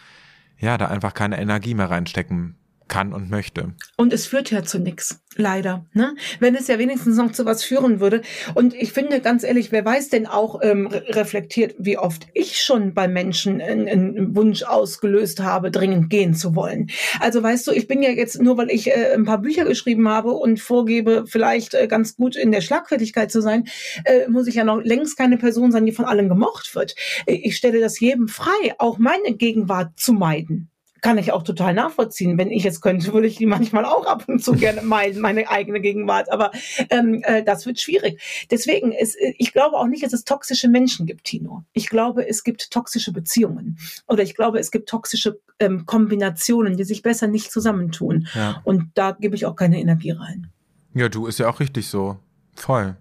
ja 0.59 0.77
da 0.77 0.89
einfach 0.89 1.15
keine 1.15 1.41
Energie 1.41 1.73
mehr 1.73 1.89
reinstecken 1.89 2.55
kann 2.87 3.13
und 3.13 3.29
möchte. 3.29 3.73
Und 3.97 4.13
es 4.13 4.27
führt 4.27 4.51
ja 4.51 4.63
zu 4.63 4.79
nichts, 4.79 5.21
leider. 5.35 5.85
Ne? 5.93 6.15
Wenn 6.39 6.55
es 6.55 6.67
ja 6.67 6.79
wenigstens 6.79 7.17
noch 7.17 7.31
zu 7.31 7.45
was 7.45 7.63
führen 7.63 7.99
würde. 7.99 8.21
Und 8.55 8.73
ich 8.73 8.93
finde 8.93 9.21
ganz 9.21 9.43
ehrlich, 9.43 9.71
wer 9.71 9.85
weiß 9.85 10.09
denn 10.09 10.27
auch 10.27 10.59
ähm, 10.61 10.87
reflektiert, 10.87 11.75
wie 11.79 11.97
oft 11.97 12.27
ich 12.33 12.61
schon 12.61 12.93
bei 12.93 13.07
Menschen 13.07 13.61
einen, 13.61 13.87
einen, 13.87 14.35
Wunsch 14.35 14.63
ausgelöst 14.63 15.41
habe, 15.41 15.71
dringend 15.71 16.09
gehen 16.09 16.33
zu 16.33 16.55
wollen. 16.55 16.89
Also 17.19 17.41
weißt 17.41 17.67
du, 17.67 17.71
ich 17.71 17.87
bin 17.87 18.01
ja 18.01 18.09
jetzt 18.09 18.41
nur, 18.41 18.57
weil 18.57 18.69
ich 18.69 18.87
äh, 18.87 19.13
ein 19.13 19.25
paar 19.25 19.39
Bücher 19.39 19.65
geschrieben 19.65 20.07
habe 20.07 20.31
und 20.31 20.59
vorgebe, 20.59 21.25
vielleicht 21.27 21.73
äh, 21.73 21.87
ganz 21.87 22.15
gut 22.15 22.35
in 22.35 22.51
der 22.51 22.61
Schlagfertigkeit 22.61 23.31
zu 23.31 23.41
sein, 23.41 23.65
äh, 24.05 24.27
muss 24.27 24.47
ich 24.47 24.55
ja 24.55 24.63
noch 24.63 24.81
längst 24.81 25.17
keine 25.17 25.37
Person 25.37 25.71
sein, 25.71 25.85
die 25.85 25.91
von 25.91 26.05
allen 26.05 26.29
gemocht 26.29 26.75
wird. 26.75 26.95
Ich 27.25 27.57
stelle 27.57 27.79
das 27.79 27.99
jedem 27.99 28.27
frei, 28.27 28.73
auch 28.77 28.97
meine 28.97 29.35
Gegenwart 29.35 29.91
zu 29.97 30.13
meiden 30.13 30.69
kann 31.03 31.17
ich 31.17 31.31
auch 31.33 31.43
total 31.43 31.73
nachvollziehen. 31.73 32.37
Wenn 32.37 32.49
ich 32.49 32.65
es 32.65 32.81
könnte, 32.81 33.13
würde 33.13 33.27
ich 33.27 33.35
die 33.35 33.45
manchmal 33.45 33.85
auch 33.85 34.07
ab 34.07 34.23
und 34.27 34.43
zu 34.43 34.53
gerne 34.53 34.81
meiden, 34.81 35.21
meine 35.21 35.49
eigene 35.49 35.81
Gegenwart. 35.81 36.31
Aber 36.31 36.51
ähm, 36.89 37.21
äh, 37.23 37.43
das 37.43 37.65
wird 37.65 37.79
schwierig. 37.79 38.47
Deswegen 38.49 38.91
ist, 38.91 39.15
äh, 39.15 39.33
ich 39.37 39.53
glaube 39.53 39.75
auch 39.75 39.87
nicht, 39.87 40.03
dass 40.03 40.13
es 40.13 40.23
toxische 40.23 40.69
Menschen 40.69 41.05
gibt, 41.05 41.25
Tino. 41.25 41.63
Ich 41.73 41.89
glaube, 41.89 42.27
es 42.27 42.43
gibt 42.43 42.71
toxische 42.71 43.11
Beziehungen. 43.11 43.77
Oder 44.07 44.23
ich 44.23 44.33
glaube, 44.33 44.59
es 44.59 44.71
gibt 44.71 44.89
toxische 44.89 45.39
ähm, 45.59 45.85
Kombinationen, 45.85 46.77
die 46.77 46.85
sich 46.85 47.01
besser 47.01 47.27
nicht 47.27 47.51
zusammentun. 47.51 48.27
Ja. 48.33 48.61
Und 48.63 48.91
da 48.95 49.11
gebe 49.11 49.35
ich 49.35 49.45
auch 49.45 49.55
keine 49.55 49.79
Energie 49.79 50.11
rein. 50.11 50.49
Ja, 50.93 51.09
du 51.09 51.27
ist 51.27 51.37
ja 51.37 51.49
auch 51.49 51.59
richtig 51.59 51.87
so. 51.89 52.17
Voll. 52.55 52.95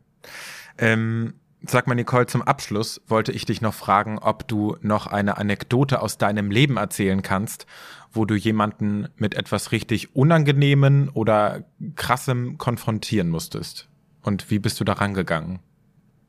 Ähm, 0.77 1.35
Sag 1.64 1.87
mal, 1.87 1.94
Nicole, 1.94 2.27
zum 2.27 2.42
Abschluss 2.42 3.01
wollte 3.07 3.31
ich 3.31 3.44
dich 3.44 3.61
noch 3.61 3.75
fragen, 3.75 4.18
ob 4.18 4.48
du 4.48 4.77
noch 4.81 5.07
eine 5.07 5.37
Anekdote 5.37 6.03
aus 6.03 6.18
deinem 6.18 6.51
Leben 6.51 6.77
erzählen 6.77 7.22
kannst, 7.22 7.66
wo 8.12 8.25
du 8.25 8.35
jemanden 8.35 9.09
mit 9.16 9.35
etwas 9.35 9.70
richtig 9.70 10.16
Unangenehmen 10.16 11.09
oder 11.09 11.64
Krassem 11.94 12.59
konfrontieren 12.59 13.29
musstest. 13.29 13.88
Und 14.22 14.51
wie 14.51 14.59
bist 14.59 14.81
du 14.81 14.85
da 14.85 14.94
rangegangen? 14.94 15.61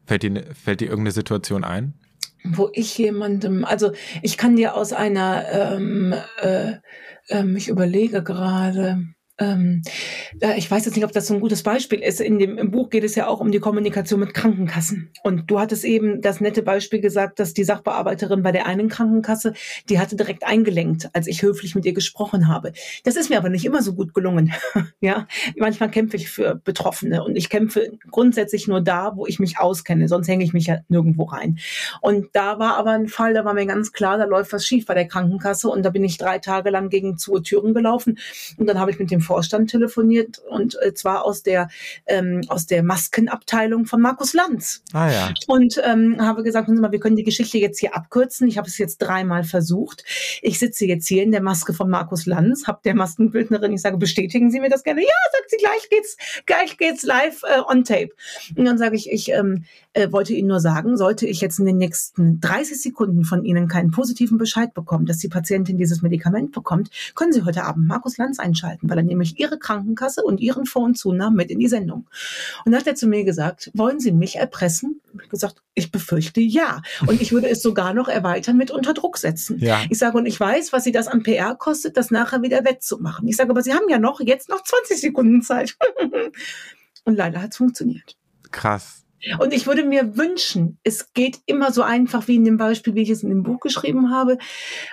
Fällt 0.06 0.24
dir, 0.24 0.43
fällt 0.54 0.82
dir 0.82 0.89
irgendeine 0.89 1.12
Situation 1.12 1.63
ein? 1.63 1.93
Wo 2.43 2.69
ich 2.74 2.98
jemandem, 2.98 3.65
also 3.65 3.91
ich 4.22 4.38
kann 4.38 4.56
dir 4.56 4.76
aus 4.76 4.93
einer, 4.93 5.46
ähm, 5.50 6.13
äh, 6.41 6.74
äh, 7.30 7.46
ich 7.56 7.69
überlege 7.69 8.22
gerade, 8.22 9.12
ähm, 9.39 9.82
ich 10.58 10.69
weiß 10.69 10.86
jetzt 10.86 10.96
nicht, 10.96 11.06
ob 11.06 11.12
das 11.12 11.28
so 11.28 11.34
ein 11.34 11.39
gutes 11.39 11.63
Beispiel 11.63 12.00
ist. 12.00 12.22
In 12.22 12.38
dem 12.38 12.58
im 12.58 12.69
Buch 12.69 12.89
geht 12.89 13.04
es 13.04 13.15
ja 13.15 13.28
auch 13.28 13.39
um 13.39 13.52
die 13.52 13.60
Kommunikation 13.60 14.19
mit 14.19 14.34
Krankenkassen. 14.34 15.10
Und 15.24 15.50
du 15.50 15.60
hattest 15.60 15.86
eben 15.86 16.22
das 16.22 16.39
nette 16.39 16.62
Beispiel 16.62 17.02
gesagt, 17.02 17.39
dass 17.39 17.54
die 17.54 17.63
Sachbearbeiterin 17.63 18.43
bei 18.43 18.52
der 18.52 18.67
einen 18.67 18.89
Krankenkasse, 18.89 19.54
die 19.89 20.00
hatte 20.00 20.15
direkt 20.15 20.46
eingelenkt, 20.46 21.10
als 21.13 21.28
ich 21.28 21.41
höflich 21.41 21.74
mit 21.74 21.86
ihr 21.86 21.93
gesprochen 21.93 22.48
habe. 22.48 22.74
Das 23.04 23.15
ist 23.15 23.30
mir 23.30 23.38
aber 23.38 23.50
nicht 23.50 23.65
immer 23.65 23.82
so 23.82 23.93
gut 23.93 24.13
gelungen. 24.13 24.54
ja, 25.00 25.28
manchmal 25.58 25.89
kämpfe 25.89 26.17
ich 26.17 26.30
für 26.30 26.56
Betroffene 26.63 27.24
und 27.24 27.36
ich 27.36 27.50
kämpfe 27.50 27.91
grundsätzlich 28.12 28.67
nur 28.67 28.82
da, 28.82 29.13
wo 29.15 29.26
ich 29.26 29.39
mich 29.39 29.58
auskenne. 29.58 30.08
Sonst 30.08 30.28
hänge 30.28 30.43
ich 30.43 30.54
mich 30.54 30.67
ja 30.67 30.80
nirgendwo 30.89 31.24
rein. 31.24 31.58
Und 32.02 32.28
da 32.34 32.60
war 32.60 32.78
aber 32.78 32.91
ein 32.91 33.08
Fall, 33.08 33.34
da 33.34 33.46
war 33.46 33.56
mir 33.56 33.65
ganz 33.65 33.91
klar, 33.91 34.19
da 34.19 34.26
läuft 34.26 34.54
was 34.54 34.65
schief 34.65 34.86
bei 34.86 34.93
der 34.93 35.08
Krankenkasse 35.08 35.69
und 35.69 35.84
da 35.84 35.89
bin 35.89 36.04
ich 36.04 36.17
drei 36.19 36.38
Tage 36.38 36.69
lang 36.69 36.89
gegen 36.89 37.17
zwei 37.17 37.39
Türen 37.39 37.74
gelaufen 37.74 38.19
und 38.58 38.67
dann 38.67 38.80
habe 38.80 38.91
ich 38.91 39.00
mit 39.00 39.10
dem 39.10 39.23
Vorstand 39.24 39.70
telefoniert 39.70 40.40
und 40.50 40.78
äh, 40.82 40.94
zwar 40.94 41.26
aus 41.26 41.44
der 41.44 41.70
ähm, 42.06 42.42
aus 42.48 42.66
der 42.66 42.84
Maskenabteilung 42.84 43.86
von 43.86 44.02
Markus 44.02 44.34
Lanz. 44.34 44.84
Ah 44.94 45.12
ja. 45.12 45.34
Und 45.48 45.82
ähm, 45.84 46.22
habe 46.22 46.44
gesagt, 46.44 46.70
mal, 46.70 46.92
wir 46.92 47.00
können 47.00 47.16
die 47.16 47.24
Geschichte 47.24 47.58
jetzt 47.58 47.80
hier 47.80 47.96
abkürzen. 47.96 48.48
Ich 48.48 48.58
habe 48.58 48.68
es 48.68 48.78
jetzt 48.78 48.98
dreimal 48.98 49.44
versucht. 49.44 50.04
Ich 50.42 50.60
sitze 50.60 50.86
jetzt 50.86 51.08
hier 51.08 51.24
in 51.24 51.32
der 51.32 51.42
Maske 51.42 51.74
von 51.74 51.90
Markus 51.90 52.26
Lanz, 52.26 52.68
habe 52.68 52.82
der 52.84 52.96
Maskenbildnerin, 52.96 53.74
ich 53.74 53.82
sage, 53.82 53.98
bestätigen 53.98 54.52
Sie 54.52 54.60
mir 54.60 54.70
das 54.70 54.84
gerne? 54.84 55.02
Ja, 55.02 55.08
sagt 55.32 55.50
sie, 55.50 55.58
gleich 55.58 55.90
geht's, 55.90 56.18
gleich 56.46 56.78
geht's 56.78 57.04
live 57.04 57.42
äh, 57.44 57.60
on 57.68 57.84
tape. 57.84 58.10
Und 58.56 58.66
dann 58.66 58.78
sage 58.78 58.96
ich, 58.96 59.12
ich 59.12 59.30
ähm, 59.30 59.66
äh, 59.94 60.12
wollte 60.12 60.34
Ihnen 60.34 60.48
nur 60.48 60.60
sagen, 60.60 60.98
sollte 60.98 61.28
ich 61.28 61.42
jetzt 61.42 61.60
in 61.60 61.66
den 61.66 61.78
nächsten 61.78 62.40
30 62.40 62.82
Sekunden 62.82 63.24
von 63.24 63.44
Ihnen 63.44 63.68
keinen 63.68 63.92
positiven 63.92 64.38
Bescheid 64.38 64.74
bekommen, 64.74 65.06
dass 65.06 65.18
die 65.18 65.30
Patientin 65.30 65.78
dieses 65.78 66.02
Medikament 66.02 66.52
bekommt, 66.52 66.90
können 67.16 67.34
Sie 67.34 67.44
heute 67.44 67.64
Abend 67.64 67.88
Markus 67.88 68.18
Lanz 68.18 68.40
einschalten, 68.40 68.90
weil 68.90 68.98
er 68.98 69.04
nämlich 69.13 69.39
Ihre 69.39 69.58
Krankenkasse 69.58 70.23
und 70.23 70.39
Ihren 70.39 70.65
Vor- 70.65 70.84
und 70.84 70.97
Zunahmen 70.97 71.36
mit 71.36 71.52
in 71.52 71.60
die 71.60 71.67
Sendung. 71.67 72.08
Und 72.65 72.71
dann 72.71 72.82
hat 72.82 72.88
er 72.88 72.95
zu 72.95 73.08
mir 73.08 73.23
gesagt, 73.23 73.71
wollen 73.73 73.99
Sie 73.99 74.12
mich 74.12 74.36
erpressen? 74.36 75.02
Ich 75.13 75.19
habe 75.19 75.30
gesagt, 75.30 75.63
ich 75.73 75.91
befürchte 75.91 76.41
ja. 76.41 76.82
Und 77.08 77.21
ich 77.21 77.32
würde 77.32 77.49
es 77.49 77.62
sogar 77.62 77.93
noch 77.93 78.08
erweitern 78.08 78.58
mit 78.58 78.71
unter 78.71 78.93
Druck 78.93 79.17
setzen. 79.17 79.60
Ja. 79.60 79.82
Ich 79.89 79.97
sage, 79.97 80.17
und 80.17 80.26
ich 80.26 80.39
weiß, 80.39 80.73
was 80.73 80.84
Sie 80.84 80.91
das 80.91 81.08
an 81.08 81.23
PR 81.23 81.56
kostet, 81.56 81.97
das 81.97 82.12
nachher 82.12 82.41
wieder 82.41 82.65
wettzumachen. 82.65 83.28
Ich 83.28 83.38
sage, 83.38 83.52
aber 83.52 83.62
Sie 83.62 83.73
haben 83.73 83.89
ja 83.89 83.99
noch 83.99 84.19
jetzt 84.19 84.49
noch 84.49 84.63
20 84.63 84.99
Sekunden 84.99 85.41
Zeit. 85.41 85.78
und 87.06 87.15
leider 87.15 87.41
hat 87.41 87.52
es 87.52 87.58
funktioniert. 87.58 88.17
Krass. 88.52 89.03
Und 89.40 89.54
ich 89.54 89.68
würde 89.68 89.84
mir 89.84 90.18
wünschen, 90.18 90.80
es 90.84 91.14
geht 91.14 91.40
immer 91.46 91.72
so 91.72 91.82
einfach 91.82 92.28
wie 92.28 92.36
in 92.36 92.44
dem 92.44 92.58
Beispiel, 92.58 92.96
wie 92.96 93.02
ich 93.02 93.10
es 93.10 93.24
in 93.24 93.30
dem 93.30 93.44
Buch 93.44 93.60
geschrieben 93.60 94.12
habe. 94.12 94.38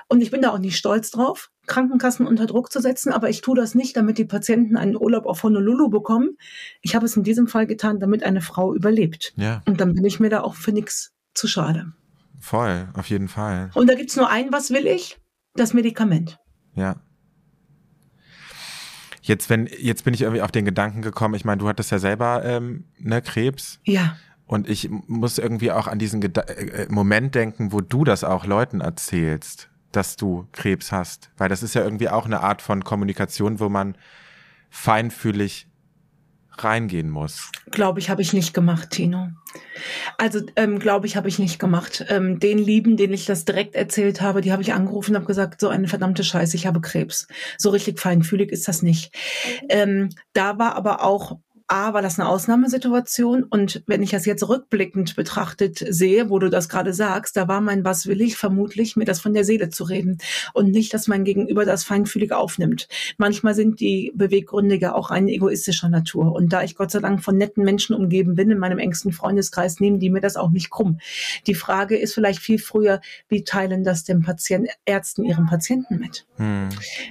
Und 0.08 0.20
ich 0.20 0.30
bin 0.30 0.42
da 0.42 0.50
auch 0.50 0.58
nicht 0.58 0.76
stolz 0.76 1.10
drauf, 1.10 1.50
Krankenkassen 1.66 2.26
unter 2.26 2.46
Druck 2.46 2.72
zu 2.72 2.80
setzen, 2.80 3.12
aber 3.12 3.28
ich 3.28 3.40
tue 3.40 3.56
das 3.56 3.74
nicht, 3.74 3.96
damit 3.96 4.18
die 4.18 4.24
Patienten 4.24 4.76
einen 4.76 4.96
Urlaub 4.96 5.26
auf 5.26 5.42
Honolulu 5.42 5.88
bekommen. 5.88 6.36
Ich 6.80 6.94
habe 6.94 7.06
es 7.06 7.16
in 7.16 7.24
diesem 7.24 7.48
Fall 7.48 7.66
getan, 7.66 7.98
damit 7.98 8.22
eine 8.22 8.40
Frau 8.40 8.74
überlebt. 8.74 9.32
Ja. 9.36 9.62
Und 9.66 9.80
dann 9.80 9.94
bin 9.94 10.04
ich 10.04 10.20
mir 10.20 10.30
da 10.30 10.42
auch 10.42 10.54
für 10.54 10.72
nichts 10.72 11.12
zu 11.34 11.46
schade. 11.48 11.92
Voll, 12.38 12.88
auf 12.94 13.08
jeden 13.10 13.28
Fall. 13.28 13.70
Und 13.74 13.88
da 13.88 13.94
gibt's 13.94 14.16
nur 14.16 14.30
ein, 14.30 14.52
was 14.52 14.70
will 14.70 14.86
ich? 14.86 15.18
Das 15.54 15.74
Medikament. 15.74 16.38
Ja. 16.74 16.96
Jetzt, 19.22 19.50
wenn, 19.50 19.68
jetzt 19.78 20.04
bin 20.04 20.14
ich 20.14 20.22
irgendwie 20.22 20.42
auf 20.42 20.50
den 20.50 20.64
Gedanken 20.64 21.02
gekommen, 21.02 21.34
ich 21.34 21.44
meine, 21.44 21.58
du 21.58 21.68
hattest 21.68 21.90
ja 21.90 21.98
selber 21.98 22.42
ähm, 22.44 22.84
ne, 22.98 23.20
Krebs. 23.22 23.80
Ja. 23.84 24.16
Und 24.46 24.68
ich 24.68 24.90
muss 25.06 25.38
irgendwie 25.38 25.70
auch 25.70 25.86
an 25.86 25.98
diesen 25.98 26.20
Geda 26.20 26.42
äh, 26.42 26.86
Moment 26.90 27.34
denken, 27.34 27.72
wo 27.72 27.80
du 27.80 28.04
das 28.04 28.24
auch 28.24 28.46
Leuten 28.46 28.80
erzählst, 28.80 29.68
dass 29.92 30.16
du 30.16 30.48
Krebs 30.52 30.90
hast. 30.90 31.30
Weil 31.36 31.48
das 31.48 31.62
ist 31.62 31.74
ja 31.74 31.84
irgendwie 31.84 32.08
auch 32.08 32.24
eine 32.24 32.40
Art 32.40 32.60
von 32.62 32.82
Kommunikation, 32.82 33.60
wo 33.60 33.68
man 33.68 33.96
feinfühlig 34.70 35.69
reingehen 36.64 37.10
muss. 37.10 37.50
Glaube 37.70 38.00
ich, 38.00 38.10
habe 38.10 38.22
ich 38.22 38.32
nicht 38.32 38.54
gemacht, 38.54 38.90
Tino. 38.90 39.28
Also 40.18 40.40
ähm, 40.56 40.78
glaube 40.78 41.06
ich, 41.06 41.16
habe 41.16 41.28
ich 41.28 41.38
nicht 41.38 41.58
gemacht. 41.58 42.04
Ähm, 42.08 42.38
den 42.38 42.58
Lieben, 42.58 42.96
denen 42.96 43.14
ich 43.14 43.26
das 43.26 43.44
direkt 43.44 43.74
erzählt 43.74 44.20
habe, 44.20 44.40
die 44.40 44.52
habe 44.52 44.62
ich 44.62 44.72
angerufen 44.72 45.12
und 45.12 45.16
habe 45.16 45.26
gesagt, 45.26 45.60
so 45.60 45.68
eine 45.68 45.88
verdammte 45.88 46.24
Scheiße, 46.24 46.56
ich 46.56 46.66
habe 46.66 46.80
Krebs. 46.80 47.26
So 47.58 47.70
richtig 47.70 47.98
feinfühlig 47.98 48.50
ist 48.52 48.68
das 48.68 48.82
nicht. 48.82 49.14
Ähm, 49.68 50.10
da 50.32 50.58
war 50.58 50.76
aber 50.76 51.02
auch 51.02 51.38
A, 51.70 51.94
war 51.94 52.02
das 52.02 52.18
eine 52.18 52.28
Ausnahmesituation 52.28 53.44
und 53.44 53.84
wenn 53.86 54.02
ich 54.02 54.10
das 54.10 54.26
jetzt 54.26 54.48
rückblickend 54.48 55.14
betrachtet 55.14 55.78
sehe, 55.88 56.28
wo 56.28 56.40
du 56.40 56.50
das 56.50 56.68
gerade 56.68 56.92
sagst, 56.92 57.36
da 57.36 57.46
war 57.46 57.60
mein 57.60 57.84
Was 57.84 58.06
will 58.06 58.20
ich 58.22 58.36
vermutlich, 58.36 58.96
mir 58.96 59.04
das 59.04 59.20
von 59.20 59.34
der 59.34 59.44
Seele 59.44 59.68
zu 59.68 59.84
reden 59.84 60.18
und 60.52 60.72
nicht, 60.72 60.92
dass 60.92 61.06
mein 61.06 61.22
Gegenüber 61.22 61.64
das 61.64 61.84
feinfühlig 61.84 62.32
aufnimmt. 62.32 62.88
Manchmal 63.18 63.54
sind 63.54 63.78
die 63.78 64.10
Beweggründe 64.16 64.80
ja 64.80 64.96
auch 64.96 65.12
eine 65.12 65.30
egoistischer 65.30 65.88
Natur 65.88 66.32
und 66.32 66.52
da 66.52 66.64
ich 66.64 66.74
Gott 66.74 66.90
sei 66.90 66.98
Dank 66.98 67.22
von 67.22 67.36
netten 67.36 67.62
Menschen 67.62 67.94
umgeben 67.94 68.34
bin 68.34 68.50
in 68.50 68.58
meinem 68.58 68.80
engsten 68.80 69.12
Freundeskreis, 69.12 69.78
nehmen 69.78 70.00
die 70.00 70.10
mir 70.10 70.20
das 70.20 70.34
auch 70.36 70.50
nicht 70.50 70.70
krumm. 70.70 70.98
Die 71.46 71.54
Frage 71.54 71.96
ist 71.96 72.14
vielleicht 72.14 72.40
viel 72.40 72.58
früher, 72.58 73.00
wie 73.28 73.44
teilen 73.44 73.84
das 73.84 74.02
dem 74.02 74.22
Patienten, 74.22 74.70
Ärzten 74.86 75.24
ihren 75.24 75.46
Patienten 75.46 76.00
mit? 76.00 76.26
Hm. 76.34 76.68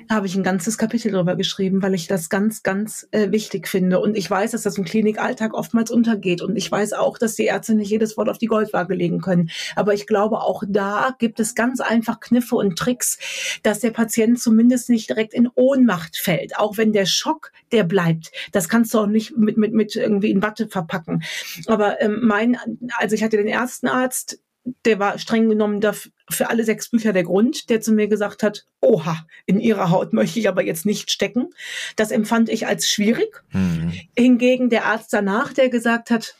Da 0.09 0.15
habe 0.15 0.27
ich 0.27 0.35
ein 0.35 0.43
ganzes 0.43 0.77
Kapitel 0.77 1.13
drüber 1.13 1.37
geschrieben, 1.37 1.81
weil 1.81 1.93
ich 1.93 2.07
das 2.07 2.27
ganz, 2.29 2.61
ganz 2.61 3.07
äh, 3.11 3.31
wichtig 3.31 3.69
finde 3.69 4.01
und 4.01 4.17
ich 4.17 4.29
weiß, 4.29 4.48
weiß, 4.49 4.63
dass 4.63 4.63
das 4.63 4.77
im 4.77 4.85
Klinikalltag 4.85 5.53
oftmals 5.53 5.91
untergeht. 5.91 6.41
Und 6.41 6.55
ich 6.55 6.71
weiß 6.71 6.93
auch, 6.93 7.17
dass 7.17 7.35
die 7.35 7.45
Ärzte 7.45 7.75
nicht 7.75 7.89
jedes 7.89 8.17
Wort 8.17 8.29
auf 8.29 8.37
die 8.37 8.47
Goldwaage 8.47 8.95
legen 8.95 9.21
können. 9.21 9.49
Aber 9.75 9.93
ich 9.93 10.07
glaube, 10.07 10.41
auch 10.41 10.63
da 10.67 11.15
gibt 11.19 11.39
es 11.39 11.55
ganz 11.55 11.79
einfach 11.79 12.19
Kniffe 12.19 12.55
und 12.55 12.77
Tricks, 12.77 13.17
dass 13.63 13.79
der 13.79 13.91
Patient 13.91 14.39
zumindest 14.39 14.89
nicht 14.89 15.09
direkt 15.09 15.33
in 15.33 15.49
Ohnmacht 15.55 16.17
fällt. 16.17 16.57
Auch 16.57 16.77
wenn 16.77 16.93
der 16.93 17.05
Schock, 17.05 17.51
der 17.71 17.83
bleibt. 17.83 18.31
Das 18.51 18.69
kannst 18.69 18.93
du 18.93 18.99
auch 18.99 19.07
nicht 19.07 19.37
mit, 19.37 19.57
mit, 19.57 19.73
mit 19.73 19.95
irgendwie 19.95 20.31
in 20.31 20.41
Watte 20.41 20.67
verpacken. 20.67 21.23
Aber 21.67 22.01
ähm, 22.01 22.19
mein, 22.23 22.57
also 22.97 23.15
ich 23.15 23.23
hatte 23.23 23.37
den 23.37 23.47
ersten 23.47 23.87
Arzt, 23.87 24.39
der 24.85 24.99
war 24.99 25.17
streng 25.17 25.49
genommen 25.49 25.81
für 26.29 26.49
alle 26.49 26.63
sechs 26.63 26.89
Bücher 26.89 27.13
der 27.13 27.23
Grund, 27.23 27.69
der 27.69 27.81
zu 27.81 27.91
mir 27.91 28.07
gesagt 28.07 28.43
hat, 28.43 28.65
oha, 28.81 29.25
in 29.45 29.59
ihrer 29.59 29.89
Haut 29.89 30.13
möchte 30.13 30.39
ich 30.39 30.47
aber 30.47 30.63
jetzt 30.63 30.85
nicht 30.85 31.11
stecken. 31.11 31.49
Das 31.95 32.11
empfand 32.11 32.49
ich 32.49 32.67
als 32.67 32.89
schwierig. 32.89 33.43
Mhm. 33.51 33.93
Hingegen 34.15 34.69
der 34.69 34.85
Arzt 34.85 35.13
danach, 35.13 35.53
der 35.53 35.69
gesagt 35.69 36.11
hat, 36.11 36.35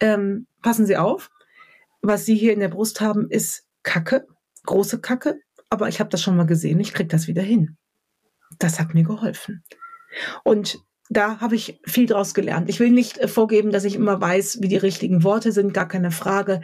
ähm, 0.00 0.46
passen 0.62 0.86
Sie 0.86 0.96
auf, 0.96 1.30
was 2.00 2.24
Sie 2.24 2.36
hier 2.36 2.52
in 2.52 2.60
der 2.60 2.68
Brust 2.68 3.00
haben, 3.00 3.30
ist 3.30 3.64
Kacke, 3.82 4.26
große 4.64 5.00
Kacke, 5.00 5.40
aber 5.68 5.88
ich 5.88 6.00
habe 6.00 6.10
das 6.10 6.22
schon 6.22 6.36
mal 6.36 6.46
gesehen, 6.46 6.80
ich 6.80 6.94
krieg 6.94 7.08
das 7.08 7.26
wieder 7.26 7.42
hin. 7.42 7.76
Das 8.58 8.78
hat 8.78 8.94
mir 8.94 9.04
geholfen. 9.04 9.64
Und 10.44 10.78
da 11.10 11.40
habe 11.40 11.54
ich 11.54 11.80
viel 11.84 12.06
draus 12.06 12.34
gelernt. 12.34 12.68
Ich 12.68 12.80
will 12.80 12.90
nicht 12.90 13.18
äh, 13.18 13.28
vorgeben, 13.28 13.70
dass 13.70 13.84
ich 13.84 13.94
immer 13.94 14.20
weiß, 14.20 14.58
wie 14.62 14.68
die 14.68 14.76
richtigen 14.76 15.22
Worte 15.22 15.52
sind, 15.52 15.74
gar 15.74 15.88
keine 15.88 16.10
Frage. 16.10 16.60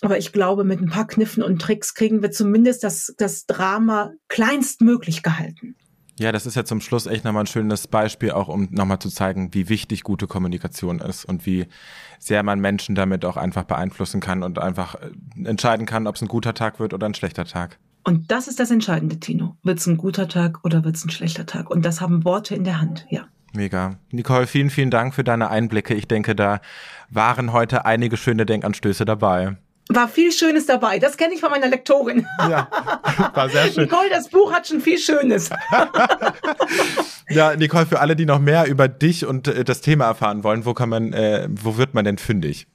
Aber 0.00 0.18
ich 0.18 0.32
glaube, 0.32 0.64
mit 0.64 0.80
ein 0.80 0.88
paar 0.88 1.06
Kniffen 1.06 1.42
und 1.42 1.60
Tricks 1.60 1.94
kriegen 1.94 2.22
wir 2.22 2.30
zumindest 2.30 2.84
das, 2.84 3.14
das 3.18 3.46
Drama 3.46 4.12
kleinstmöglich 4.28 5.22
gehalten. 5.22 5.76
Ja, 6.18 6.30
das 6.30 6.46
ist 6.46 6.56
ja 6.56 6.64
zum 6.64 6.80
Schluss 6.80 7.06
echt 7.06 7.24
nochmal 7.24 7.44
ein 7.44 7.48
schönes 7.48 7.88
Beispiel, 7.88 8.32
auch 8.32 8.48
um 8.48 8.68
nochmal 8.70 8.98
zu 8.98 9.08
zeigen, 9.08 9.54
wie 9.54 9.68
wichtig 9.68 10.02
gute 10.02 10.26
Kommunikation 10.26 10.98
ist 11.00 11.24
und 11.24 11.46
wie 11.46 11.66
sehr 12.18 12.42
man 12.42 12.60
Menschen 12.60 12.94
damit 12.94 13.24
auch 13.24 13.36
einfach 13.36 13.64
beeinflussen 13.64 14.20
kann 14.20 14.42
und 14.42 14.58
einfach 14.58 14.94
äh, 14.94 15.10
entscheiden 15.44 15.86
kann, 15.86 16.06
ob 16.06 16.16
es 16.16 16.22
ein 16.22 16.28
guter 16.28 16.54
Tag 16.54 16.80
wird 16.80 16.94
oder 16.94 17.06
ein 17.06 17.14
schlechter 17.14 17.44
Tag. 17.44 17.78
Und 18.04 18.30
das 18.30 18.48
ist 18.48 18.58
das 18.58 18.70
Entscheidende, 18.70 19.20
Tino. 19.20 19.56
Wird 19.62 19.78
es 19.78 19.86
ein 19.86 19.96
guter 19.96 20.28
Tag 20.28 20.64
oder 20.64 20.84
wird 20.84 20.96
es 20.96 21.04
ein 21.04 21.10
schlechter 21.10 21.46
Tag? 21.46 21.70
Und 21.70 21.84
das 21.84 22.00
haben 22.00 22.24
Worte 22.24 22.54
in 22.54 22.64
der 22.64 22.80
Hand, 22.80 23.06
ja. 23.10 23.26
Mega. 23.54 23.98
Nicole, 24.10 24.46
vielen, 24.46 24.70
vielen 24.70 24.90
Dank 24.90 25.14
für 25.14 25.24
deine 25.24 25.50
Einblicke. 25.50 25.94
Ich 25.94 26.08
denke, 26.08 26.34
da 26.34 26.60
waren 27.10 27.52
heute 27.52 27.84
einige 27.84 28.16
schöne 28.16 28.46
Denkanstöße 28.46 29.04
dabei. 29.04 29.56
War 29.88 30.08
viel 30.08 30.32
Schönes 30.32 30.66
dabei. 30.66 30.98
Das 30.98 31.16
kenne 31.16 31.34
ich 31.34 31.40
von 31.40 31.50
meiner 31.50 31.68
Lektorin. 31.68 32.26
Ja, 32.38 32.68
war 33.34 33.48
sehr 33.48 33.66
schön. 33.66 33.84
Nicole, 33.84 34.08
das 34.10 34.28
Buch 34.28 34.52
hat 34.52 34.66
schon 34.66 34.80
viel 34.80 34.98
Schönes. 34.98 35.50
ja, 37.28 37.56
Nicole, 37.56 37.86
für 37.86 38.00
alle, 38.00 38.16
die 38.16 38.24
noch 38.24 38.38
mehr 38.38 38.66
über 38.66 38.88
dich 38.88 39.26
und 39.26 39.48
äh, 39.48 39.64
das 39.64 39.80
Thema 39.80 40.06
erfahren 40.06 40.44
wollen, 40.44 40.64
wo 40.64 40.72
kann 40.72 40.88
man, 40.88 41.12
äh, 41.12 41.48
wo 41.50 41.76
wird 41.76 41.94
man 41.94 42.04
denn 42.04 42.16
fündig? 42.16 42.66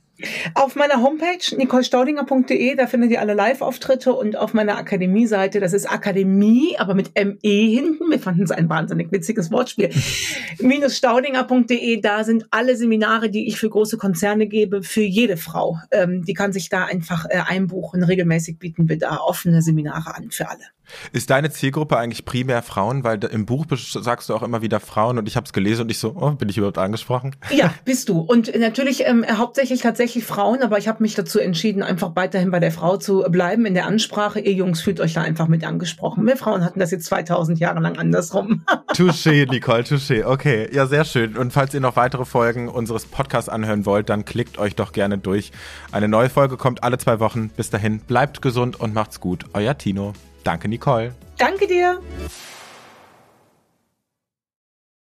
Auf 0.56 0.76
meiner 0.76 1.02
Homepage 1.02 1.56
nicolestaudinger.de, 1.56 2.76
da 2.76 2.88
findet 2.88 3.12
ihr 3.12 3.22
alle 3.22 3.36
Live-Auftritte 3.36 4.14
und 4.14 4.36
auf 4.36 4.54
meiner 4.54 4.78
Akademie-Seite, 4.78 5.60
das 5.60 5.74
ist 5.74 5.86
Akademie, 5.86 6.76
aber 6.78 6.96
mit 6.96 7.12
ME 7.16 7.38
hinten. 7.42 8.10
Wir 8.10 8.20
fanden 8.20 8.44
es 8.44 8.52
ein 8.52 8.68
wahnsinnig 8.68 9.12
witziges 9.12 9.52
Wortspiel. 9.52 9.92
minus 10.60 10.98
staudinger.de, 10.98 12.02
da 12.02 12.24
sind 12.24 12.48
alle 12.50 12.76
Seminare, 12.76 13.30
die 13.30 13.48
ich 13.48 13.58
für 13.58 13.70
große 13.70 13.98
Konzerne 13.98 14.48
gebe, 14.48 14.82
für 14.82 15.04
jede 15.04 15.38
Frau. 15.38 15.78
Ähm, 15.92 16.24
die 16.26 16.34
kann 16.34 16.52
sich 16.52 16.70
da 16.70 16.86
einfach 16.86 17.26
äh, 17.30 17.42
einbuchen. 17.46 18.04
Regelmäßig 18.04 18.58
bieten 18.58 18.90
wir 18.90 18.98
da 18.98 19.18
offene 19.18 19.62
Seminare 19.62 20.16
an 20.16 20.32
für 20.32 20.50
alle. 20.50 20.64
Ist 21.12 21.30
deine 21.30 21.50
Zielgruppe 21.50 21.98
eigentlich 21.98 22.26
primär 22.26 22.62
Frauen? 22.62 23.04
Weil 23.04 23.24
im 23.26 23.46
Buch 23.46 23.66
sagst 23.76 24.30
du 24.30 24.36
auch 24.36 24.44
immer 24.44 24.62
wieder 24.62 24.80
Frauen 24.80 25.18
und 25.18 25.28
ich 25.28 25.36
habe 25.36 25.46
es 25.46 25.54
gelesen 25.54 25.84
und 25.84 25.92
ich 25.92 26.00
so, 26.00 26.16
oh, 26.16 26.32
bin 26.32 26.50
ich 26.50 26.58
überhaupt 26.58 26.78
angesprochen? 26.78 27.36
Ja, 27.52 27.74
bist 27.86 28.10
du. 28.10 28.20
Und 28.20 28.58
natürlich 28.58 29.06
ähm, 29.06 29.26
hauptsächlich 29.38 29.82
tatsächlich 29.82 30.26
Frauen, 30.26 30.62
aber 30.62 30.78
ich 30.78 30.88
habe 30.88 31.04
mich 31.04 31.16
dazu 31.16 31.40
entschieden, 31.40 31.84
einfach 31.84 32.16
weiterhin 32.16 32.52
bei 32.52 32.60
der 32.60 32.72
Frau 32.72 32.98
zu 32.98 33.24
bleiben 33.30 33.66
in 33.66 33.74
der 33.74 33.86
Ansprache. 33.86 34.40
Ihr 34.40 34.54
Jungs 34.54 34.82
fühlt 34.82 35.00
euch 35.00 35.14
da 35.14 35.22
einfach 35.22 35.48
mit 35.48 35.64
angesprochen. 35.64 36.26
Wir 36.26 36.38
Frauen 36.38 36.64
hatten 36.64 36.80
das 36.80 36.92
jetzt 36.92 37.06
2000 37.06 37.60
Jahre 37.60 37.80
lang 37.80 37.98
andersrum. 37.98 38.64
touché, 38.94 39.50
Nicole, 39.50 39.84
touché. 39.84 40.26
Okay, 40.26 40.70
ja, 40.72 40.86
sehr 40.86 41.06
schön. 41.06 41.38
Und 41.38 41.52
falls 41.54 41.74
ihr 41.74 41.80
noch 41.82 41.96
weitere 41.96 42.26
Folgen 42.26 42.68
unseres 42.70 43.06
Podcasts 43.06 43.50
anhören 43.50 43.86
wollt, 43.86 44.10
dann 44.10 44.26
klickt 44.26 44.58
euch 44.58 44.76
doch 44.76 44.92
gerne 44.92 45.18
durch. 45.18 45.52
Eine 45.92 46.08
neue 46.08 46.30
Folge 46.30 46.58
kommt 46.58 46.84
alle 46.84 46.98
zwei 46.98 47.20
Wochen. 47.20 47.50
Bis 47.50 47.70
dahin, 47.70 48.00
bleibt 48.00 48.42
gesund 48.42 48.80
und 48.80 48.94
macht's 48.94 49.20
gut. 49.20 49.46
Euer 49.54 49.78
Tino. 49.78 50.14
Danke, 50.48 50.70
Nicole. 50.70 51.14
Danke 51.38 51.68
dir. 51.68 52.02